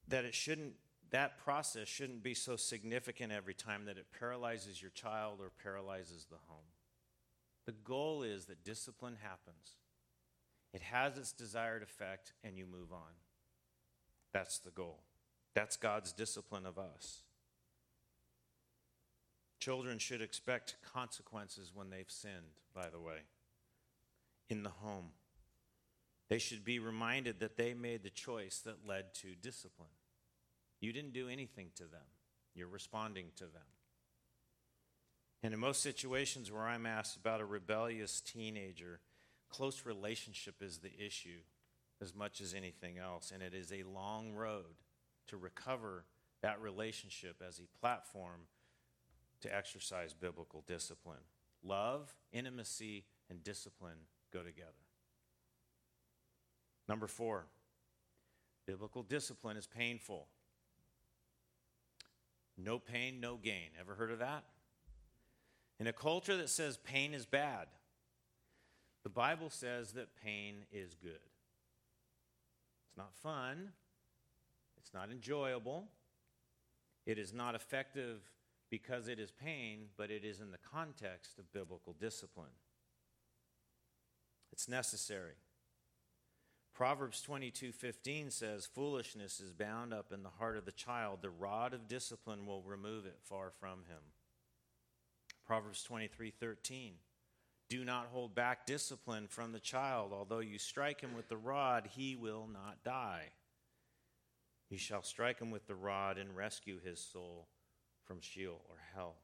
that 0.08 0.24
it 0.24 0.34
shouldn't, 0.34 0.74
that 1.10 1.38
process 1.38 1.88
shouldn't 1.88 2.22
be 2.22 2.34
so 2.34 2.56
significant 2.56 3.32
every 3.32 3.54
time 3.54 3.86
that 3.86 3.96
it 3.96 4.06
paralyzes 4.18 4.80
your 4.80 4.90
child 4.90 5.40
or 5.40 5.50
paralyzes 5.62 6.26
the 6.30 6.36
home. 6.46 6.64
The 7.64 7.72
goal 7.72 8.22
is 8.22 8.44
that 8.44 8.64
discipline 8.64 9.16
happens, 9.20 9.76
it 10.72 10.82
has 10.82 11.16
its 11.16 11.32
desired 11.32 11.82
effect, 11.82 12.32
and 12.44 12.56
you 12.56 12.66
move 12.66 12.92
on. 12.92 13.25
That's 14.36 14.58
the 14.58 14.70
goal. 14.70 14.98
That's 15.54 15.78
God's 15.78 16.12
discipline 16.12 16.66
of 16.66 16.78
us. 16.78 17.22
Children 19.60 19.98
should 19.98 20.20
expect 20.20 20.76
consequences 20.92 21.72
when 21.74 21.88
they've 21.88 22.10
sinned, 22.10 22.60
by 22.74 22.90
the 22.90 23.00
way 23.00 23.20
in 24.50 24.62
the 24.62 24.68
home. 24.68 25.06
They 26.28 26.38
should 26.38 26.66
be 26.66 26.78
reminded 26.78 27.40
that 27.40 27.56
they 27.56 27.72
made 27.72 28.02
the 28.02 28.10
choice 28.10 28.58
that 28.66 28.86
led 28.86 29.14
to 29.22 29.28
discipline. 29.40 29.88
You 30.80 30.92
didn't 30.92 31.14
do 31.14 31.30
anything 31.30 31.68
to 31.76 31.84
them, 31.84 32.06
you're 32.54 32.68
responding 32.68 33.28
to 33.36 33.44
them. 33.44 33.62
And 35.42 35.54
in 35.54 35.60
most 35.60 35.82
situations 35.82 36.52
where 36.52 36.66
I'm 36.66 36.84
asked 36.84 37.16
about 37.16 37.40
a 37.40 37.46
rebellious 37.46 38.20
teenager, 38.20 39.00
close 39.48 39.86
relationship 39.86 40.56
is 40.60 40.78
the 40.78 40.92
issue 40.98 41.40
as 42.00 42.14
much 42.14 42.40
as 42.40 42.54
anything 42.54 42.98
else. 42.98 43.32
And 43.32 43.42
it 43.42 43.54
is 43.54 43.72
a 43.72 43.82
long 43.84 44.32
road 44.34 44.76
to 45.28 45.36
recover 45.36 46.04
that 46.42 46.60
relationship 46.60 47.42
as 47.46 47.58
a 47.58 47.78
platform 47.80 48.42
to 49.40 49.54
exercise 49.54 50.14
biblical 50.14 50.62
discipline. 50.66 51.24
Love, 51.62 52.14
intimacy, 52.32 53.04
and 53.28 53.42
discipline 53.42 53.98
go 54.32 54.40
together. 54.40 54.70
Number 56.88 57.06
four, 57.06 57.46
biblical 58.66 59.02
discipline 59.02 59.56
is 59.56 59.66
painful. 59.66 60.28
No 62.56 62.78
pain, 62.78 63.20
no 63.20 63.36
gain. 63.36 63.70
Ever 63.78 63.94
heard 63.94 64.10
of 64.10 64.20
that? 64.20 64.44
In 65.78 65.86
a 65.86 65.92
culture 65.92 66.36
that 66.36 66.48
says 66.48 66.78
pain 66.78 67.12
is 67.12 67.26
bad, 67.26 67.66
the 69.02 69.10
Bible 69.10 69.50
says 69.50 69.92
that 69.92 70.16
pain 70.22 70.64
is 70.72 70.94
good. 70.94 71.20
It's 72.96 73.04
not 73.04 73.14
fun, 73.14 73.72
it's 74.78 74.94
not 74.94 75.10
enjoyable, 75.10 75.88
it 77.04 77.18
is 77.18 77.34
not 77.34 77.54
effective 77.54 78.22
because 78.70 79.06
it 79.06 79.20
is 79.20 79.30
pain, 79.30 79.88
but 79.98 80.10
it 80.10 80.24
is 80.24 80.40
in 80.40 80.50
the 80.50 80.58
context 80.72 81.38
of 81.38 81.52
biblical 81.52 81.92
discipline. 81.92 82.56
It's 84.50 84.66
necessary. 84.66 85.34
Proverbs 86.72 87.20
22:15 87.22 88.30
says 88.30 88.64
foolishness 88.64 89.40
is 89.40 89.52
bound 89.52 89.92
up 89.92 90.10
in 90.10 90.22
the 90.22 90.30
heart 90.30 90.56
of 90.56 90.64
the 90.64 90.72
child 90.72 91.20
the 91.20 91.28
rod 91.28 91.74
of 91.74 91.88
discipline 91.88 92.46
will 92.46 92.62
remove 92.62 93.04
it 93.04 93.20
far 93.22 93.50
from 93.50 93.84
him. 93.84 94.14
Proverbs 95.44 95.84
23:13 95.84 96.94
Do 97.68 97.84
not 97.84 98.08
hold 98.12 98.34
back 98.34 98.64
discipline 98.66 99.26
from 99.26 99.52
the 99.52 99.60
child 99.60 100.12
although 100.12 100.38
you 100.38 100.58
strike 100.58 101.00
him 101.00 101.14
with 101.14 101.28
the 101.28 101.36
rod 101.36 101.88
he 101.96 102.14
will 102.14 102.48
not 102.52 102.84
die. 102.84 103.30
You 104.70 104.78
shall 104.78 105.02
strike 105.02 105.40
him 105.40 105.50
with 105.50 105.66
the 105.66 105.74
rod 105.74 106.18
and 106.18 106.36
rescue 106.36 106.78
his 106.84 107.00
soul 107.00 107.48
from 108.04 108.20
Sheol 108.20 108.60
or 108.68 108.76
hell. 108.94 109.16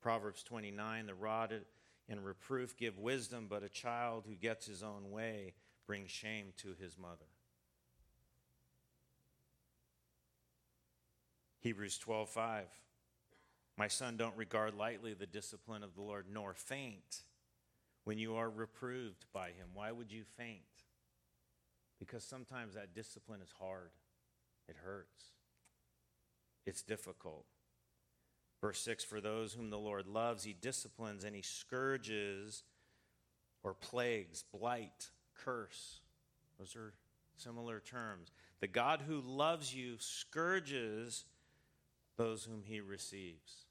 Proverbs 0.00 0.42
29 0.42 1.06
The 1.06 1.14
rod 1.14 1.64
and 2.08 2.24
reproof 2.24 2.76
give 2.76 2.98
wisdom, 2.98 3.46
but 3.48 3.62
a 3.62 3.68
child 3.68 4.24
who 4.28 4.34
gets 4.34 4.66
his 4.66 4.82
own 4.82 5.10
way 5.10 5.54
brings 5.86 6.10
shame 6.10 6.52
to 6.58 6.74
his 6.80 6.96
mother. 6.98 7.26
Hebrews 11.60 11.98
12:5 11.98 12.64
My 13.76 13.88
son 13.88 14.16
don't 14.16 14.36
regard 14.36 14.74
lightly 14.74 15.14
the 15.14 15.26
discipline 15.26 15.82
of 15.82 15.94
the 15.94 16.02
Lord 16.02 16.26
nor 16.30 16.54
faint 16.54 17.22
when 18.06 18.18
you 18.18 18.36
are 18.36 18.48
reproved 18.48 19.26
by 19.32 19.48
him. 19.48 19.66
Why 19.74 19.90
would 19.90 20.12
you 20.12 20.22
faint? 20.36 20.60
Because 21.98 22.22
sometimes 22.22 22.74
that 22.74 22.94
discipline 22.94 23.40
is 23.42 23.52
hard. 23.58 23.90
It 24.68 24.76
hurts. 24.76 25.24
It's 26.64 26.82
difficult. 26.82 27.46
Verse 28.60 28.78
6 28.78 29.02
For 29.02 29.20
those 29.20 29.52
whom 29.52 29.70
the 29.70 29.78
Lord 29.78 30.06
loves, 30.06 30.44
he 30.44 30.52
disciplines 30.52 31.24
and 31.24 31.34
he 31.34 31.42
scourges 31.42 32.62
or 33.64 33.74
plagues, 33.74 34.44
blight, 34.52 35.10
curse. 35.34 35.98
Those 36.60 36.76
are 36.76 36.94
similar 37.36 37.80
terms. 37.80 38.30
The 38.60 38.68
God 38.68 39.02
who 39.04 39.20
loves 39.20 39.74
you 39.74 39.96
scourges 39.98 41.24
those 42.16 42.44
whom 42.44 42.62
he 42.64 42.80
receives. 42.80 43.65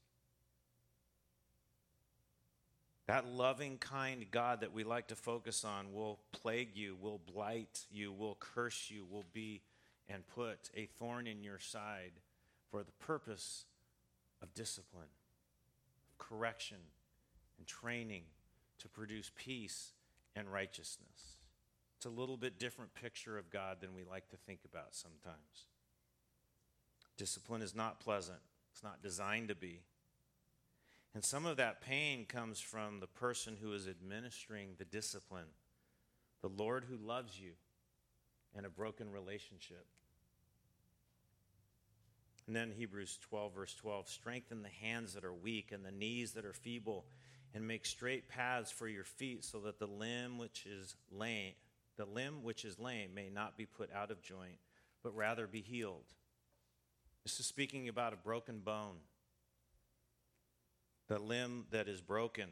That 3.06 3.28
loving, 3.28 3.78
kind 3.78 4.26
God 4.30 4.60
that 4.60 4.72
we 4.72 4.82
like 4.82 5.08
to 5.08 5.16
focus 5.16 5.64
on 5.64 5.92
will 5.92 6.18
plague 6.32 6.70
you, 6.74 6.96
will 7.00 7.20
blight 7.32 7.84
you, 7.90 8.12
will 8.12 8.36
curse 8.40 8.90
you, 8.90 9.06
will 9.08 9.24
be 9.32 9.62
and 10.08 10.26
put 10.26 10.70
a 10.76 10.86
thorn 10.98 11.26
in 11.26 11.44
your 11.44 11.58
side 11.58 12.12
for 12.70 12.82
the 12.82 12.92
purpose 12.92 13.64
of 14.42 14.52
discipline, 14.54 15.04
of 16.10 16.18
correction, 16.18 16.78
and 17.58 17.66
training 17.66 18.22
to 18.78 18.88
produce 18.88 19.30
peace 19.36 19.92
and 20.34 20.52
righteousness. 20.52 21.36
It's 21.96 22.06
a 22.06 22.10
little 22.10 22.36
bit 22.36 22.58
different 22.58 22.92
picture 22.94 23.38
of 23.38 23.50
God 23.50 23.78
than 23.80 23.94
we 23.94 24.02
like 24.04 24.28
to 24.30 24.36
think 24.36 24.60
about 24.70 24.94
sometimes. 24.94 25.66
Discipline 27.16 27.62
is 27.62 27.74
not 27.74 28.00
pleasant, 28.00 28.40
it's 28.72 28.82
not 28.82 29.02
designed 29.02 29.48
to 29.48 29.54
be. 29.54 29.80
And 31.16 31.24
some 31.24 31.46
of 31.46 31.56
that 31.56 31.80
pain 31.80 32.26
comes 32.26 32.60
from 32.60 33.00
the 33.00 33.06
person 33.06 33.56
who 33.58 33.72
is 33.72 33.88
administering 33.88 34.72
the 34.76 34.84
discipline, 34.84 35.48
the 36.42 36.50
Lord 36.50 36.84
who 36.84 36.98
loves 36.98 37.40
you, 37.40 37.52
and 38.54 38.66
a 38.66 38.68
broken 38.68 39.10
relationship. 39.10 39.86
And 42.46 42.54
then 42.54 42.70
Hebrews 42.70 43.18
12, 43.30 43.54
verse 43.54 43.74
12 43.76 44.10
strengthen 44.10 44.60
the 44.60 44.68
hands 44.68 45.14
that 45.14 45.24
are 45.24 45.32
weak 45.32 45.72
and 45.72 45.86
the 45.86 45.90
knees 45.90 46.32
that 46.32 46.44
are 46.44 46.52
feeble, 46.52 47.06
and 47.54 47.66
make 47.66 47.86
straight 47.86 48.28
paths 48.28 48.70
for 48.70 48.86
your 48.86 49.04
feet, 49.04 49.42
so 49.42 49.60
that 49.60 49.78
the 49.78 49.86
limb 49.86 50.36
which 50.36 50.66
is 50.66 50.96
lame, 51.10 51.54
the 51.96 52.04
limb 52.04 52.42
which 52.42 52.62
is 52.62 52.78
lame 52.78 53.14
may 53.14 53.30
not 53.30 53.56
be 53.56 53.64
put 53.64 53.90
out 53.90 54.10
of 54.10 54.20
joint, 54.20 54.58
but 55.02 55.16
rather 55.16 55.46
be 55.46 55.62
healed. 55.62 56.12
This 57.22 57.40
is 57.40 57.46
speaking 57.46 57.88
about 57.88 58.12
a 58.12 58.16
broken 58.16 58.58
bone 58.58 58.96
the 61.08 61.18
limb 61.18 61.66
that 61.70 61.88
is 61.88 62.00
broken. 62.00 62.48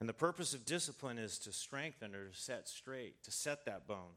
And 0.00 0.08
the 0.08 0.14
purpose 0.14 0.52
of 0.52 0.64
discipline 0.64 1.18
is 1.18 1.38
to 1.40 1.52
strengthen 1.52 2.14
or 2.14 2.28
to 2.28 2.36
set 2.36 2.68
straight, 2.68 3.22
to 3.24 3.30
set 3.30 3.64
that 3.64 3.86
bone. 3.86 4.16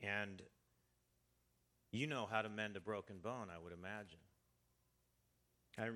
And 0.00 0.42
you 1.92 2.06
know 2.06 2.26
how 2.30 2.42
to 2.42 2.48
mend 2.48 2.76
a 2.76 2.80
broken 2.80 3.18
bone, 3.18 3.48
I 3.54 3.62
would 3.62 3.72
imagine. 3.72 4.18
I 5.78 5.90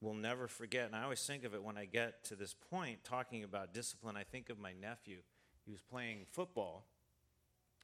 will 0.00 0.14
never 0.14 0.48
forget, 0.48 0.86
and 0.86 0.96
I 0.96 1.02
always 1.02 1.22
think 1.22 1.44
of 1.44 1.54
it 1.54 1.62
when 1.62 1.76
I 1.76 1.84
get 1.84 2.24
to 2.24 2.36
this 2.36 2.54
point 2.54 3.04
talking 3.04 3.44
about 3.44 3.74
discipline. 3.74 4.16
I 4.16 4.24
think 4.24 4.50
of 4.50 4.58
my 4.58 4.72
nephew. 4.72 5.18
He 5.64 5.70
was 5.70 5.82
playing 5.82 6.26
football, 6.32 6.86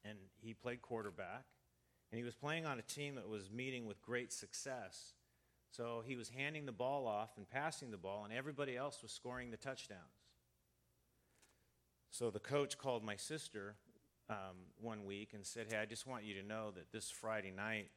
and 0.05 0.19
he 0.41 0.55
played 0.55 0.83
quarterback, 0.83 1.45
and 2.11 2.19
he 2.19 2.25
was 2.25 2.35
playing 2.35 2.67
on 2.67 2.79
a 2.79 2.83
team 2.83 3.17
that 3.17 3.29
was 3.29 3.51
meeting 3.51 3.87
with 3.87 4.01
great 4.03 4.33
success. 4.33 5.15
So 5.75 6.05
he 6.07 6.15
was 6.15 6.29
handing 6.29 6.67
the 6.67 6.73
ball 6.73 7.05
off 7.09 7.31
and 7.37 7.49
passing 7.49 7.91
the 7.91 7.97
ball, 7.97 8.25
and 8.25 8.33
everybody 8.33 8.77
else 8.77 9.03
was 9.03 9.11
scoring 9.11 9.51
the 9.51 9.57
touchdowns. 9.57 10.01
So 12.11 12.31
the 12.31 12.39
coach 12.39 12.79
called 12.79 13.03
my 13.03 13.17
sister 13.17 13.75
um, 14.31 14.69
one 14.81 15.05
week 15.05 15.31
and 15.35 15.45
said, 15.45 15.67
Hey, 15.69 15.79
I 15.79 15.85
just 15.85 16.07
want 16.07 16.23
you 16.23 16.35
to 16.41 16.47
know 16.47 16.71
that 16.77 16.93
this 16.93 17.11
Friday 17.11 17.51
night, 17.51 17.91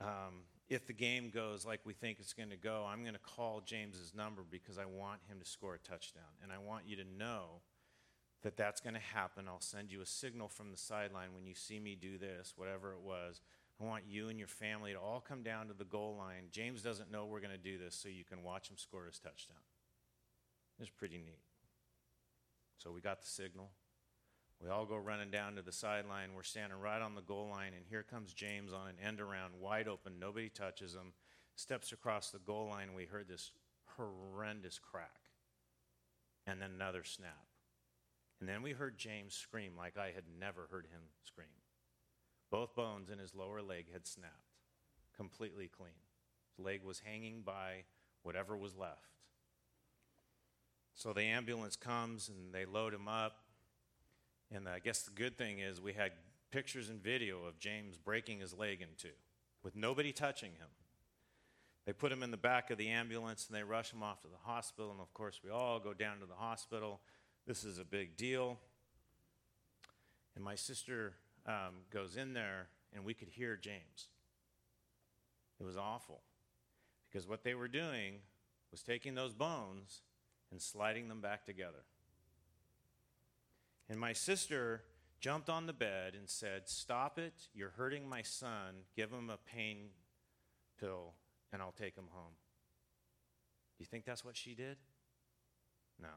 um, 0.00 0.44
if 0.70 0.86
the 0.86 0.94
game 0.94 1.28
goes 1.28 1.66
like 1.66 1.80
we 1.84 1.92
think 1.92 2.18
it's 2.18 2.32
going 2.32 2.48
to 2.48 2.56
go, 2.56 2.86
I'm 2.88 3.02
going 3.02 3.12
to 3.12 3.20
call 3.20 3.60
James's 3.60 4.14
number 4.14 4.42
because 4.50 4.78
I 4.78 4.86
want 4.86 5.20
him 5.28 5.38
to 5.38 5.44
score 5.44 5.74
a 5.74 5.78
touchdown. 5.78 6.22
And 6.42 6.50
I 6.50 6.56
want 6.56 6.84
you 6.86 6.96
to 6.96 7.04
know 7.04 7.60
that 8.42 8.56
that's 8.56 8.80
going 8.80 8.94
to 8.94 9.00
happen. 9.00 9.44
I'll 9.48 9.60
send 9.60 9.92
you 9.92 10.00
a 10.00 10.06
signal 10.06 10.48
from 10.48 10.70
the 10.70 10.78
sideline 10.78 11.34
when 11.34 11.44
you 11.46 11.54
see 11.54 11.78
me 11.78 11.94
do 11.94 12.16
this, 12.16 12.54
whatever 12.56 12.92
it 12.92 13.00
was. 13.00 13.42
I 13.82 13.86
want 13.86 14.04
you 14.06 14.28
and 14.28 14.38
your 14.38 14.48
family 14.48 14.92
to 14.92 14.98
all 14.98 15.20
come 15.20 15.42
down 15.42 15.68
to 15.68 15.74
the 15.74 15.84
goal 15.84 16.16
line. 16.16 16.44
James 16.50 16.82
doesn't 16.82 17.10
know 17.10 17.26
we're 17.26 17.40
going 17.40 17.52
to 17.52 17.58
do 17.58 17.78
this, 17.78 17.94
so 17.94 18.08
you 18.08 18.24
can 18.24 18.42
watch 18.42 18.70
him 18.70 18.76
score 18.76 19.06
his 19.06 19.18
touchdown. 19.18 19.56
It's 20.78 20.90
pretty 20.90 21.18
neat. 21.18 21.40
So 22.78 22.92
we 22.92 23.00
got 23.00 23.20
the 23.20 23.28
signal. 23.28 23.70
We 24.62 24.68
all 24.68 24.86
go 24.86 24.96
running 24.96 25.30
down 25.30 25.56
to 25.56 25.62
the 25.62 25.72
sideline. 25.72 26.34
We're 26.34 26.42
standing 26.44 26.78
right 26.78 27.02
on 27.02 27.14
the 27.14 27.22
goal 27.22 27.48
line, 27.50 27.72
and 27.76 27.84
here 27.88 28.04
comes 28.04 28.32
James 28.32 28.72
on 28.72 28.86
an 28.86 28.96
end 29.04 29.20
around, 29.20 29.54
wide 29.60 29.88
open. 29.88 30.20
Nobody 30.20 30.48
touches 30.48 30.94
him. 30.94 31.12
Steps 31.56 31.92
across 31.92 32.30
the 32.30 32.38
goal 32.38 32.68
line, 32.68 32.94
we 32.94 33.04
heard 33.04 33.28
this 33.28 33.50
horrendous 33.96 34.78
crack, 34.78 35.20
and 36.46 36.62
then 36.62 36.70
another 36.74 37.04
snap. 37.04 37.46
And 38.40 38.48
then 38.48 38.62
we 38.62 38.72
heard 38.72 38.96
James 38.96 39.34
scream 39.34 39.72
like 39.76 39.98
I 39.98 40.12
had 40.14 40.24
never 40.40 40.68
heard 40.70 40.86
him 40.86 41.02
scream. 41.24 41.48
Both 42.52 42.76
bones 42.76 43.08
in 43.08 43.18
his 43.18 43.34
lower 43.34 43.62
leg 43.62 43.86
had 43.90 44.06
snapped, 44.06 44.52
completely 45.16 45.68
clean. 45.68 45.94
His 46.50 46.62
leg 46.62 46.82
was 46.84 47.00
hanging 47.00 47.40
by 47.40 47.84
whatever 48.24 48.58
was 48.58 48.76
left. 48.76 49.16
So 50.94 51.14
the 51.14 51.22
ambulance 51.22 51.76
comes 51.76 52.28
and 52.28 52.52
they 52.52 52.66
load 52.66 52.92
him 52.92 53.08
up. 53.08 53.38
And 54.54 54.68
I 54.68 54.80
guess 54.80 55.00
the 55.00 55.12
good 55.12 55.38
thing 55.38 55.60
is 55.60 55.80
we 55.80 55.94
had 55.94 56.12
pictures 56.50 56.90
and 56.90 57.02
video 57.02 57.46
of 57.46 57.58
James 57.58 57.96
breaking 57.96 58.40
his 58.40 58.52
leg 58.52 58.82
in 58.82 58.88
two 58.98 59.16
with 59.62 59.74
nobody 59.74 60.12
touching 60.12 60.50
him. 60.52 60.68
They 61.86 61.94
put 61.94 62.12
him 62.12 62.22
in 62.22 62.30
the 62.30 62.36
back 62.36 62.70
of 62.70 62.76
the 62.76 62.90
ambulance 62.90 63.46
and 63.46 63.56
they 63.56 63.62
rush 63.62 63.94
him 63.94 64.02
off 64.02 64.20
to 64.20 64.28
the 64.28 64.36
hospital. 64.50 64.90
And 64.90 65.00
of 65.00 65.14
course, 65.14 65.40
we 65.42 65.48
all 65.48 65.80
go 65.80 65.94
down 65.94 66.20
to 66.20 66.26
the 66.26 66.34
hospital. 66.34 67.00
This 67.46 67.64
is 67.64 67.78
a 67.78 67.84
big 67.84 68.18
deal. 68.18 68.58
And 70.36 70.44
my 70.44 70.54
sister 70.54 71.14
um, 71.46 71.84
goes 71.90 72.16
in 72.16 72.32
there, 72.34 72.68
and 72.94 73.04
we 73.04 73.14
could 73.14 73.28
hear 73.28 73.56
James. 73.56 74.08
It 75.60 75.64
was 75.64 75.76
awful 75.76 76.22
because 77.10 77.28
what 77.28 77.44
they 77.44 77.54
were 77.54 77.68
doing 77.68 78.14
was 78.70 78.82
taking 78.82 79.14
those 79.14 79.32
bones 79.32 80.02
and 80.50 80.60
sliding 80.60 81.08
them 81.08 81.20
back 81.20 81.44
together. 81.44 81.84
And 83.88 83.98
my 84.00 84.12
sister 84.12 84.82
jumped 85.20 85.48
on 85.48 85.66
the 85.66 85.72
bed 85.72 86.14
and 86.14 86.28
said, 86.28 86.68
Stop 86.68 87.18
it. 87.18 87.48
You're 87.54 87.70
hurting 87.76 88.08
my 88.08 88.22
son. 88.22 88.84
Give 88.96 89.10
him 89.10 89.30
a 89.30 89.36
pain 89.36 89.90
pill, 90.80 91.14
and 91.52 91.62
I'll 91.62 91.72
take 91.72 91.96
him 91.96 92.08
home. 92.10 92.34
Do 93.76 93.82
you 93.82 93.86
think 93.86 94.04
that's 94.04 94.24
what 94.24 94.36
she 94.36 94.54
did? 94.54 94.76
No. 96.00 96.08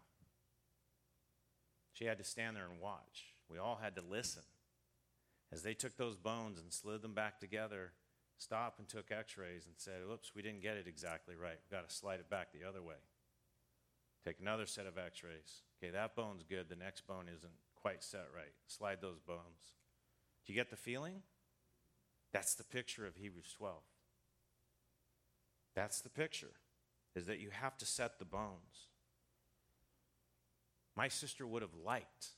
She 1.94 2.06
had 2.06 2.18
to 2.18 2.24
stand 2.24 2.56
there 2.56 2.66
and 2.70 2.82
watch. 2.82 3.36
We 3.50 3.58
all 3.58 3.80
had 3.82 3.96
to 3.96 4.02
listen 4.02 4.44
as 5.52 5.64
they 5.64 5.74
took 5.74 5.98
those 5.98 6.18
bones 6.18 6.60
and 6.60 6.72
slid 6.72 7.02
them 7.02 7.14
back 7.14 7.40
together, 7.40 7.92
stopped 8.38 8.80
and 8.80 8.88
took 8.88 9.12
x 9.12 9.38
rays 9.38 9.66
and 9.66 9.76
said, 9.78 10.02
Oops, 10.12 10.32
we 10.36 10.42
didn't 10.42 10.62
get 10.62 10.78
it 10.78 10.88
exactly 10.88 11.36
right. 11.36 11.58
We've 11.64 11.80
got 11.80 11.88
to 11.88 11.96
slide 11.96 12.20
it 12.20 12.30
back 12.30 12.52
the 12.52 12.68
other 12.68 12.82
way. 12.82 12.96
Take 14.26 14.40
another 14.40 14.66
set 14.66 14.88
of 14.88 14.98
x 14.98 15.24
rays. 15.24 15.62
Okay, 15.78 15.92
that 15.92 16.16
bone's 16.16 16.44
good. 16.44 16.70
The 16.70 16.76
next 16.76 17.08
bone 17.08 17.26
isn't 17.34 17.54
quite 17.76 18.04
set 18.04 18.28
right. 18.36 18.54
Slide 18.68 19.00
those 19.02 19.20
bones. 19.20 19.76
Do 20.46 20.54
you 20.54 20.60
get 20.60 20.70
the 20.70 20.76
feeling? 20.76 21.22
That's 22.34 22.56
the 22.56 22.64
picture 22.64 23.06
of 23.06 23.16
Hebrews 23.16 23.54
12. 23.58 23.78
That's 25.76 26.02
the 26.02 26.10
picture, 26.10 26.54
is 27.16 27.28
that 27.28 27.40
you 27.40 27.50
have 27.52 27.78
to 27.78 27.86
set 27.86 28.18
the 28.18 28.26
bones. 28.26 28.90
My 30.96 31.08
sister 31.08 31.46
would 31.46 31.62
have 31.62 31.76
liked 31.84 32.30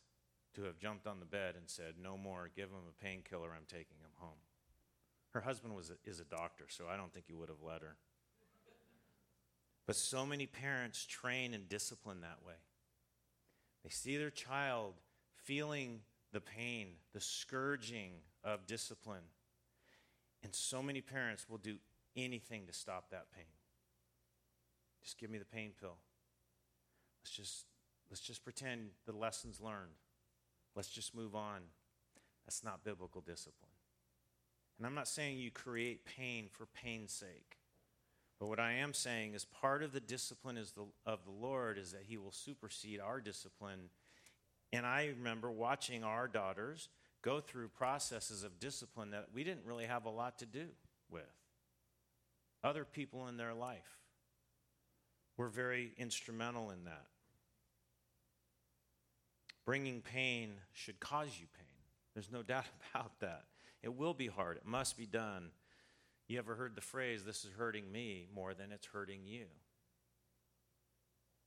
to 0.58 0.64
have 0.64 0.80
jumped 0.80 1.06
on 1.06 1.20
the 1.20 1.26
bed 1.26 1.54
and 1.56 1.70
said, 1.70 1.94
No 2.02 2.18
more, 2.18 2.50
give 2.56 2.70
him 2.70 2.90
a 2.90 3.04
painkiller, 3.04 3.50
I'm 3.56 3.66
taking 3.68 3.98
him 4.02 4.12
home. 4.16 4.40
Her 5.34 5.42
husband 5.42 5.76
was 5.76 5.92
a, 5.92 6.10
is 6.10 6.20
a 6.20 6.26
doctor, 6.26 6.66
so 6.68 6.86
I 6.92 6.98
don't 6.98 7.14
think 7.14 7.26
he 7.28 7.34
would 7.34 7.50
have 7.50 7.62
let 7.64 7.82
her. 7.82 7.96
But 9.86 9.96
so 9.96 10.26
many 10.26 10.48
parents 10.48 11.06
train 11.06 11.54
and 11.54 11.70
discipline 11.70 12.22
that 12.22 12.40
way. 12.46 12.56
They 13.84 13.92
see 13.92 14.18
their 14.18 14.32
child 14.32 14.96
feeling 15.44 16.00
the 16.34 16.42
pain, 16.42 16.88
the 17.14 17.22
scourging 17.22 18.14
of 18.44 18.66
discipline. 18.66 19.30
And 20.44 20.54
so 20.56 20.82
many 20.82 21.02
parents 21.02 21.48
will 21.48 21.60
do 21.60 21.76
anything 22.16 22.66
to 22.66 22.74
stop 22.74 23.12
that 23.12 23.32
pain. 23.32 23.46
Just 25.04 25.20
give 25.20 25.30
me 25.30 25.38
the 25.38 25.46
pain 25.46 25.72
pill. 25.80 25.98
Let's 27.22 27.32
just, 27.32 27.66
let's 28.10 28.22
just 28.22 28.44
pretend 28.44 28.90
the 29.06 29.16
lesson's 29.16 29.62
learned. 29.62 29.94
Let's 30.78 30.90
just 30.90 31.16
move 31.16 31.34
on. 31.36 31.62
That's 32.46 32.64
not 32.64 32.84
biblical 32.84 33.20
discipline. 33.20 33.72
And 34.78 34.86
I'm 34.86 34.94
not 34.94 35.08
saying 35.08 35.40
you 35.40 35.50
create 35.50 36.06
pain 36.06 36.50
for 36.52 36.68
pain's 36.68 37.12
sake. 37.12 37.58
But 38.40 38.46
what 38.46 38.60
I 38.60 38.74
am 38.74 38.94
saying 38.94 39.34
is 39.34 39.44
part 39.44 39.82
of 39.82 39.92
the 39.92 40.00
discipline 40.00 40.56
is 40.56 40.74
the, 40.74 40.86
of 41.04 41.26
the 41.26 41.32
Lord 41.32 41.80
is 41.80 41.94
that 41.94 42.04
He 42.08 42.18
will 42.18 42.32
supersede 42.32 43.00
our 43.00 43.20
discipline. 43.20 43.90
And 44.72 44.86
I 44.86 45.08
remember 45.18 45.50
watching 45.50 46.04
our 46.04 46.28
daughters 46.28 46.90
go 47.24 47.40
through 47.40 47.70
processes 47.70 48.44
of 48.44 48.60
discipline 48.60 49.10
that 49.12 49.30
we 49.34 49.44
didn't 49.44 49.66
really 49.66 49.86
have 49.86 50.06
a 50.06 50.12
lot 50.12 50.38
to 50.38 50.46
do 50.46 50.68
with. 51.10 51.24
Other 52.64 52.86
people 52.86 53.28
in 53.28 53.38
their 53.38 53.56
life 53.56 53.98
were 55.38 55.50
very 55.50 55.94
instrumental 55.98 56.70
in 56.70 56.84
that. 56.84 57.08
Bringing 59.68 60.02
pain 60.02 60.54
should 60.72 61.02
cause 61.02 61.28
you 61.38 61.46
pain. 61.58 61.68
There's 62.14 62.32
no 62.32 62.42
doubt 62.54 62.64
about 62.96 63.20
that. 63.20 63.44
It 63.84 63.94
will 63.94 64.14
be 64.14 64.28
hard, 64.28 64.56
it 64.56 64.66
must 64.66 64.98
be 64.98 65.06
done. 65.06 65.52
You 66.30 66.40
ever 66.40 66.56
heard 66.56 66.76
the 66.76 66.82
phrase, 66.82 67.24
this 67.24 67.44
is 67.44 67.52
hurting 67.58 67.92
me 67.92 68.28
more 68.34 68.54
than 68.54 68.72
it's 68.72 68.88
hurting 68.88 69.22
you? 69.26 69.46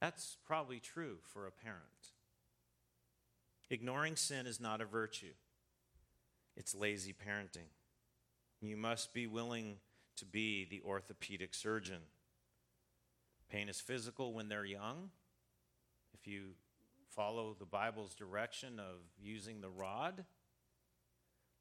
That's 0.03 0.37
probably 0.47 0.81
true 0.81 1.16
for 1.23 1.47
a 1.47 1.51
parent. 1.51 1.81
Ignoring 3.71 4.16
sin 4.16 4.47
is 4.47 4.61
not 4.61 4.83
a 4.83 4.87
virtue, 4.87 5.33
it's 6.57 6.75
lazy 6.75 7.14
parenting. 7.14 7.71
You 8.61 8.77
must 8.77 9.14
be 9.14 9.27
willing 9.27 9.77
to 10.16 10.27
be 10.27 10.66
the 10.66 10.83
orthopedic 10.87 11.55
surgeon. 11.55 12.03
Pain 13.51 13.71
is 13.71 13.81
physical 13.81 14.35
when 14.35 14.51
they're 14.51 14.66
young. 14.66 15.09
If 16.12 16.27
you 16.27 16.51
follow 17.11 17.56
the 17.58 17.66
Bible's 17.66 18.14
direction 18.14 18.78
of 18.78 18.96
using 19.22 19.61
the 19.61 19.68
rod. 19.68 20.24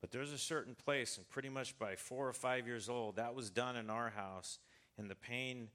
But 0.01 0.11
there's 0.11 0.31
a 0.31 0.37
certain 0.37 0.75
place, 0.75 1.17
and 1.17 1.27
pretty 1.29 1.49
much 1.49 1.77
by 1.77 1.95
four 1.95 2.27
or 2.27 2.33
five 2.33 2.67
years 2.67 2.87
old, 2.87 3.17
that 3.17 3.35
was 3.35 3.49
done 3.49 3.75
in 3.75 3.89
our 3.89 4.09
house. 4.09 4.59
And 4.97 5.09
the 5.09 5.15
pain 5.15 5.69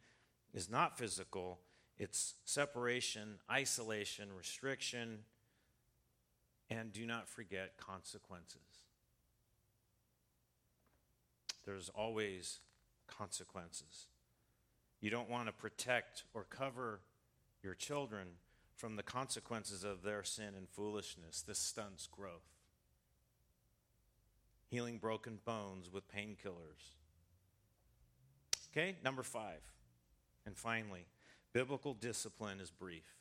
is 0.53 0.71
not 0.71 0.99
physical, 0.99 1.61
it's 1.99 2.35
separation, 2.45 3.39
isolation, 3.51 4.29
restriction, 4.37 5.21
and 6.71 6.93
do 6.93 7.07
not 7.07 7.29
forget 7.29 7.77
consequences. 7.77 8.61
There's 11.65 11.89
always 11.91 12.61
consequences. 13.07 14.07
You 15.01 15.11
don't 15.11 15.29
want 15.29 15.47
to 15.47 15.53
protect 15.53 16.25
or 16.35 16.45
cover 16.45 17.01
your 17.63 17.75
children 17.75 18.29
from 18.77 18.97
the 18.97 19.03
consequences 19.03 19.85
of 19.85 20.03
their 20.03 20.23
sin 20.23 20.55
and 20.57 20.69
foolishness. 20.69 21.43
This 21.43 21.59
stunts 21.59 22.07
growth. 22.07 22.51
Healing 24.69 24.99
broken 24.99 25.39
bones 25.45 25.91
with 25.93 26.09
painkillers. 26.09 26.95
Okay, 28.73 28.97
number 29.05 29.23
five. 29.23 29.61
And 30.47 30.57
finally, 30.57 31.07
biblical 31.53 31.95
discipline 31.95 32.61
is 32.61 32.71
brief. 32.71 33.15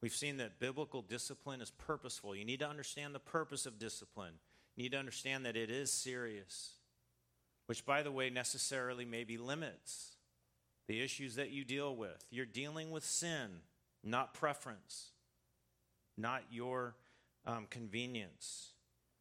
We've 0.00 0.14
seen 0.14 0.38
that 0.38 0.58
biblical 0.58 1.02
discipline 1.02 1.60
is 1.60 1.70
purposeful. 1.70 2.34
You 2.34 2.44
need 2.44 2.60
to 2.60 2.68
understand 2.68 3.14
the 3.14 3.20
purpose 3.20 3.66
of 3.66 3.78
discipline. 3.78 4.34
You 4.74 4.84
need 4.84 4.92
to 4.92 4.98
understand 4.98 5.44
that 5.44 5.56
it 5.56 5.70
is 5.70 5.92
serious, 5.92 6.72
which, 7.66 7.84
by 7.84 8.02
the 8.02 8.10
way, 8.10 8.30
necessarily 8.30 9.04
maybe 9.04 9.36
limits 9.36 10.16
the 10.88 11.02
issues 11.02 11.34
that 11.34 11.50
you 11.50 11.64
deal 11.64 11.94
with. 11.94 12.24
You're 12.30 12.46
dealing 12.46 12.90
with 12.90 13.04
sin, 13.04 13.60
not 14.02 14.34
preference, 14.34 15.10
not 16.16 16.42
your 16.50 16.94
um, 17.46 17.66
convenience. 17.70 18.70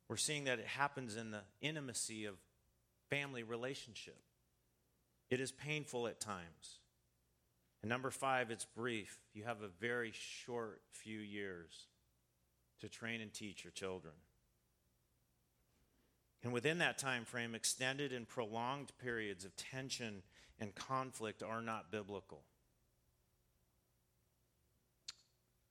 We're 0.07 0.17
seeing 0.17 0.45
that 0.45 0.59
it 0.59 0.67
happens 0.67 1.15
in 1.15 1.31
the 1.31 1.41
intimacy 1.61 2.25
of 2.25 2.35
family 3.09 3.43
relationship. 3.43 4.17
It 5.29 5.39
is 5.39 5.51
painful 5.51 6.07
at 6.07 6.19
times. 6.19 6.79
And 7.81 7.89
number 7.89 8.09
five, 8.09 8.51
it's 8.51 8.65
brief. 8.65 9.19
You 9.33 9.43
have 9.43 9.61
a 9.61 9.67
very 9.79 10.11
short 10.13 10.81
few 10.91 11.19
years 11.19 11.87
to 12.81 12.89
train 12.89 13.21
and 13.21 13.33
teach 13.33 13.63
your 13.63 13.71
children. 13.71 14.13
And 16.43 16.53
within 16.53 16.77
that 16.79 16.97
time 16.97 17.25
frame, 17.25 17.53
extended 17.53 18.13
and 18.13 18.27
prolonged 18.27 18.91
periods 18.97 19.45
of 19.45 19.55
tension 19.55 20.23
and 20.59 20.73
conflict 20.73 21.43
are 21.43 21.61
not 21.61 21.91
biblical. 21.91 22.43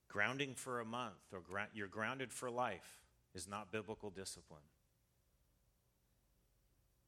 Grounding 0.08 0.54
for 0.54 0.80
a 0.80 0.84
month 0.84 1.32
or 1.32 1.40
gra- 1.40 1.68
you're 1.74 1.86
grounded 1.86 2.32
for 2.32 2.50
life 2.50 2.98
is 3.34 3.46
not 3.46 3.70
biblical 3.70 4.10
discipline. 4.10 4.62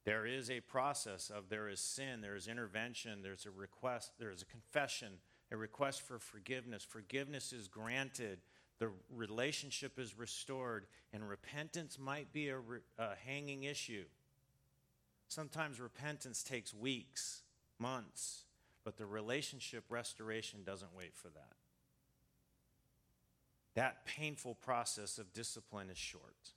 There 0.03 0.25
is 0.25 0.49
a 0.49 0.61
process 0.61 1.29
of 1.29 1.49
there 1.49 1.69
is 1.69 1.79
sin, 1.79 2.21
there 2.21 2.35
is 2.35 2.47
intervention, 2.47 3.21
there's 3.21 3.45
a 3.45 3.51
request, 3.51 4.13
there 4.17 4.31
is 4.31 4.41
a 4.41 4.45
confession, 4.45 5.13
a 5.51 5.57
request 5.57 6.01
for 6.01 6.17
forgiveness. 6.17 6.83
Forgiveness 6.83 7.53
is 7.53 7.67
granted, 7.67 8.39
the 8.79 8.89
relationship 9.15 9.99
is 9.99 10.17
restored, 10.17 10.87
and 11.13 11.27
repentance 11.27 11.99
might 11.99 12.33
be 12.33 12.49
a, 12.49 12.57
re, 12.57 12.79
a 12.97 13.09
hanging 13.25 13.63
issue. 13.63 14.05
Sometimes 15.27 15.79
repentance 15.79 16.41
takes 16.41 16.73
weeks, 16.73 17.43
months, 17.77 18.45
but 18.83 18.97
the 18.97 19.05
relationship 19.05 19.83
restoration 19.89 20.61
doesn't 20.65 20.95
wait 20.97 21.15
for 21.15 21.29
that. 21.29 21.53
That 23.75 24.05
painful 24.05 24.55
process 24.55 25.17
of 25.17 25.33
discipline 25.33 25.89
is 25.89 25.97
short. 25.97 26.53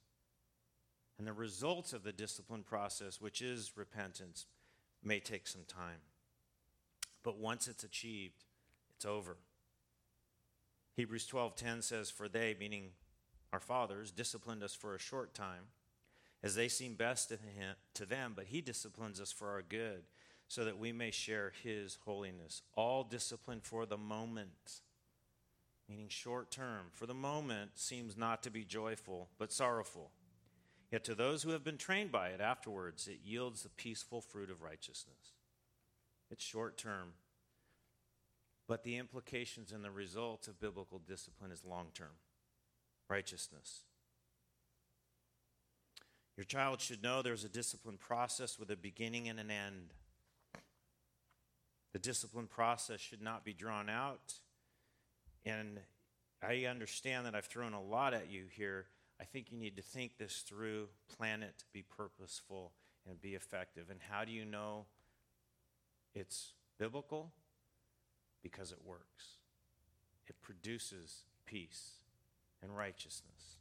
And 1.19 1.27
the 1.27 1.33
results 1.33 1.93
of 1.93 2.03
the 2.03 2.13
discipline 2.13 2.65
process, 2.65 3.21
which 3.21 3.41
is 3.41 3.73
repentance, 3.77 4.47
may 5.03 5.21
take 5.21 5.47
some 5.47 5.65
time. 5.69 6.01
But 7.23 7.39
once 7.39 7.69
it's 7.69 7.85
achieved, 7.85 8.45
it's 8.95 9.05
over. 9.05 9.37
Hebrews 10.97 11.27
12:10 11.27 11.83
says 11.83 12.11
for 12.11 12.29
they 12.29 12.55
meaning 12.59 12.93
our 13.53 13.61
fathers 13.61 14.11
disciplined 14.11 14.63
us 14.63 14.75
for 14.75 14.95
a 14.95 14.99
short 14.99 15.35
time 15.35 15.69
as 16.43 16.55
they 16.55 16.69
seem 16.69 16.95
best 16.95 17.33
to 17.95 18.07
them 18.07 18.33
but 18.37 18.47
he 18.47 18.61
disciplines 18.61 19.21
us 19.21 19.33
for 19.33 19.51
our 19.51 19.63
good 19.63 20.05
so 20.47 20.65
that 20.65 20.79
we 20.79 20.93
may 20.93 21.11
share 21.11 21.53
his 21.63 21.99
holiness 22.05 22.63
all 22.75 23.03
discipline 23.03 23.61
for 23.61 23.87
the 23.87 23.97
moment 23.97 24.83
meaning 25.89 26.09
short 26.09 26.51
term 26.51 26.87
for 26.93 27.07
the 27.07 27.15
moment 27.15 27.73
seems 27.75 28.17
not 28.17 28.43
to 28.43 28.51
be 28.51 28.65
joyful 28.65 29.29
but 29.39 29.53
sorrowful 29.53 30.11
Yet 30.95 31.03
to 31.07 31.17
those 31.17 31.43
who 31.43 31.51
have 31.51 31.65
been 31.65 31.77
trained 31.77 32.13
by 32.13 32.29
it 32.29 32.41
afterwards, 32.41 33.09
it 33.09 33.19
yields 33.25 33.65
the 33.65 33.69
peaceful 33.69 34.21
fruit 34.21 34.49
of 34.49 34.63
righteousness. 34.63 35.33
It's 36.31 36.45
short 36.45 36.79
term, 36.79 37.15
but 38.69 38.85
the 38.85 38.97
implications 38.99 39.73
and 39.73 39.85
the 39.85 39.91
results 39.91 40.47
of 40.47 40.61
biblical 40.61 41.01
discipline 41.01 41.51
is 41.51 41.65
long 41.65 41.89
term 41.95 42.13
righteousness. 43.11 43.81
Your 46.37 46.45
child 46.45 46.81
should 46.81 47.03
know 47.03 47.23
there's 47.23 47.43
a 47.43 47.49
discipline 47.49 47.99
process 47.99 48.57
with 48.57 48.71
a 48.71 48.77
beginning 48.77 49.29
and 49.29 49.41
an 49.41 49.51
end. 49.51 49.95
The 51.93 51.99
discipline 51.99 52.47
process 52.47 53.01
should 53.01 53.21
not 53.21 53.45
be 53.45 53.53
drawn 53.53 53.91
out. 53.91 54.35
And 55.45 55.81
I 56.43 56.67
understand 56.67 57.27
that 57.27 57.35
I've 57.35 57.47
thrown 57.47 57.75
a 57.75 57.83
lot 57.83 58.15
at 58.15 58.31
you 58.31 58.45
here, 58.51 58.87
I 59.21 59.25
think 59.25 59.51
you 59.51 59.59
need 59.59 59.77
to 59.77 59.83
think 59.83 60.19
this 60.19 60.45
through, 60.47 60.89
plan 61.17 61.43
it, 61.43 61.65
be 61.73 61.83
purposeful, 61.83 62.73
and 63.09 63.21
be 63.21 63.35
effective. 63.35 63.85
And 63.91 64.01
how 64.11 64.25
do 64.25 64.33
you 64.33 64.45
know 64.45 64.87
it's 66.15 66.53
biblical? 66.79 67.33
Because 68.43 68.73
it 68.73 68.79
works, 68.85 69.39
it 70.27 70.37
produces 70.43 71.25
peace 71.47 71.93
and 72.63 72.77
righteousness. 72.77 73.57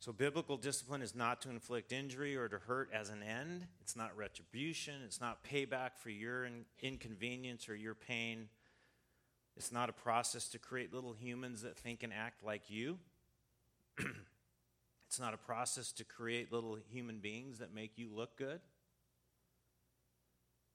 So, 0.00 0.12
biblical 0.12 0.56
discipline 0.56 1.02
is 1.02 1.16
not 1.16 1.40
to 1.42 1.50
inflict 1.50 1.90
injury 1.90 2.36
or 2.36 2.48
to 2.48 2.58
hurt 2.58 2.90
as 2.92 3.08
an 3.08 3.22
end. 3.24 3.66
It's 3.80 3.96
not 3.96 4.16
retribution. 4.16 4.94
It's 5.04 5.20
not 5.20 5.42
payback 5.42 5.96
for 5.96 6.10
your 6.10 6.48
inconvenience 6.80 7.68
or 7.68 7.74
your 7.74 7.94
pain. 7.94 8.48
It's 9.56 9.72
not 9.72 9.88
a 9.88 9.92
process 9.92 10.48
to 10.48 10.58
create 10.58 10.92
little 10.92 11.12
humans 11.12 11.62
that 11.62 11.76
think 11.76 12.02
and 12.02 12.12
act 12.12 12.44
like 12.44 12.68
you. 12.68 12.98
it's 15.08 15.18
not 15.18 15.32
a 15.32 15.38
process 15.38 15.92
to 15.92 16.04
create 16.04 16.52
little 16.52 16.78
human 16.90 17.18
beings 17.18 17.58
that 17.58 17.74
make 17.74 17.92
you 17.96 18.08
look 18.14 18.36
good. 18.36 18.60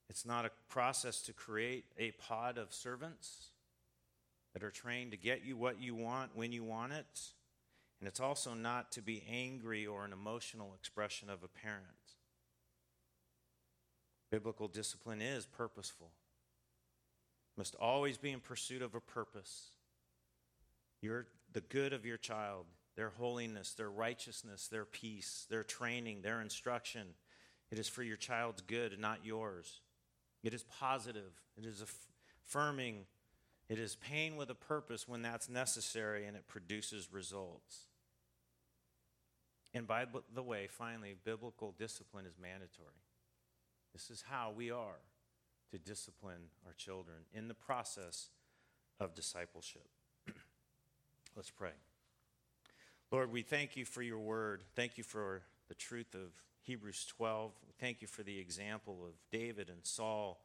It's 0.10 0.26
not 0.26 0.46
a 0.46 0.52
process 0.68 1.22
to 1.22 1.34
create 1.34 1.86
a 1.98 2.12
pod 2.12 2.58
of 2.58 2.74
servants 2.74 3.52
that 4.54 4.64
are 4.64 4.72
trained 4.72 5.12
to 5.12 5.18
get 5.18 5.46
you 5.46 5.56
what 5.56 5.82
you 5.82 5.96
want 5.96 6.32
when 6.36 6.52
you 6.52 6.64
want 6.64 6.92
it. 6.92 7.22
And 8.00 8.08
it's 8.08 8.20
also 8.20 8.54
not 8.54 8.92
to 8.94 9.02
be 9.02 9.24
angry 9.32 9.86
or 9.86 10.04
an 10.04 10.12
emotional 10.12 10.74
expression 10.78 11.30
of 11.30 11.44
a 11.44 11.48
parent. 11.48 11.86
Biblical 14.32 14.68
discipline 14.68 15.22
is 15.22 15.46
purposeful, 15.46 16.10
must 17.58 17.76
always 17.76 18.18
be 18.18 18.32
in 18.32 18.40
pursuit 18.40 18.82
of 18.82 18.96
a 18.96 19.00
purpose. 19.00 19.68
Your, 21.02 21.28
the 21.54 21.62
good 21.62 21.94
of 21.94 22.06
your 22.06 22.18
child 22.18 22.66
their 22.96 23.10
holiness, 23.18 23.74
their 23.74 23.90
righteousness, 23.90 24.68
their 24.68 24.86
peace, 24.86 25.48
their 25.50 25.64
training, 25.64 26.22
their 26.22 26.42
instruction. 26.42 27.08
It 27.72 27.80
is 27.80 27.88
for 27.88 28.04
your 28.04 28.18
child's 28.18 28.62
good, 28.62 28.92
and 28.92 29.02
not 29.02 29.20
yours. 29.24 29.80
It 30.44 30.54
is 30.54 30.64
positive, 30.64 31.32
it 31.58 31.66
is 31.66 31.84
affirming, 32.48 33.06
it 33.70 33.80
is 33.80 33.96
pain 33.96 34.36
with 34.36 34.50
a 34.50 34.56
purpose 34.56 35.08
when 35.08 35.22
that's 35.22 35.48
necessary, 35.48 36.26
and 36.26 36.36
it 36.36 36.48
produces 36.48 37.14
results. 37.14 37.88
And 39.74 39.88
by 39.88 40.06
the 40.34 40.44
way, 40.44 40.68
finally, 40.70 41.16
biblical 41.24 41.74
discipline 41.78 42.26
is 42.26 42.38
mandatory. 42.42 42.90
This 43.94 44.10
is 44.10 44.24
how 44.30 44.54
we 44.56 44.70
are 44.70 45.00
to 45.72 45.78
discipline 45.78 46.50
our 46.66 46.74
children 46.74 47.18
in 47.34 47.48
the 47.48 47.54
process 47.54 48.30
of 49.00 49.16
discipleship. 49.16 49.88
Let's 51.36 51.50
pray. 51.50 51.72
Lord, 53.12 53.32
we 53.32 53.42
thank 53.42 53.76
you 53.76 53.86
for 53.86 54.02
your 54.02 54.20
word. 54.20 54.64
Thank 54.76 54.98
you 54.98 55.04
for 55.04 55.42
the 55.68 55.76
truth 55.76 56.14
of 56.14 56.32
Hebrews 56.62 57.06
12. 57.18 57.52
Thank 57.80 58.02
you 58.02 58.08
for 58.08 58.24
the 58.24 58.40
example 58.40 59.00
of 59.06 59.14
David 59.32 59.70
and 59.70 59.80
Saul 59.84 60.42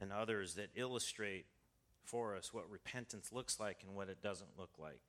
and 0.00 0.12
others 0.12 0.54
that 0.54 0.70
illustrate 0.74 1.46
for 2.04 2.34
us 2.34 2.52
what 2.52 2.70
repentance 2.70 3.32
looks 3.32 3.60
like 3.60 3.84
and 3.86 3.94
what 3.94 4.08
it 4.08 4.22
doesn't 4.22 4.58
look 4.58 4.70
like. 4.78 5.02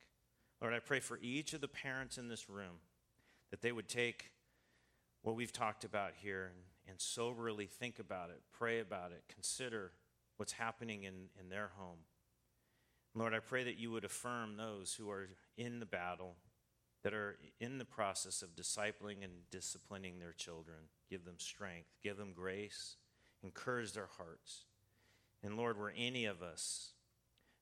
Lord, 0.60 0.74
I 0.74 0.78
pray 0.78 1.00
for 1.00 1.18
each 1.20 1.54
of 1.54 1.60
the 1.60 1.68
parents 1.68 2.18
in 2.18 2.28
this 2.28 2.48
room 2.48 2.80
that 3.50 3.62
they 3.62 3.72
would 3.72 3.88
take 3.88 4.30
what 5.22 5.34
we've 5.34 5.52
talked 5.52 5.84
about 5.84 6.12
here 6.20 6.50
and, 6.52 6.62
and 6.88 7.00
soberly 7.00 7.66
think 7.66 7.98
about 7.98 8.30
it, 8.30 8.42
pray 8.52 8.80
about 8.80 9.12
it, 9.12 9.24
consider 9.32 9.92
what's 10.36 10.52
happening 10.52 11.04
in, 11.04 11.28
in 11.40 11.48
their 11.48 11.70
home. 11.76 11.98
Lord, 13.14 13.34
I 13.34 13.40
pray 13.40 13.64
that 13.64 13.78
you 13.78 13.90
would 13.90 14.04
affirm 14.04 14.56
those 14.56 14.94
who 14.94 15.10
are 15.10 15.28
in 15.56 15.80
the 15.80 15.86
battle, 15.86 16.36
that 17.02 17.12
are 17.12 17.38
in 17.60 17.78
the 17.78 17.84
process 17.84 18.42
of 18.42 18.56
discipling 18.56 19.22
and 19.22 19.32
disciplining 19.50 20.18
their 20.18 20.32
children. 20.32 20.78
Give 21.10 21.24
them 21.24 21.38
strength, 21.38 21.88
give 22.02 22.16
them 22.16 22.32
grace, 22.34 22.96
encourage 23.42 23.92
their 23.92 24.08
hearts. 24.16 24.64
And 25.42 25.56
Lord, 25.56 25.78
where 25.78 25.92
any 25.96 26.24
of 26.24 26.42
us 26.42 26.92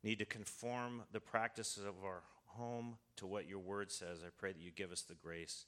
need 0.04 0.18
to 0.20 0.24
conform 0.24 1.02
the 1.12 1.20
practices 1.20 1.84
of 1.84 2.04
our 2.04 2.22
home 2.46 2.96
to 3.16 3.26
what 3.26 3.48
your 3.48 3.58
word 3.58 3.90
says, 3.90 4.22
I 4.24 4.30
pray 4.36 4.52
that 4.52 4.62
you 4.62 4.70
give 4.70 4.92
us 4.92 5.02
the 5.02 5.14
grace 5.14 5.66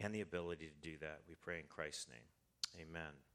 and 0.00 0.14
the 0.14 0.20
ability 0.20 0.66
to 0.66 0.90
do 0.90 0.96
that. 0.98 1.20
We 1.28 1.34
pray 1.34 1.58
in 1.58 1.64
Christ's 1.68 2.08
name. 2.08 2.37
Amen. 2.76 3.27